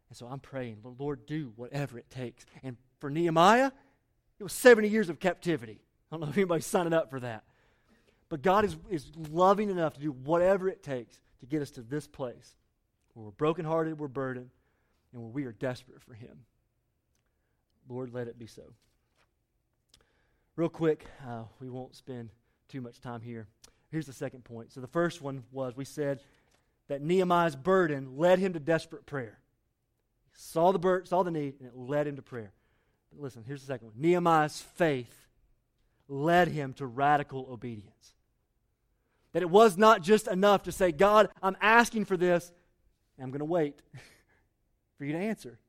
And 0.09 0.17
so 0.17 0.27
I'm 0.27 0.39
praying, 0.39 0.77
Lord, 0.97 1.25
do 1.25 1.51
whatever 1.55 1.97
it 1.97 2.09
takes. 2.09 2.45
And 2.63 2.77
for 2.99 3.09
Nehemiah, 3.09 3.71
it 4.39 4.43
was 4.43 4.53
70 4.53 4.87
years 4.87 5.09
of 5.09 5.19
captivity. 5.19 5.81
I 6.11 6.15
don't 6.15 6.21
know 6.21 6.29
if 6.29 6.37
anybody's 6.37 6.65
signing 6.65 6.93
up 6.93 7.09
for 7.09 7.19
that. 7.19 7.43
But 8.29 8.41
God 8.41 8.65
is, 8.65 8.75
is 8.89 9.11
loving 9.29 9.69
enough 9.69 9.93
to 9.93 9.99
do 9.99 10.11
whatever 10.11 10.69
it 10.69 10.83
takes 10.83 11.19
to 11.39 11.45
get 11.45 11.61
us 11.61 11.71
to 11.71 11.81
this 11.81 12.07
place 12.07 12.55
where 13.17 13.25
we're 13.25 13.31
brokenhearted, 13.31 13.97
we're 13.97 14.07
burdened, 14.07 14.51
and 15.11 15.21
where 15.23 15.31
we 15.31 15.45
are 15.45 15.51
desperate 15.51 16.03
for 16.03 16.13
Him. 16.13 16.45
Lord, 17.89 18.13
let 18.13 18.27
it 18.27 18.37
be 18.37 18.45
so. 18.45 18.61
Real 20.55 20.69
quick, 20.69 21.07
uh, 21.27 21.43
we 21.59 21.67
won't 21.67 21.95
spend 21.95 22.29
too 22.67 22.79
much 22.79 23.01
time 23.01 23.21
here. 23.21 23.47
Here's 23.89 24.05
the 24.05 24.13
second 24.13 24.43
point. 24.43 24.71
So 24.71 24.81
the 24.81 24.87
first 24.87 25.19
one 25.21 25.43
was 25.51 25.75
we 25.75 25.83
said 25.83 26.19
that 26.89 27.01
Nehemiah's 27.01 27.55
burden 27.55 28.17
led 28.17 28.37
him 28.37 28.53
to 28.53 28.59
desperate 28.59 29.07
prayer. 29.07 29.39
He 30.25 30.35
saw 30.35 30.71
the 30.71 30.79
bur- 30.79 31.05
saw 31.05 31.23
the 31.23 31.31
need, 31.31 31.55
and 31.59 31.67
it 31.67 31.75
led 31.75 32.05
him 32.05 32.17
to 32.17 32.21
prayer. 32.21 32.51
But 33.11 33.21
listen, 33.21 33.43
here's 33.47 33.61
the 33.61 33.67
second 33.67 33.87
one. 33.87 33.95
Nehemiah's 33.97 34.61
faith 34.61 35.27
led 36.07 36.49
him 36.49 36.73
to 36.73 36.85
radical 36.85 37.47
obedience 37.49 38.13
That 39.33 39.41
it 39.41 39.49
was 39.49 39.75
not 39.75 40.03
just 40.03 40.27
enough 40.27 40.63
to 40.63 40.71
say, 40.71 40.91
God, 40.91 41.29
I'm 41.41 41.57
asking 41.61 42.05
for 42.05 42.15
this, 42.15 42.51
and 43.17 43.25
I'm 43.25 43.31
going 43.31 43.39
to 43.39 43.45
wait 43.45 43.81
for 44.97 45.05
you 45.05 45.13
to 45.13 45.19
answer. 45.19 45.59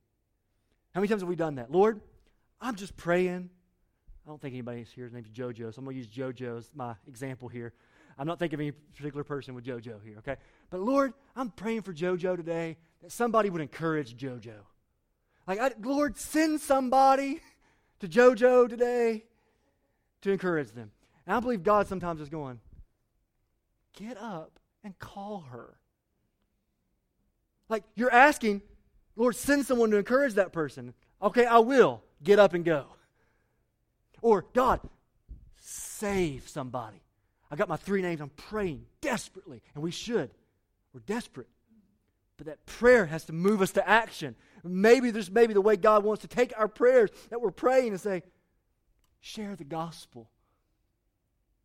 How 0.94 1.00
many 1.00 1.08
times 1.08 1.22
have 1.22 1.28
we 1.28 1.36
done 1.36 1.56
that? 1.56 1.70
Lord, 1.70 2.00
I'm 2.60 2.74
just 2.74 2.96
praying. 2.96 3.50
I 4.26 4.28
don't 4.28 4.40
think 4.40 4.54
anybody 4.54 4.86
here's 4.94 5.12
name's 5.12 5.30
JoJo, 5.30 5.74
so 5.74 5.78
I'm 5.78 5.84
going 5.84 5.96
to 5.96 5.98
use 5.98 6.08
JoJo 6.08 6.58
as 6.58 6.70
my 6.74 6.94
example 7.06 7.48
here. 7.48 7.72
I'm 8.18 8.26
not 8.26 8.38
thinking 8.38 8.56
of 8.56 8.60
any 8.60 8.72
particular 8.72 9.22
person 9.22 9.54
with 9.54 9.64
JoJo 9.64 10.02
here, 10.04 10.16
okay? 10.18 10.36
But 10.70 10.80
Lord, 10.80 11.12
I'm 11.36 11.50
praying 11.50 11.82
for 11.82 11.94
JoJo 11.94 12.36
today 12.36 12.76
that 13.02 13.12
somebody 13.12 13.48
would 13.48 13.60
encourage 13.60 14.16
JoJo. 14.16 14.54
Like, 15.46 15.60
I, 15.60 15.70
Lord, 15.80 16.18
send 16.18 16.60
somebody 16.60 17.40
to 18.00 18.08
JoJo 18.08 18.68
today 18.68 19.24
to 20.22 20.32
encourage 20.32 20.72
them. 20.72 20.90
And 21.26 21.36
I 21.36 21.40
believe 21.40 21.62
God 21.62 21.86
sometimes 21.86 22.20
is 22.20 22.28
going, 22.28 22.60
get 23.94 24.16
up 24.18 24.58
and 24.82 24.98
call 24.98 25.46
her. 25.50 25.76
Like, 27.68 27.84
you're 27.94 28.12
asking, 28.12 28.62
Lord, 29.16 29.36
send 29.36 29.66
someone 29.66 29.90
to 29.90 29.96
encourage 29.96 30.34
that 30.34 30.52
person. 30.52 30.94
Okay, 31.20 31.44
I 31.44 31.58
will. 31.58 32.02
Get 32.22 32.38
up 32.38 32.54
and 32.54 32.64
go. 32.64 32.86
Or, 34.22 34.44
God, 34.52 34.80
save 35.60 36.48
somebody. 36.48 37.02
I 37.50 37.56
got 37.56 37.68
my 37.68 37.76
three 37.76 38.02
names. 38.02 38.20
I'm 38.20 38.30
praying 38.30 38.84
desperately, 39.00 39.62
and 39.74 39.82
we 39.82 39.90
should. 39.90 40.30
We're 40.92 41.00
desperate. 41.00 41.48
But 42.36 42.46
that 42.46 42.64
prayer 42.66 43.06
has 43.06 43.24
to 43.26 43.32
move 43.32 43.62
us 43.62 43.72
to 43.72 43.88
action. 43.88 44.36
Maybe 44.64 45.10
there's 45.10 45.30
maybe 45.30 45.54
the 45.54 45.60
way 45.60 45.76
God 45.76 46.04
wants 46.04 46.22
to 46.22 46.28
take 46.28 46.52
our 46.56 46.68
prayers 46.68 47.10
that 47.30 47.40
we're 47.40 47.50
praying 47.50 47.88
and 47.90 48.00
say, 48.00 48.22
share 49.20 49.56
the 49.56 49.64
gospel. 49.64 50.30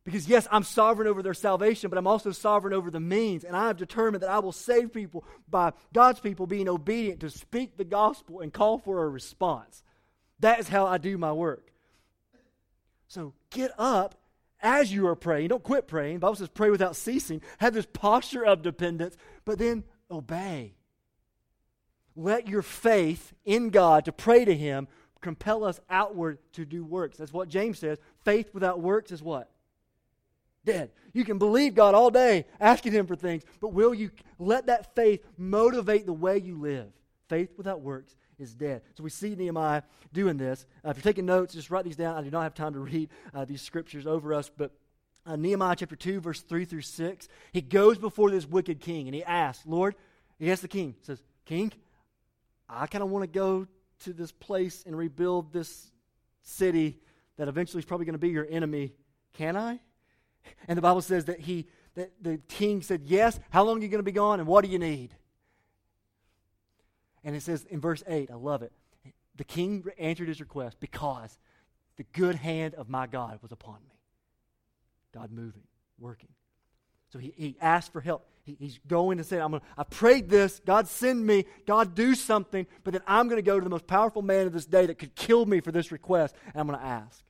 Because, 0.04 0.28
yes, 0.28 0.46
I'm 0.50 0.64
sovereign 0.64 1.08
over 1.08 1.22
their 1.22 1.34
salvation, 1.34 1.88
but 1.88 1.98
I'm 1.98 2.06
also 2.06 2.30
sovereign 2.30 2.74
over 2.74 2.90
the 2.90 3.00
means. 3.00 3.42
And 3.42 3.56
I 3.56 3.68
have 3.68 3.78
determined 3.78 4.22
that 4.22 4.30
I 4.30 4.38
will 4.38 4.52
save 4.52 4.92
people 4.92 5.24
by 5.48 5.72
God's 5.94 6.20
people 6.20 6.46
being 6.46 6.68
obedient 6.68 7.20
to 7.20 7.30
speak 7.30 7.76
the 7.76 7.84
gospel 7.84 8.40
and 8.40 8.52
call 8.52 8.78
for 8.78 9.02
a 9.02 9.08
response. 9.08 9.82
That 10.40 10.60
is 10.60 10.68
how 10.68 10.86
I 10.86 10.98
do 10.98 11.16
my 11.16 11.32
work. 11.32 11.70
So 13.08 13.32
get 13.48 13.70
up 13.78 14.14
as 14.60 14.92
you 14.92 15.06
are 15.06 15.16
praying. 15.16 15.48
Don't 15.48 15.62
quit 15.62 15.86
praying. 15.86 16.16
The 16.16 16.20
Bible 16.20 16.34
says 16.34 16.48
pray 16.48 16.70
without 16.70 16.96
ceasing. 16.96 17.40
Have 17.58 17.72
this 17.72 17.86
posture 17.90 18.44
of 18.44 18.60
dependence, 18.60 19.16
but 19.46 19.58
then 19.58 19.84
obey. 20.10 20.74
Let 22.14 22.46
your 22.46 22.62
faith 22.62 23.32
in 23.44 23.70
God 23.70 24.04
to 24.04 24.12
pray 24.12 24.44
to 24.44 24.54
Him 24.54 24.86
compel 25.22 25.64
us 25.64 25.80
outward 25.88 26.38
to 26.52 26.66
do 26.66 26.84
works. 26.84 27.16
That's 27.16 27.32
what 27.32 27.48
James 27.48 27.78
says. 27.78 27.98
Faith 28.24 28.50
without 28.52 28.80
works 28.80 29.10
is 29.10 29.22
what? 29.22 29.50
Dead. 30.64 30.90
You 31.12 31.24
can 31.24 31.38
believe 31.38 31.74
God 31.74 31.94
all 31.94 32.10
day, 32.10 32.46
asking 32.60 32.92
Him 32.92 33.06
for 33.06 33.16
things, 33.16 33.44
but 33.60 33.72
will 33.72 33.94
you 33.94 34.10
let 34.38 34.66
that 34.66 34.94
faith 34.94 35.24
motivate 35.36 36.06
the 36.06 36.12
way 36.12 36.38
you 36.38 36.58
live? 36.58 36.88
Faith 37.28 37.50
without 37.56 37.80
works 37.80 38.16
is 38.38 38.54
dead. 38.54 38.82
So 38.96 39.04
we 39.04 39.10
see 39.10 39.34
Nehemiah 39.34 39.82
doing 40.12 40.36
this. 40.36 40.66
Uh, 40.84 40.90
if 40.90 40.96
you're 40.96 41.02
taking 41.02 41.26
notes, 41.26 41.54
just 41.54 41.70
write 41.70 41.84
these 41.84 41.96
down. 41.96 42.16
I 42.16 42.22
do 42.22 42.30
not 42.30 42.42
have 42.42 42.54
time 42.54 42.72
to 42.74 42.80
read 42.80 43.08
uh, 43.32 43.44
these 43.44 43.62
scriptures 43.62 44.06
over 44.06 44.34
us, 44.34 44.50
but 44.54 44.72
uh, 45.26 45.36
Nehemiah 45.36 45.76
chapter 45.76 45.96
2, 45.96 46.20
verse 46.20 46.40
3 46.40 46.64
through 46.64 46.82
6, 46.82 47.28
he 47.52 47.60
goes 47.60 47.98
before 47.98 48.30
this 48.30 48.46
wicked 48.46 48.80
king 48.80 49.06
and 49.06 49.14
he 49.14 49.24
asks, 49.24 49.64
Lord, 49.66 49.94
he 50.38 50.50
asks 50.50 50.62
the 50.62 50.68
king, 50.68 50.94
says, 51.02 51.22
King, 51.44 51.72
I 52.68 52.86
kind 52.86 53.02
of 53.02 53.10
want 53.10 53.22
to 53.22 53.26
go 53.28 53.66
to 54.00 54.12
this 54.12 54.32
place 54.32 54.84
and 54.86 54.96
rebuild 54.96 55.52
this 55.52 55.90
city 56.42 56.98
that 57.36 57.48
eventually 57.48 57.78
is 57.78 57.84
probably 57.84 58.06
going 58.06 58.14
to 58.14 58.18
be 58.18 58.30
your 58.30 58.46
enemy. 58.48 58.92
Can 59.34 59.56
I? 59.56 59.80
And 60.68 60.78
the 60.78 60.82
Bible 60.82 61.02
says 61.02 61.26
that 61.26 61.40
he 61.40 61.66
that 61.94 62.12
the 62.20 62.38
king 62.48 62.82
said, 62.82 63.02
Yes, 63.04 63.38
how 63.50 63.64
long 63.64 63.78
are 63.78 63.82
you 63.82 63.88
going 63.88 63.98
to 63.98 64.02
be 64.02 64.12
gone 64.12 64.40
and 64.40 64.48
what 64.48 64.64
do 64.64 64.70
you 64.70 64.78
need? 64.78 65.14
And 67.22 67.34
it 67.34 67.42
says 67.42 67.64
in 67.70 67.80
verse 67.80 68.02
8, 68.06 68.30
I 68.30 68.34
love 68.34 68.62
it. 68.62 68.72
The 69.36 69.44
king 69.44 69.84
answered 69.98 70.28
his 70.28 70.40
request 70.40 70.78
because 70.78 71.38
the 71.96 72.04
good 72.12 72.34
hand 72.34 72.74
of 72.74 72.88
my 72.88 73.06
God 73.06 73.38
was 73.42 73.52
upon 73.52 73.76
me. 73.88 73.96
God 75.12 75.30
moving, 75.30 75.62
working. 75.98 76.28
So 77.12 77.18
he, 77.18 77.32
he 77.36 77.56
asked 77.60 77.92
for 77.92 78.00
help. 78.00 78.26
He, 78.42 78.56
he's 78.58 78.78
going 78.86 79.18
to 79.18 79.24
say, 79.24 79.40
I'm 79.40 79.52
gonna, 79.52 79.62
I 79.78 79.84
prayed 79.84 80.28
this. 80.28 80.60
God 80.66 80.86
send 80.88 81.24
me. 81.24 81.46
God 81.66 81.94
do 81.94 82.14
something. 82.14 82.66
But 82.82 82.92
then 82.92 83.02
I'm 83.06 83.28
going 83.28 83.38
to 83.38 83.42
go 83.42 83.58
to 83.58 83.64
the 83.64 83.70
most 83.70 83.86
powerful 83.86 84.20
man 84.20 84.46
of 84.46 84.52
this 84.52 84.66
day 84.66 84.86
that 84.86 84.98
could 84.98 85.14
kill 85.14 85.46
me 85.46 85.60
for 85.60 85.72
this 85.72 85.90
request. 85.90 86.34
And 86.46 86.60
I'm 86.60 86.66
going 86.66 86.78
to 86.78 86.84
ask. 86.84 87.22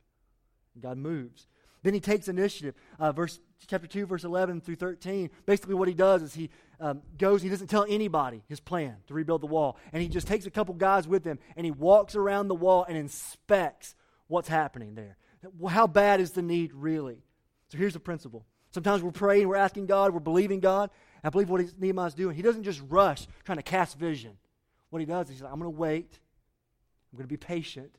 And 0.73 0.83
God 0.83 0.97
moves. 0.97 1.47
Then 1.85 1.93
he 1.93 1.99
takes 1.99 2.27
initiative. 2.27 2.73
Uh, 2.97 3.11
verse 3.11 3.39
chapter 3.67 3.85
2, 3.85 4.07
verse 4.07 4.23
11 4.23 4.61
through 4.61 4.77
13. 4.77 5.29
Basically, 5.45 5.75
what 5.75 5.87
he 5.87 5.93
does 5.93 6.23
is 6.23 6.33
he 6.33 6.49
um, 6.79 7.03
goes, 7.15 7.43
he 7.43 7.49
doesn't 7.49 7.67
tell 7.67 7.85
anybody 7.87 8.41
his 8.49 8.59
plan 8.59 8.95
to 9.05 9.13
rebuild 9.13 9.41
the 9.41 9.47
wall. 9.47 9.77
And 9.93 10.01
he 10.01 10.09
just 10.09 10.25
takes 10.25 10.47
a 10.47 10.49
couple 10.49 10.73
guys 10.73 11.07
with 11.07 11.23
him 11.23 11.37
and 11.55 11.63
he 11.63 11.69
walks 11.69 12.15
around 12.15 12.47
the 12.47 12.55
wall 12.55 12.87
and 12.89 12.97
inspects 12.97 13.93
what's 14.25 14.47
happening 14.47 14.95
there. 14.95 15.15
How 15.69 15.85
bad 15.85 16.21
is 16.21 16.31
the 16.31 16.41
need 16.41 16.73
really? 16.73 17.21
So 17.67 17.77
here's 17.77 17.93
the 17.93 17.99
principle. 17.99 18.47
Sometimes 18.71 19.03
we're 19.03 19.11
praying, 19.11 19.47
we're 19.47 19.55
asking 19.55 19.85
God, 19.85 20.11
we're 20.11 20.21
believing 20.21 20.61
God. 20.61 20.89
I 21.23 21.29
believe 21.29 21.51
what 21.51 21.61
Nehemiah's 21.79 22.15
doing. 22.15 22.35
He 22.35 22.41
doesn't 22.41 22.63
just 22.63 22.81
rush 22.89 23.27
trying 23.43 23.59
to 23.59 23.63
cast 23.63 23.99
vision. 23.99 24.39
What 24.89 25.01
he 25.01 25.05
does 25.05 25.27
is 25.27 25.35
he's 25.35 25.41
like, 25.43 25.53
I'm 25.53 25.59
going 25.59 25.71
to 25.71 25.79
wait. 25.79 26.17
I'm 27.11 27.17
going 27.17 27.27
to 27.27 27.31
be 27.31 27.37
patient. 27.37 27.95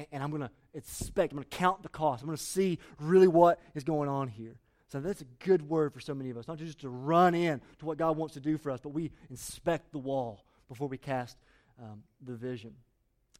And, 0.00 0.06
and 0.12 0.22
I'm 0.22 0.30
going 0.30 0.42
to 0.42 0.50
inspect. 0.72 1.32
I'm 1.32 1.36
going 1.36 1.48
to 1.48 1.56
count 1.56 1.82
the 1.82 1.88
cost. 1.88 2.22
I'm 2.22 2.26
going 2.26 2.38
to 2.38 2.42
see 2.42 2.78
really 2.98 3.28
what 3.28 3.60
is 3.74 3.84
going 3.84 4.08
on 4.08 4.28
here. 4.28 4.56
So 4.88 4.98
that's 4.98 5.20
a 5.20 5.26
good 5.44 5.68
word 5.68 5.92
for 5.92 6.00
so 6.00 6.14
many 6.14 6.30
of 6.30 6.36
us. 6.36 6.48
Not 6.48 6.58
just 6.58 6.80
to 6.80 6.88
run 6.88 7.34
in 7.34 7.60
to 7.78 7.86
what 7.86 7.98
God 7.98 8.16
wants 8.16 8.34
to 8.34 8.40
do 8.40 8.58
for 8.58 8.72
us, 8.72 8.80
but 8.82 8.90
we 8.90 9.12
inspect 9.28 9.92
the 9.92 9.98
wall 9.98 10.44
before 10.68 10.88
we 10.88 10.98
cast 10.98 11.36
um, 11.80 12.02
the 12.24 12.34
vision. 12.34 12.72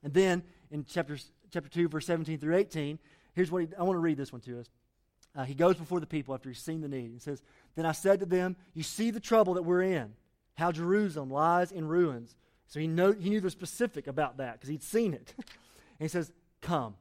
And 0.04 0.14
then 0.14 0.42
in 0.70 0.84
chapter, 0.84 1.18
chapter 1.50 1.68
2, 1.68 1.88
verse 1.88 2.06
17 2.06 2.38
through 2.38 2.56
18, 2.56 2.98
here's 3.34 3.50
what 3.50 3.62
he, 3.62 3.68
I 3.76 3.82
want 3.82 3.96
to 3.96 4.00
read 4.00 4.16
this 4.16 4.32
one 4.32 4.40
to 4.42 4.60
us. 4.60 4.66
Uh, 5.34 5.44
he 5.44 5.54
goes 5.54 5.76
before 5.76 6.00
the 6.00 6.06
people 6.06 6.34
after 6.34 6.48
he's 6.48 6.60
seen 6.60 6.80
the 6.80 6.88
need. 6.88 7.10
He 7.12 7.18
says, 7.18 7.42
Then 7.74 7.86
I 7.86 7.92
said 7.92 8.20
to 8.20 8.26
them, 8.26 8.56
You 8.74 8.82
see 8.82 9.10
the 9.10 9.20
trouble 9.20 9.54
that 9.54 9.62
we're 9.62 9.82
in, 9.82 10.12
how 10.54 10.72
Jerusalem 10.72 11.30
lies 11.30 11.72
in 11.72 11.86
ruins. 11.86 12.34
So 12.66 12.80
he, 12.80 12.86
know, 12.86 13.12
he 13.12 13.30
knew 13.30 13.40
the 13.40 13.50
specific 13.50 14.06
about 14.06 14.36
that 14.38 14.54
because 14.54 14.68
he'd 14.68 14.82
seen 14.82 15.14
it. 15.14 15.34
and 15.38 15.44
he 15.98 16.08
says, 16.08 16.32
Come, 16.60 16.94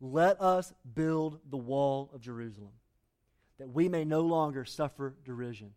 let 0.00 0.40
us 0.40 0.72
build 0.94 1.38
the 1.50 1.56
wall 1.56 2.10
of 2.14 2.20
Jerusalem, 2.20 2.72
that 3.58 3.68
we 3.68 3.88
may 3.88 4.04
no 4.04 4.20
longer 4.20 4.64
suffer 4.64 5.14
derision. 5.24 5.72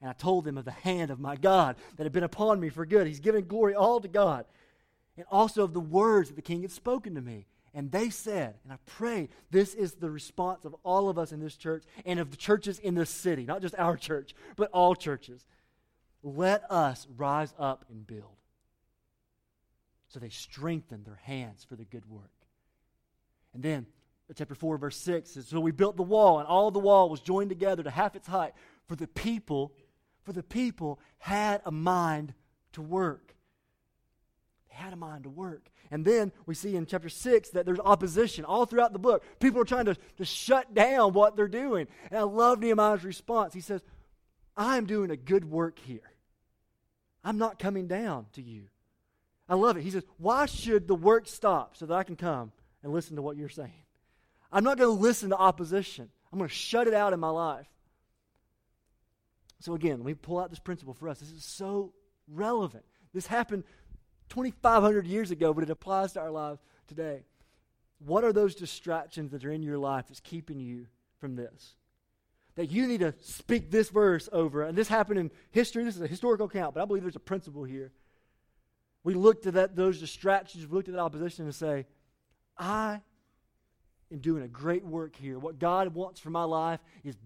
And 0.00 0.10
I 0.10 0.12
told 0.12 0.44
them 0.44 0.58
of 0.58 0.66
the 0.66 0.70
hand 0.70 1.10
of 1.10 1.18
my 1.18 1.36
God 1.36 1.76
that 1.96 2.02
had 2.02 2.12
been 2.12 2.24
upon 2.24 2.60
me 2.60 2.68
for 2.68 2.84
good. 2.84 3.06
He's 3.06 3.20
given 3.20 3.46
glory 3.46 3.74
all 3.74 4.00
to 4.00 4.08
God. 4.08 4.44
And 5.16 5.24
also 5.30 5.64
of 5.64 5.72
the 5.72 5.80
words 5.80 6.28
that 6.28 6.34
the 6.34 6.42
king 6.42 6.62
had 6.62 6.72
spoken 6.72 7.14
to 7.14 7.22
me. 7.22 7.46
And 7.72 7.90
they 7.90 8.10
said, 8.10 8.56
and 8.62 8.72
I 8.72 8.76
pray 8.86 9.28
this 9.50 9.74
is 9.74 9.94
the 9.94 10.10
response 10.10 10.64
of 10.64 10.76
all 10.84 11.08
of 11.08 11.18
us 11.18 11.32
in 11.32 11.40
this 11.40 11.56
church 11.56 11.84
and 12.04 12.20
of 12.20 12.30
the 12.30 12.36
churches 12.36 12.78
in 12.78 12.94
this 12.94 13.10
city, 13.10 13.44
not 13.44 13.62
just 13.62 13.74
our 13.78 13.96
church, 13.96 14.34
but 14.56 14.70
all 14.72 14.94
churches. 14.94 15.44
Let 16.22 16.70
us 16.70 17.06
rise 17.16 17.52
up 17.58 17.84
and 17.88 18.06
build. 18.06 18.36
So 20.14 20.20
they 20.20 20.28
strengthened 20.28 21.04
their 21.04 21.18
hands 21.24 21.66
for 21.68 21.74
the 21.74 21.84
good 21.84 22.08
work. 22.08 22.30
And 23.52 23.64
then, 23.64 23.86
chapter 24.32 24.54
4, 24.54 24.78
verse 24.78 24.96
6 24.98 25.30
says, 25.30 25.48
So 25.48 25.58
we 25.58 25.72
built 25.72 25.96
the 25.96 26.04
wall, 26.04 26.38
and 26.38 26.46
all 26.46 26.70
the 26.70 26.78
wall 26.78 27.10
was 27.10 27.18
joined 27.18 27.48
together 27.48 27.82
to 27.82 27.90
half 27.90 28.14
its 28.14 28.28
height. 28.28 28.52
For 28.86 28.94
the 28.94 29.08
people, 29.08 29.72
for 30.22 30.32
the 30.32 30.44
people 30.44 31.00
had 31.18 31.62
a 31.64 31.72
mind 31.72 32.32
to 32.74 32.80
work. 32.80 33.34
They 34.70 34.76
had 34.76 34.92
a 34.92 34.96
mind 34.96 35.24
to 35.24 35.30
work. 35.30 35.68
And 35.90 36.04
then 36.04 36.30
we 36.46 36.54
see 36.54 36.76
in 36.76 36.86
chapter 36.86 37.08
6 37.08 37.50
that 37.50 37.66
there's 37.66 37.80
opposition 37.80 38.44
all 38.44 38.66
throughout 38.66 38.92
the 38.92 39.00
book. 39.00 39.24
People 39.40 39.60
are 39.62 39.64
trying 39.64 39.86
to, 39.86 39.96
to 40.18 40.24
shut 40.24 40.74
down 40.74 41.12
what 41.12 41.34
they're 41.34 41.48
doing. 41.48 41.88
And 42.12 42.20
I 42.20 42.22
love 42.22 42.60
Nehemiah's 42.60 43.02
response. 43.02 43.52
He 43.52 43.60
says, 43.60 43.82
I'm 44.56 44.86
doing 44.86 45.10
a 45.10 45.16
good 45.16 45.44
work 45.44 45.80
here. 45.80 46.12
I'm 47.24 47.38
not 47.38 47.58
coming 47.58 47.88
down 47.88 48.26
to 48.34 48.42
you. 48.42 48.66
I 49.48 49.54
love 49.54 49.76
it. 49.76 49.82
He 49.82 49.90
says, 49.90 50.04
Why 50.16 50.46
should 50.46 50.88
the 50.88 50.94
work 50.94 51.26
stop 51.26 51.76
so 51.76 51.86
that 51.86 51.94
I 51.94 52.02
can 52.02 52.16
come 52.16 52.52
and 52.82 52.92
listen 52.92 53.16
to 53.16 53.22
what 53.22 53.36
you're 53.36 53.48
saying? 53.48 53.84
I'm 54.50 54.64
not 54.64 54.78
going 54.78 54.96
to 54.96 55.02
listen 55.02 55.30
to 55.30 55.36
opposition. 55.36 56.08
I'm 56.32 56.38
going 56.38 56.48
to 56.48 56.54
shut 56.54 56.86
it 56.86 56.94
out 56.94 57.12
in 57.12 57.20
my 57.20 57.30
life. 57.30 57.66
So, 59.60 59.74
again, 59.74 59.98
let 59.98 60.06
me 60.06 60.14
pull 60.14 60.38
out 60.38 60.50
this 60.50 60.58
principle 60.58 60.94
for 60.94 61.08
us. 61.08 61.20
This 61.20 61.30
is 61.30 61.44
so 61.44 61.92
relevant. 62.28 62.84
This 63.12 63.26
happened 63.26 63.64
2,500 64.28 65.06
years 65.06 65.30
ago, 65.30 65.52
but 65.52 65.64
it 65.64 65.70
applies 65.70 66.12
to 66.12 66.20
our 66.20 66.30
lives 66.30 66.60
today. 66.86 67.24
What 67.98 68.24
are 68.24 68.32
those 68.32 68.54
distractions 68.54 69.30
that 69.32 69.44
are 69.44 69.50
in 69.50 69.62
your 69.62 69.78
life 69.78 70.06
that's 70.08 70.20
keeping 70.20 70.60
you 70.60 70.86
from 71.18 71.36
this? 71.36 71.74
That 72.56 72.70
you 72.70 72.86
need 72.86 73.00
to 73.00 73.14
speak 73.20 73.70
this 73.70 73.88
verse 73.88 74.28
over. 74.32 74.62
And 74.62 74.76
this 74.76 74.88
happened 74.88 75.18
in 75.18 75.30
history. 75.50 75.84
This 75.84 75.96
is 75.96 76.02
a 76.02 76.06
historical 76.06 76.46
account, 76.46 76.74
but 76.74 76.82
I 76.82 76.84
believe 76.84 77.02
there's 77.02 77.16
a 77.16 77.20
principle 77.20 77.64
here. 77.64 77.92
We 79.04 79.14
looked 79.14 79.46
at 79.46 79.54
that, 79.54 79.76
those 79.76 80.00
distractions, 80.00 80.66
we 80.66 80.74
looked 80.74 80.88
at 80.88 80.94
that 80.94 81.00
opposition 81.00 81.44
and 81.44 81.54
say, 81.54 81.86
I 82.58 83.00
am 84.10 84.18
doing 84.18 84.42
a 84.42 84.48
great 84.48 84.84
work 84.84 85.14
here. 85.14 85.38
What 85.38 85.58
God 85.58 85.94
wants 85.94 86.20
for 86.20 86.30
my 86.30 86.44
life 86.44 86.80
is 87.04 87.16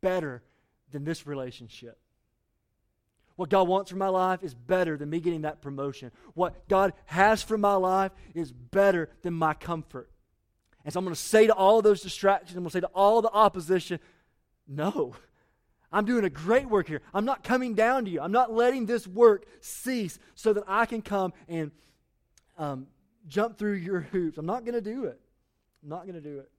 better 0.00 0.42
than 0.90 1.04
this 1.04 1.26
relationship. 1.26 1.98
What 3.36 3.48
God 3.48 3.68
wants 3.68 3.90
for 3.90 3.96
my 3.96 4.08
life 4.08 4.42
is 4.42 4.54
better 4.54 4.96
than 4.98 5.08
me 5.08 5.20
getting 5.20 5.42
that 5.42 5.62
promotion. 5.62 6.10
What 6.34 6.68
God 6.68 6.92
has 7.06 7.42
for 7.42 7.56
my 7.56 7.74
life 7.74 8.12
is 8.34 8.52
better 8.52 9.08
than 9.22 9.32
my 9.32 9.54
comfort. 9.54 10.10
And 10.84 10.92
so 10.92 10.98
I'm 10.98 11.04
going 11.04 11.14
to 11.14 11.20
say 11.20 11.46
to 11.46 11.54
all 11.54 11.80
those 11.80 12.02
distractions, 12.02 12.56
I'm 12.56 12.64
going 12.64 12.70
to 12.70 12.72
say 12.72 12.80
to 12.80 12.88
all 12.88 13.22
the 13.22 13.30
opposition, 13.30 14.00
no. 14.66 15.14
I'm 15.92 16.04
doing 16.04 16.24
a 16.24 16.30
great 16.30 16.68
work 16.68 16.86
here. 16.86 17.02
I'm 17.12 17.24
not 17.24 17.42
coming 17.42 17.74
down 17.74 18.04
to 18.04 18.10
you. 18.10 18.20
I'm 18.20 18.32
not 18.32 18.52
letting 18.52 18.86
this 18.86 19.06
work 19.06 19.44
cease 19.60 20.18
so 20.34 20.52
that 20.52 20.64
I 20.68 20.86
can 20.86 21.02
come 21.02 21.32
and 21.48 21.72
um, 22.58 22.86
jump 23.26 23.58
through 23.58 23.74
your 23.74 24.00
hoops. 24.12 24.38
I'm 24.38 24.46
not 24.46 24.64
going 24.64 24.74
to 24.74 24.80
do 24.80 25.04
it. 25.04 25.20
I'm 25.82 25.88
not 25.88 26.02
going 26.02 26.14
to 26.14 26.20
do 26.20 26.38
it. 26.38 26.50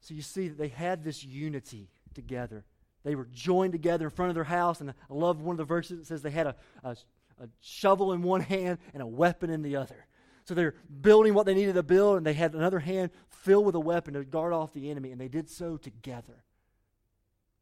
So 0.00 0.14
you 0.14 0.22
see 0.22 0.48
that 0.48 0.58
they 0.58 0.68
had 0.68 1.04
this 1.04 1.24
unity 1.24 1.88
together. 2.14 2.64
They 3.04 3.14
were 3.14 3.28
joined 3.32 3.72
together 3.72 4.06
in 4.06 4.10
front 4.10 4.30
of 4.30 4.34
their 4.34 4.44
house. 4.44 4.80
And 4.80 4.90
I 4.90 4.94
love 5.14 5.40
one 5.40 5.54
of 5.54 5.58
the 5.58 5.64
verses 5.64 5.98
that 5.98 6.06
says 6.06 6.22
they 6.22 6.30
had 6.30 6.48
a, 6.48 6.56
a, 6.82 6.96
a 7.40 7.48
shovel 7.60 8.12
in 8.12 8.22
one 8.22 8.40
hand 8.40 8.78
and 8.92 9.02
a 9.02 9.06
weapon 9.06 9.50
in 9.50 9.62
the 9.62 9.76
other. 9.76 10.06
So 10.44 10.54
they're 10.54 10.74
building 11.00 11.34
what 11.34 11.44
they 11.44 11.54
needed 11.54 11.74
to 11.74 11.82
build, 11.82 12.18
and 12.18 12.26
they 12.26 12.32
had 12.32 12.54
another 12.54 12.78
hand 12.78 13.10
filled 13.28 13.66
with 13.66 13.74
a 13.74 13.80
weapon 13.80 14.14
to 14.14 14.24
guard 14.24 14.52
off 14.52 14.72
the 14.72 14.90
enemy, 14.90 15.10
and 15.10 15.20
they 15.20 15.28
did 15.28 15.50
so 15.50 15.76
together. 15.76 16.44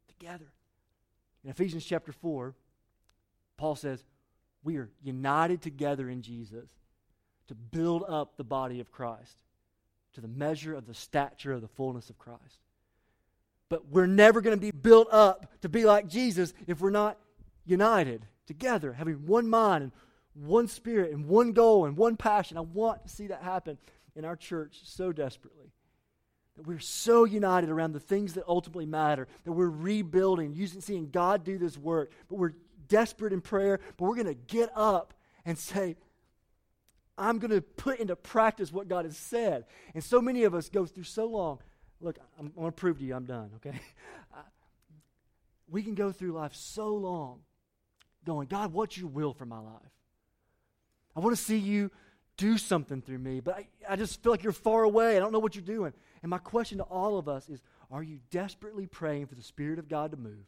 Together. 0.07 0.45
In 1.45 1.51
Ephesians 1.51 1.85
chapter 1.85 2.11
4, 2.11 2.55
Paul 3.55 3.75
says, 3.75 4.03
We 4.63 4.77
are 4.77 4.89
united 5.03 5.61
together 5.61 6.09
in 6.09 6.23
Jesus 6.23 6.67
to 7.47 7.53
build 7.53 8.03
up 8.09 8.35
the 8.35 8.43
body 8.43 8.79
of 8.79 8.91
Christ 8.91 9.37
to 10.13 10.21
the 10.21 10.27
measure 10.27 10.73
of 10.73 10.87
the 10.87 10.95
stature 10.95 11.53
of 11.53 11.61
the 11.61 11.67
fullness 11.67 12.09
of 12.09 12.17
Christ. 12.17 12.63
But 13.69 13.89
we're 13.89 14.07
never 14.07 14.41
going 14.41 14.57
to 14.57 14.61
be 14.61 14.71
built 14.71 15.07
up 15.11 15.61
to 15.61 15.69
be 15.69 15.85
like 15.85 16.07
Jesus 16.07 16.51
if 16.65 16.81
we're 16.81 16.89
not 16.89 17.19
united 17.63 18.25
together, 18.47 18.93
having 18.93 19.27
one 19.27 19.47
mind 19.47 19.83
and 19.83 19.91
one 20.33 20.67
spirit 20.67 21.11
and 21.11 21.27
one 21.27 21.51
goal 21.51 21.85
and 21.85 21.95
one 21.95 22.17
passion. 22.17 22.57
I 22.57 22.61
want 22.61 23.03
to 23.03 23.09
see 23.09 23.27
that 23.27 23.43
happen 23.43 23.77
in 24.15 24.25
our 24.25 24.35
church 24.35 24.79
so 24.83 25.11
desperately. 25.11 25.73
That 26.57 26.67
we're 26.67 26.79
so 26.79 27.25
united 27.25 27.69
around 27.69 27.93
the 27.93 27.99
things 27.99 28.33
that 28.33 28.45
ultimately 28.47 28.85
matter, 28.85 29.27
that 29.43 29.51
we're 29.51 29.69
rebuilding, 29.69 30.53
using, 30.53 30.81
seeing 30.81 31.09
God 31.09 31.43
do 31.43 31.57
this 31.57 31.77
work, 31.77 32.11
but 32.29 32.37
we're 32.37 32.53
desperate 32.87 33.33
in 33.33 33.41
prayer, 33.41 33.79
but 33.97 34.05
we're 34.05 34.15
going 34.15 34.27
to 34.27 34.33
get 34.33 34.69
up 34.75 35.13
and 35.45 35.57
say, 35.57 35.95
I'm 37.17 37.39
going 37.39 37.51
to 37.51 37.61
put 37.61 37.99
into 37.99 38.15
practice 38.15 38.71
what 38.71 38.87
God 38.87 39.05
has 39.05 39.17
said. 39.17 39.65
And 39.93 40.03
so 40.03 40.21
many 40.21 40.43
of 40.43 40.53
us 40.53 40.69
go 40.69 40.85
through 40.85 41.03
so 41.03 41.25
long. 41.25 41.59
Look, 42.01 42.19
I'm, 42.39 42.47
I'm 42.47 42.53
going 42.53 42.67
to 42.67 42.71
prove 42.71 42.99
to 42.99 43.05
you 43.05 43.15
I'm 43.15 43.25
done, 43.25 43.51
okay? 43.57 43.79
we 45.69 45.81
can 45.81 45.95
go 45.95 46.11
through 46.11 46.33
life 46.33 46.53
so 46.53 46.93
long 46.95 47.39
going, 48.25 48.47
God, 48.47 48.73
what's 48.73 48.97
your 48.97 49.07
will 49.07 49.33
for 49.33 49.45
my 49.45 49.59
life? 49.59 49.81
I 51.15 51.19
want 51.19 51.35
to 51.35 51.41
see 51.41 51.57
you 51.57 51.91
do 52.37 52.57
something 52.57 53.01
through 53.01 53.19
me, 53.19 53.39
but 53.39 53.55
I, 53.55 53.67
I 53.87 53.95
just 53.95 54.21
feel 54.21 54.33
like 54.33 54.43
you're 54.43 54.51
far 54.51 54.83
away. 54.83 55.15
I 55.15 55.19
don't 55.19 55.31
know 55.31 55.39
what 55.39 55.55
you're 55.55 55.63
doing. 55.63 55.93
And 56.25 56.31
my 56.31 56.39
question 56.39 56.79
to 56.79 56.83
all 56.85 57.19
of 57.19 57.29
us 57.29 57.49
is 57.49 57.61
Are 57.91 58.01
you 58.01 58.17
desperately 58.31 58.87
praying 58.87 59.27
for 59.27 59.35
the 59.35 59.43
Spirit 59.43 59.77
of 59.77 59.87
God 59.87 60.09
to 60.09 60.17
move? 60.17 60.47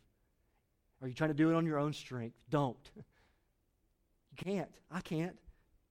Are 1.03 1.07
you 1.07 1.13
trying 1.13 1.29
to 1.29 1.35
do 1.35 1.51
it 1.51 1.53
on 1.53 1.67
your 1.67 1.77
own 1.77 1.93
strength? 1.93 2.35
Don't. 2.49 2.89
You 4.31 4.53
can't. 4.53 4.75
I 4.91 5.01
can't. 5.01 5.35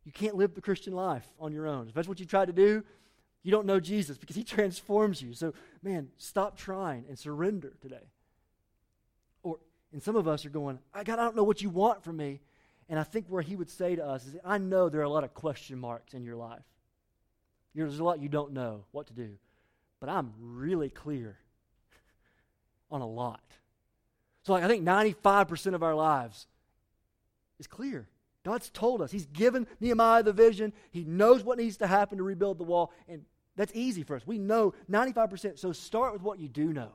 You 0.04 0.12
can't 0.12 0.36
live 0.36 0.54
the 0.54 0.60
Christian 0.60 0.92
life 0.92 1.24
on 1.40 1.52
your 1.52 1.66
own. 1.66 1.88
If 1.88 1.94
that's 1.94 2.06
what 2.06 2.20
you 2.20 2.26
try 2.26 2.44
to 2.44 2.52
do, 2.52 2.84
you 3.42 3.50
don't 3.50 3.66
know 3.66 3.80
Jesus 3.80 4.18
because 4.18 4.36
he 4.36 4.44
transforms 4.56 5.20
you. 5.20 5.34
So, 5.34 5.52
man, 5.82 6.08
stop 6.16 6.56
trying 6.56 7.06
and 7.08 7.18
surrender 7.18 7.72
today. 7.80 8.10
Or, 9.42 9.58
and 9.92 10.00
some 10.00 10.14
of 10.14 10.28
us 10.28 10.44
are 10.46 10.50
going, 10.50 10.78
I 10.94 11.02
God, 11.02 11.18
I 11.18 11.24
don't 11.24 11.34
know 11.34 11.44
what 11.44 11.62
you 11.62 11.70
want 11.70 12.04
from 12.04 12.16
me. 12.16 12.40
And 12.88 12.98
I 12.98 13.04
think 13.04 13.26
where 13.28 13.42
he 13.42 13.56
would 13.56 13.70
say 13.70 13.96
to 13.96 14.04
us 14.04 14.26
is, 14.26 14.36
I 14.44 14.58
know 14.58 14.88
there 14.88 15.00
are 15.00 15.04
a 15.04 15.10
lot 15.10 15.24
of 15.24 15.32
question 15.32 15.78
marks 15.78 16.12
in 16.12 16.24
your 16.24 16.36
life. 16.36 16.62
There's 17.74 17.98
a 18.00 18.04
lot 18.04 18.20
you 18.20 18.28
don't 18.28 18.52
know 18.52 18.84
what 18.90 19.06
to 19.08 19.12
do. 19.12 19.38
But 20.00 20.08
I'm 20.08 20.32
really 20.38 20.90
clear 20.90 21.38
on 22.90 23.00
a 23.00 23.06
lot. 23.06 23.40
So, 24.42 24.52
like, 24.52 24.62
I 24.62 24.68
think 24.68 24.84
95% 24.84 25.74
of 25.74 25.82
our 25.82 25.94
lives 25.94 26.46
is 27.58 27.66
clear. 27.66 28.08
God's 28.44 28.70
told 28.70 29.02
us. 29.02 29.10
He's 29.10 29.26
given 29.26 29.66
Nehemiah 29.80 30.22
the 30.22 30.32
vision. 30.32 30.72
He 30.90 31.02
knows 31.02 31.42
what 31.42 31.58
needs 31.58 31.78
to 31.78 31.86
happen 31.86 32.18
to 32.18 32.24
rebuild 32.24 32.58
the 32.58 32.64
wall. 32.64 32.92
And 33.08 33.22
that's 33.56 33.72
easy 33.74 34.04
for 34.04 34.14
us. 34.14 34.26
We 34.26 34.38
know 34.38 34.74
95%. 34.90 35.58
So 35.58 35.72
start 35.72 36.12
with 36.12 36.22
what 36.22 36.38
you 36.38 36.48
do 36.48 36.72
know. 36.72 36.92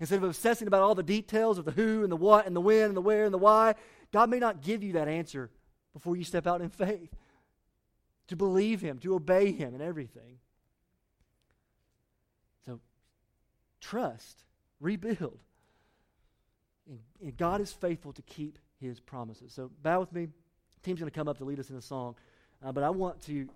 Instead 0.00 0.16
of 0.16 0.24
obsessing 0.24 0.66
about 0.66 0.82
all 0.82 0.94
the 0.94 1.02
details 1.02 1.58
of 1.58 1.64
the 1.64 1.70
who 1.70 2.02
and 2.02 2.10
the 2.10 2.16
what 2.16 2.46
and 2.46 2.56
the 2.56 2.60
when 2.60 2.86
and 2.86 2.96
the 2.96 3.00
where 3.00 3.24
and 3.24 3.32
the 3.32 3.38
why, 3.38 3.74
God 4.12 4.28
may 4.28 4.38
not 4.38 4.60
give 4.60 4.82
you 4.82 4.94
that 4.94 5.08
answer 5.08 5.48
before 5.92 6.16
you 6.16 6.24
step 6.24 6.46
out 6.46 6.60
in 6.60 6.68
faith. 6.68 7.14
To 8.28 8.36
believe 8.36 8.80
Him, 8.80 8.98
to 8.98 9.14
obey 9.14 9.52
Him 9.52 9.74
in 9.74 9.80
everything. 9.80 10.38
So 12.66 12.80
trust, 13.82 14.44
rebuild. 14.80 15.40
And, 16.88 17.00
and 17.20 17.36
God 17.36 17.60
is 17.60 17.70
faithful 17.72 18.14
to 18.14 18.22
keep 18.22 18.58
His 18.80 18.98
promises. 18.98 19.52
So 19.52 19.70
bow 19.82 20.00
with 20.00 20.12
me 20.12 20.28
team's 20.82 20.98
going 20.98 21.10
to 21.10 21.16
come 21.16 21.28
up 21.28 21.38
to 21.38 21.44
lead 21.44 21.60
us 21.60 21.70
in 21.70 21.76
a 21.76 21.82
song. 21.82 22.14
Uh, 22.64 22.72
but 22.72 22.84
I 22.84 22.90
want 22.90 23.20
to, 23.22 23.48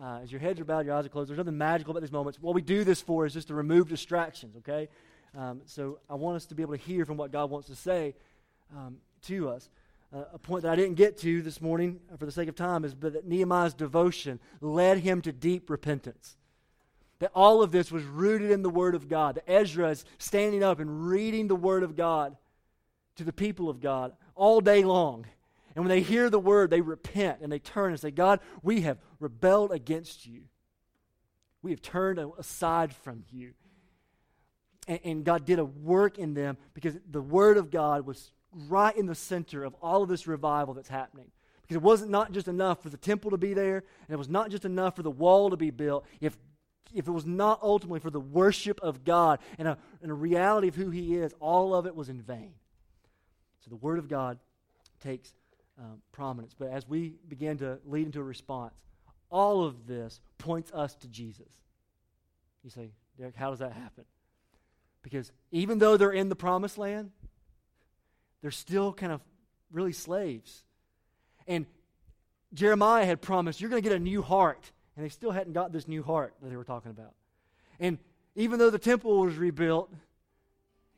uh, 0.00 0.20
as 0.22 0.30
your 0.30 0.40
heads 0.40 0.60
are 0.60 0.64
bowed, 0.64 0.86
your 0.86 0.94
eyes 0.94 1.06
are 1.06 1.08
closed, 1.08 1.30
there's 1.30 1.38
nothing 1.38 1.58
magical 1.58 1.92
about 1.92 2.00
these 2.00 2.12
moments. 2.12 2.38
What 2.40 2.54
we 2.54 2.62
do 2.62 2.84
this 2.84 3.00
for 3.00 3.26
is 3.26 3.32
just 3.32 3.48
to 3.48 3.54
remove 3.54 3.88
distractions, 3.88 4.56
okay? 4.56 4.88
Um, 5.36 5.62
so 5.66 5.98
I 6.08 6.14
want 6.14 6.36
us 6.36 6.46
to 6.46 6.54
be 6.54 6.62
able 6.62 6.76
to 6.76 6.82
hear 6.82 7.04
from 7.04 7.16
what 7.16 7.32
God 7.32 7.50
wants 7.50 7.68
to 7.68 7.76
say 7.76 8.14
um, 8.74 8.98
to 9.22 9.48
us. 9.48 9.68
Uh, 10.14 10.24
a 10.32 10.38
point 10.38 10.62
that 10.62 10.72
I 10.72 10.76
didn't 10.76 10.94
get 10.94 11.18
to 11.18 11.42
this 11.42 11.60
morning 11.60 12.00
uh, 12.12 12.16
for 12.16 12.26
the 12.26 12.32
sake 12.32 12.48
of 12.48 12.54
time 12.54 12.84
is 12.84 12.94
but 12.94 13.14
that 13.14 13.26
Nehemiah's 13.26 13.74
devotion 13.74 14.38
led 14.60 14.98
him 14.98 15.22
to 15.22 15.32
deep 15.32 15.68
repentance. 15.70 16.36
That 17.24 17.30
all 17.34 17.62
of 17.62 17.72
this 17.72 17.90
was 17.90 18.04
rooted 18.04 18.50
in 18.50 18.60
the 18.60 18.68
Word 18.68 18.94
of 18.94 19.08
God. 19.08 19.36
That 19.36 19.50
Ezra 19.50 19.88
is 19.88 20.04
standing 20.18 20.62
up 20.62 20.78
and 20.78 21.06
reading 21.08 21.48
the 21.48 21.56
Word 21.56 21.82
of 21.82 21.96
God 21.96 22.36
to 23.16 23.24
the 23.24 23.32
people 23.32 23.70
of 23.70 23.80
God 23.80 24.12
all 24.34 24.60
day 24.60 24.84
long. 24.84 25.24
And 25.74 25.82
when 25.82 25.88
they 25.88 26.02
hear 26.02 26.28
the 26.28 26.38
word, 26.38 26.68
they 26.68 26.82
repent 26.82 27.38
and 27.40 27.50
they 27.50 27.60
turn 27.60 27.92
and 27.92 27.98
say, 27.98 28.10
God, 28.10 28.40
we 28.62 28.82
have 28.82 28.98
rebelled 29.20 29.72
against 29.72 30.26
you. 30.26 30.42
We 31.62 31.70
have 31.70 31.80
turned 31.80 32.20
aside 32.36 32.94
from 32.94 33.24
you. 33.30 33.54
And, 34.86 35.00
and, 35.02 35.24
God 35.24 35.46
did 35.46 35.58
a 35.58 35.64
work 35.64 36.18
in 36.18 36.34
them 36.34 36.58
because 36.74 36.94
the 37.10 37.22
word 37.22 37.56
of 37.56 37.70
God 37.70 38.04
was 38.04 38.32
right 38.68 38.94
in 38.94 39.06
the 39.06 39.14
center 39.14 39.64
of 39.64 39.74
all 39.80 40.02
of 40.02 40.10
this 40.10 40.26
revival 40.26 40.74
that's 40.74 40.90
happening. 40.90 41.30
Because 41.62 41.76
it 41.76 41.82
wasn't 41.82 42.10
not 42.10 42.32
just 42.32 42.48
enough 42.48 42.82
for 42.82 42.90
the 42.90 42.98
temple 42.98 43.30
to 43.30 43.38
be 43.38 43.54
there, 43.54 43.78
and 43.78 44.10
it 44.10 44.18
was 44.18 44.28
not 44.28 44.50
just 44.50 44.66
enough 44.66 44.96
for 44.96 45.02
the 45.02 45.10
wall 45.10 45.48
to 45.48 45.56
be 45.56 45.70
built. 45.70 46.04
If 46.20 46.36
if 46.94 47.08
it 47.08 47.10
was 47.10 47.26
not 47.26 47.60
ultimately 47.62 48.00
for 48.00 48.10
the 48.10 48.20
worship 48.20 48.80
of 48.80 49.04
God 49.04 49.40
and 49.58 49.68
a, 49.68 49.78
and 50.02 50.10
a 50.10 50.14
reality 50.14 50.68
of 50.68 50.74
who 50.74 50.90
He 50.90 51.16
is, 51.16 51.34
all 51.40 51.74
of 51.74 51.86
it 51.86 51.94
was 51.94 52.08
in 52.08 52.22
vain. 52.22 52.54
So 53.60 53.70
the 53.70 53.76
Word 53.76 53.98
of 53.98 54.08
God 54.08 54.38
takes 55.00 55.34
um, 55.78 56.00
prominence. 56.12 56.54
But 56.56 56.68
as 56.70 56.88
we 56.88 57.14
begin 57.28 57.58
to 57.58 57.78
lead 57.86 58.06
into 58.06 58.20
a 58.20 58.24
response, 58.24 58.74
all 59.30 59.64
of 59.64 59.86
this 59.86 60.20
points 60.38 60.70
us 60.72 60.94
to 60.96 61.08
Jesus. 61.08 61.48
You 62.62 62.70
say, 62.70 62.90
Derick, 63.18 63.34
how 63.36 63.50
does 63.50 63.58
that 63.58 63.72
happen? 63.72 64.04
Because 65.02 65.32
even 65.50 65.78
though 65.78 65.96
they're 65.96 66.12
in 66.12 66.28
the 66.28 66.36
promised 66.36 66.78
land, 66.78 67.10
they're 68.40 68.50
still 68.50 68.92
kind 68.92 69.12
of 69.12 69.20
really 69.70 69.92
slaves. 69.92 70.64
And 71.46 71.66
Jeremiah 72.54 73.04
had 73.04 73.20
promised, 73.20 73.60
You're 73.60 73.70
going 73.70 73.82
to 73.82 73.88
get 73.88 73.96
a 73.96 74.00
new 74.00 74.22
heart. 74.22 74.70
And 74.96 75.04
they 75.04 75.08
still 75.08 75.30
hadn't 75.30 75.52
got 75.52 75.72
this 75.72 75.88
new 75.88 76.02
heart 76.02 76.34
that 76.42 76.48
they 76.48 76.56
were 76.56 76.64
talking 76.64 76.90
about. 76.90 77.12
And 77.80 77.98
even 78.36 78.58
though 78.58 78.70
the 78.70 78.78
temple 78.78 79.20
was 79.20 79.36
rebuilt, 79.36 79.90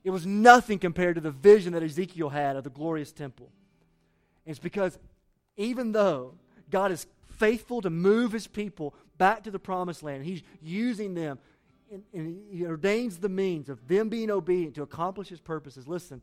it 0.05 0.11
was 0.11 0.27
nothing 0.27 0.79
compared 0.79 1.17
to 1.17 1.21
the 1.21 1.31
vision 1.31 1.73
that 1.73 1.83
Ezekiel 1.83 2.29
had 2.29 2.57
of 2.57 2.65
the 2.65 2.71
glorious 2.71 3.13
temple. 3.13 3.51
It's 4.45 4.59
because 4.59 4.99
even 5.57 5.93
though 5.93 6.35
God 6.71 6.93
is 6.93 7.07
faithful 7.31 7.83
to 7.83 7.91
move 7.91 8.33
his 8.33 8.47
people 8.47 8.95
back 9.19 9.43
to 9.45 9.51
the 9.51 9.59
promised 9.59 10.03
land, 10.03 10.25
he's 10.25 10.43
using 10.63 11.15
them 11.15 11.39
and, 11.91 12.03
and 12.13 12.43
he 12.51 12.67
ordains 12.67 13.19
the 13.19 13.29
means 13.29 13.69
of 13.69 13.87
them 13.87 14.09
being 14.09 14.31
obedient 14.31 14.75
to 14.75 14.83
accomplish 14.83 15.29
his 15.29 15.41
purposes. 15.41 15.87
Listen, 15.87 16.21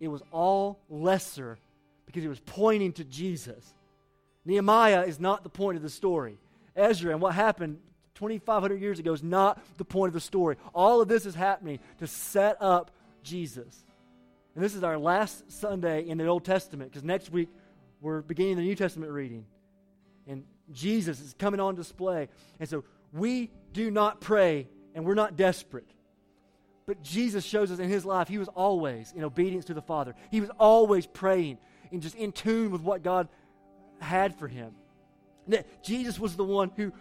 it 0.00 0.08
was 0.08 0.22
all 0.32 0.80
lesser 0.88 1.58
because 2.06 2.22
he 2.22 2.28
was 2.28 2.40
pointing 2.40 2.92
to 2.94 3.04
Jesus. 3.04 3.74
Nehemiah 4.44 5.02
is 5.02 5.20
not 5.20 5.44
the 5.44 5.48
point 5.48 5.76
of 5.76 5.82
the 5.82 5.90
story. 5.90 6.38
Ezra 6.76 7.12
and 7.12 7.20
what 7.20 7.34
happened 7.34 7.78
2,500 8.14 8.80
years 8.80 8.98
ago 8.98 9.12
is 9.12 9.22
not 9.22 9.60
the 9.78 9.84
point 9.84 10.08
of 10.08 10.14
the 10.14 10.20
story. 10.20 10.56
All 10.74 11.00
of 11.00 11.08
this 11.08 11.26
is 11.26 11.34
happening 11.34 11.78
to 11.98 12.06
set 12.06 12.56
up 12.60 12.90
Jesus. 13.22 13.84
And 14.54 14.62
this 14.62 14.74
is 14.74 14.82
our 14.82 14.98
last 14.98 15.50
Sunday 15.50 16.06
in 16.06 16.18
the 16.18 16.26
Old 16.26 16.44
Testament 16.44 16.90
because 16.90 17.04
next 17.04 17.30
week 17.30 17.48
we're 18.00 18.20
beginning 18.20 18.56
the 18.56 18.62
New 18.62 18.74
Testament 18.74 19.12
reading. 19.12 19.46
And 20.26 20.44
Jesus 20.70 21.20
is 21.20 21.34
coming 21.38 21.60
on 21.60 21.74
display. 21.74 22.28
And 22.60 22.68
so 22.68 22.84
we 23.12 23.50
do 23.72 23.90
not 23.90 24.20
pray 24.20 24.68
and 24.94 25.04
we're 25.04 25.14
not 25.14 25.36
desperate. 25.36 25.90
But 26.86 27.02
Jesus 27.02 27.44
shows 27.44 27.70
us 27.70 27.78
in 27.78 27.88
his 27.88 28.04
life, 28.04 28.28
he 28.28 28.38
was 28.38 28.48
always 28.48 29.12
in 29.12 29.24
obedience 29.24 29.66
to 29.66 29.74
the 29.74 29.82
Father. 29.82 30.14
He 30.30 30.40
was 30.40 30.50
always 30.58 31.06
praying 31.06 31.58
and 31.90 32.02
just 32.02 32.16
in 32.16 32.32
tune 32.32 32.70
with 32.70 32.82
what 32.82 33.02
God 33.02 33.28
had 34.00 34.34
for 34.34 34.48
him. 34.48 34.74
That 35.48 35.82
Jesus 35.82 36.18
was 36.18 36.36
the 36.36 36.44
one 36.44 36.70
who 36.76 36.92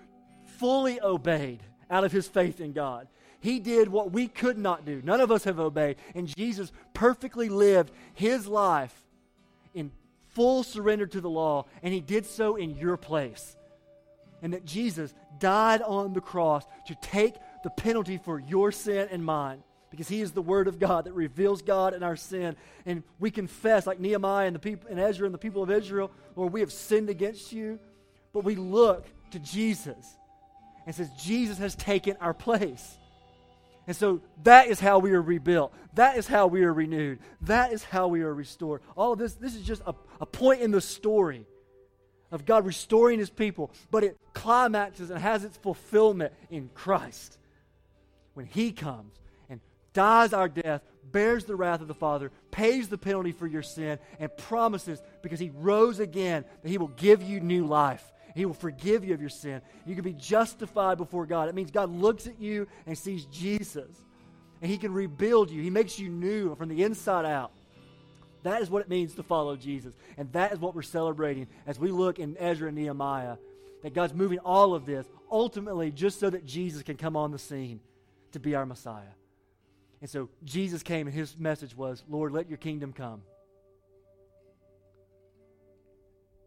fully 0.57 1.01
obeyed 1.01 1.61
out 1.89 2.03
of 2.03 2.11
his 2.11 2.27
faith 2.27 2.59
in 2.59 2.73
God. 2.73 3.07
He 3.39 3.59
did 3.59 3.89
what 3.89 4.11
we 4.11 4.27
could 4.27 4.57
not 4.57 4.85
do. 4.85 5.01
None 5.03 5.19
of 5.19 5.31
us 5.31 5.43
have 5.45 5.59
obeyed. 5.59 5.97
And 6.13 6.27
Jesus 6.27 6.71
perfectly 6.93 7.49
lived 7.49 7.91
his 8.13 8.47
life 8.47 8.95
in 9.73 9.91
full 10.29 10.63
surrender 10.63 11.07
to 11.07 11.21
the 11.21 11.29
law, 11.29 11.65
and 11.81 11.93
he 11.93 12.01
did 12.01 12.25
so 12.25 12.55
in 12.55 12.77
your 12.77 12.97
place. 12.97 13.55
And 14.43 14.53
that 14.53 14.65
Jesus 14.65 15.13
died 15.39 15.81
on 15.81 16.13
the 16.13 16.21
cross 16.21 16.65
to 16.87 16.95
take 17.01 17.35
the 17.63 17.69
penalty 17.69 18.17
for 18.17 18.39
your 18.39 18.71
sin 18.71 19.07
and 19.11 19.23
mine 19.23 19.63
because 19.91 20.07
he 20.07 20.21
is 20.21 20.31
the 20.31 20.41
word 20.41 20.67
of 20.67 20.79
God 20.79 21.05
that 21.05 21.13
reveals 21.13 21.61
God 21.61 21.93
and 21.93 22.03
our 22.03 22.15
sin. 22.15 22.55
And 22.85 23.03
we 23.19 23.29
confess, 23.29 23.85
like 23.85 23.99
Nehemiah 23.99 24.47
and 24.47 24.55
the 24.55 24.59
people 24.59 24.89
and 24.89 24.99
Ezra 24.99 25.25
and 25.25 25.33
the 25.33 25.39
people 25.39 25.61
of 25.61 25.69
Israel, 25.69 26.11
Lord, 26.35 26.53
we 26.53 26.61
have 26.61 26.71
sinned 26.71 27.09
against 27.09 27.51
you. 27.51 27.77
But 28.33 28.43
we 28.43 28.55
look 28.55 29.05
to 29.31 29.39
Jesus 29.39 30.17
and 30.85 30.95
says, 30.95 31.09
Jesus 31.19 31.57
has 31.57 31.75
taken 31.75 32.17
our 32.19 32.33
place. 32.33 32.97
And 33.87 33.95
so 33.95 34.21
that 34.43 34.67
is 34.67 34.79
how 34.79 34.99
we 34.99 35.11
are 35.11 35.21
rebuilt. 35.21 35.73
That 35.95 36.17
is 36.17 36.27
how 36.27 36.47
we 36.47 36.63
are 36.63 36.73
renewed. 36.73 37.19
That 37.41 37.73
is 37.73 37.83
how 37.83 38.07
we 38.07 38.21
are 38.21 38.33
restored. 38.33 38.81
All 38.95 39.13
of 39.13 39.19
this, 39.19 39.33
this 39.33 39.55
is 39.55 39.63
just 39.63 39.81
a, 39.85 39.93
a 40.19 40.25
point 40.25 40.61
in 40.61 40.71
the 40.71 40.81
story 40.81 41.45
of 42.31 42.45
God 42.45 42.65
restoring 42.65 43.19
his 43.19 43.29
people, 43.29 43.71
but 43.89 44.03
it 44.03 44.17
climaxes 44.33 45.09
and 45.09 45.19
has 45.19 45.43
its 45.43 45.57
fulfillment 45.57 46.31
in 46.49 46.69
Christ. 46.73 47.37
When 48.33 48.45
he 48.45 48.71
comes 48.71 49.13
and 49.49 49.59
dies 49.93 50.31
our 50.31 50.47
death, 50.47 50.81
bears 51.11 51.43
the 51.43 51.55
wrath 51.55 51.81
of 51.81 51.89
the 51.89 51.93
Father, 51.93 52.31
pays 52.49 52.87
the 52.87 52.97
penalty 52.97 53.33
for 53.33 53.47
your 53.47 53.63
sin, 53.63 53.99
and 54.19 54.35
promises, 54.37 55.01
because 55.21 55.39
he 55.39 55.49
rose 55.49 55.99
again, 55.99 56.45
that 56.63 56.69
he 56.69 56.77
will 56.77 56.87
give 56.87 57.21
you 57.21 57.41
new 57.41 57.65
life. 57.65 58.10
He 58.35 58.45
will 58.45 58.53
forgive 58.53 59.03
you 59.03 59.13
of 59.13 59.21
your 59.21 59.29
sin. 59.29 59.61
You 59.85 59.95
can 59.95 60.03
be 60.03 60.13
justified 60.13 60.97
before 60.97 61.25
God. 61.25 61.49
It 61.49 61.55
means 61.55 61.71
God 61.71 61.89
looks 61.89 62.27
at 62.27 62.39
you 62.39 62.67
and 62.85 62.97
sees 62.97 63.25
Jesus, 63.25 63.89
and 64.61 64.71
He 64.71 64.77
can 64.77 64.93
rebuild 64.93 65.51
you. 65.51 65.61
He 65.61 65.69
makes 65.69 65.99
you 65.99 66.09
new 66.09 66.55
from 66.55 66.69
the 66.69 66.83
inside 66.83 67.25
out. 67.25 67.51
That 68.43 68.61
is 68.61 68.69
what 68.69 68.81
it 68.81 68.89
means 68.89 69.13
to 69.15 69.23
follow 69.23 69.55
Jesus. 69.55 69.93
And 70.17 70.31
that 70.33 70.51
is 70.51 70.59
what 70.59 70.73
we're 70.73 70.81
celebrating 70.81 71.47
as 71.67 71.79
we 71.79 71.91
look 71.91 72.19
in 72.19 72.37
Ezra 72.39 72.69
and 72.69 72.77
Nehemiah. 72.77 73.37
That 73.83 73.93
God's 73.93 74.13
moving 74.13 74.39
all 74.39 74.73
of 74.73 74.85
this 74.85 75.05
ultimately 75.31 75.91
just 75.91 76.19
so 76.19 76.29
that 76.29 76.45
Jesus 76.45 76.83
can 76.83 76.97
come 76.97 77.15
on 77.15 77.31
the 77.31 77.39
scene 77.39 77.79
to 78.31 78.39
be 78.39 78.55
our 78.55 78.65
Messiah. 78.65 79.03
And 80.01 80.09
so 80.09 80.29
Jesus 80.43 80.81
came, 80.81 81.07
and 81.07 81.15
his 81.15 81.37
message 81.37 81.75
was, 81.75 82.03
Lord, 82.09 82.31
let 82.31 82.49
your 82.49 82.57
kingdom 82.57 82.93
come. 82.93 83.21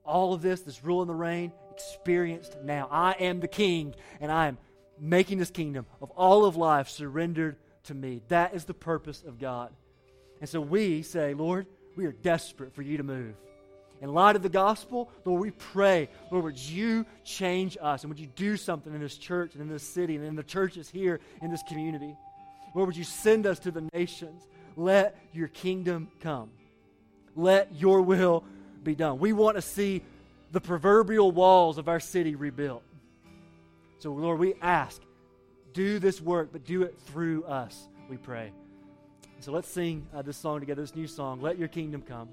All 0.04 0.34
of 0.34 0.42
this, 0.42 0.60
this 0.62 0.84
rule 0.84 1.00
and 1.00 1.08
the 1.08 1.14
reign, 1.14 1.52
experienced 1.72 2.56
now. 2.62 2.88
I 2.90 3.12
am 3.12 3.40
the 3.40 3.48
king, 3.48 3.94
and 4.20 4.30
I 4.30 4.48
am 4.48 4.58
making 4.98 5.38
this 5.38 5.50
kingdom 5.50 5.86
of 6.00 6.10
all 6.10 6.44
of 6.44 6.56
life 6.56 6.88
surrendered 6.88 7.56
to 7.84 7.94
me. 7.94 8.22
That 8.28 8.54
is 8.54 8.64
the 8.64 8.74
purpose 8.74 9.22
of 9.26 9.38
God. 9.38 9.72
And 10.40 10.48
so 10.48 10.60
we 10.60 11.02
say, 11.02 11.34
Lord, 11.34 11.66
we 11.96 12.06
are 12.06 12.12
desperate 12.12 12.74
for 12.74 12.82
you 12.82 12.96
to 12.96 13.02
move. 13.02 13.34
In 14.00 14.12
light 14.12 14.36
of 14.36 14.42
the 14.42 14.48
gospel, 14.48 15.10
Lord, 15.24 15.40
we 15.40 15.50
pray, 15.50 16.10
Lord, 16.30 16.44
would 16.44 16.58
you 16.58 17.06
change 17.24 17.78
us 17.80 18.02
and 18.02 18.10
would 18.10 18.18
you 18.18 18.26
do 18.26 18.56
something 18.56 18.92
in 18.92 19.00
this 19.00 19.16
church 19.16 19.54
and 19.54 19.62
in 19.62 19.68
this 19.68 19.82
city 19.82 20.16
and 20.16 20.24
in 20.24 20.34
the 20.34 20.42
churches 20.42 20.90
here 20.90 21.20
in 21.40 21.50
this 21.50 21.62
community? 21.66 22.14
Lord, 22.74 22.88
would 22.88 22.96
you 22.96 23.04
send 23.04 23.46
us 23.46 23.60
to 23.60 23.70
the 23.70 23.88
nations? 23.92 24.46
Let 24.76 25.16
your 25.32 25.48
kingdom 25.48 26.10
come. 26.20 26.50
Let 27.36 27.74
your 27.74 28.02
will 28.02 28.44
be 28.84 28.94
done. 28.94 29.18
We 29.18 29.32
want 29.32 29.56
to 29.56 29.62
see 29.62 30.02
the 30.52 30.60
proverbial 30.60 31.32
walls 31.32 31.78
of 31.78 31.88
our 31.88 32.00
city 32.00 32.34
rebuilt. 32.34 32.82
So, 33.98 34.12
Lord, 34.12 34.38
we 34.38 34.54
ask, 34.60 35.00
do 35.72 35.98
this 35.98 36.20
work, 36.20 36.50
but 36.52 36.64
do 36.64 36.82
it 36.82 36.98
through 37.06 37.44
us, 37.44 37.88
we 38.08 38.16
pray. 38.16 38.52
So 39.40 39.52
let's 39.52 39.68
sing 39.68 40.06
uh, 40.14 40.22
this 40.22 40.36
song 40.36 40.60
together, 40.60 40.82
this 40.82 40.94
new 40.94 41.06
song, 41.06 41.42
Let 41.42 41.58
Your 41.58 41.68
Kingdom 41.68 42.02
Come. 42.02 42.28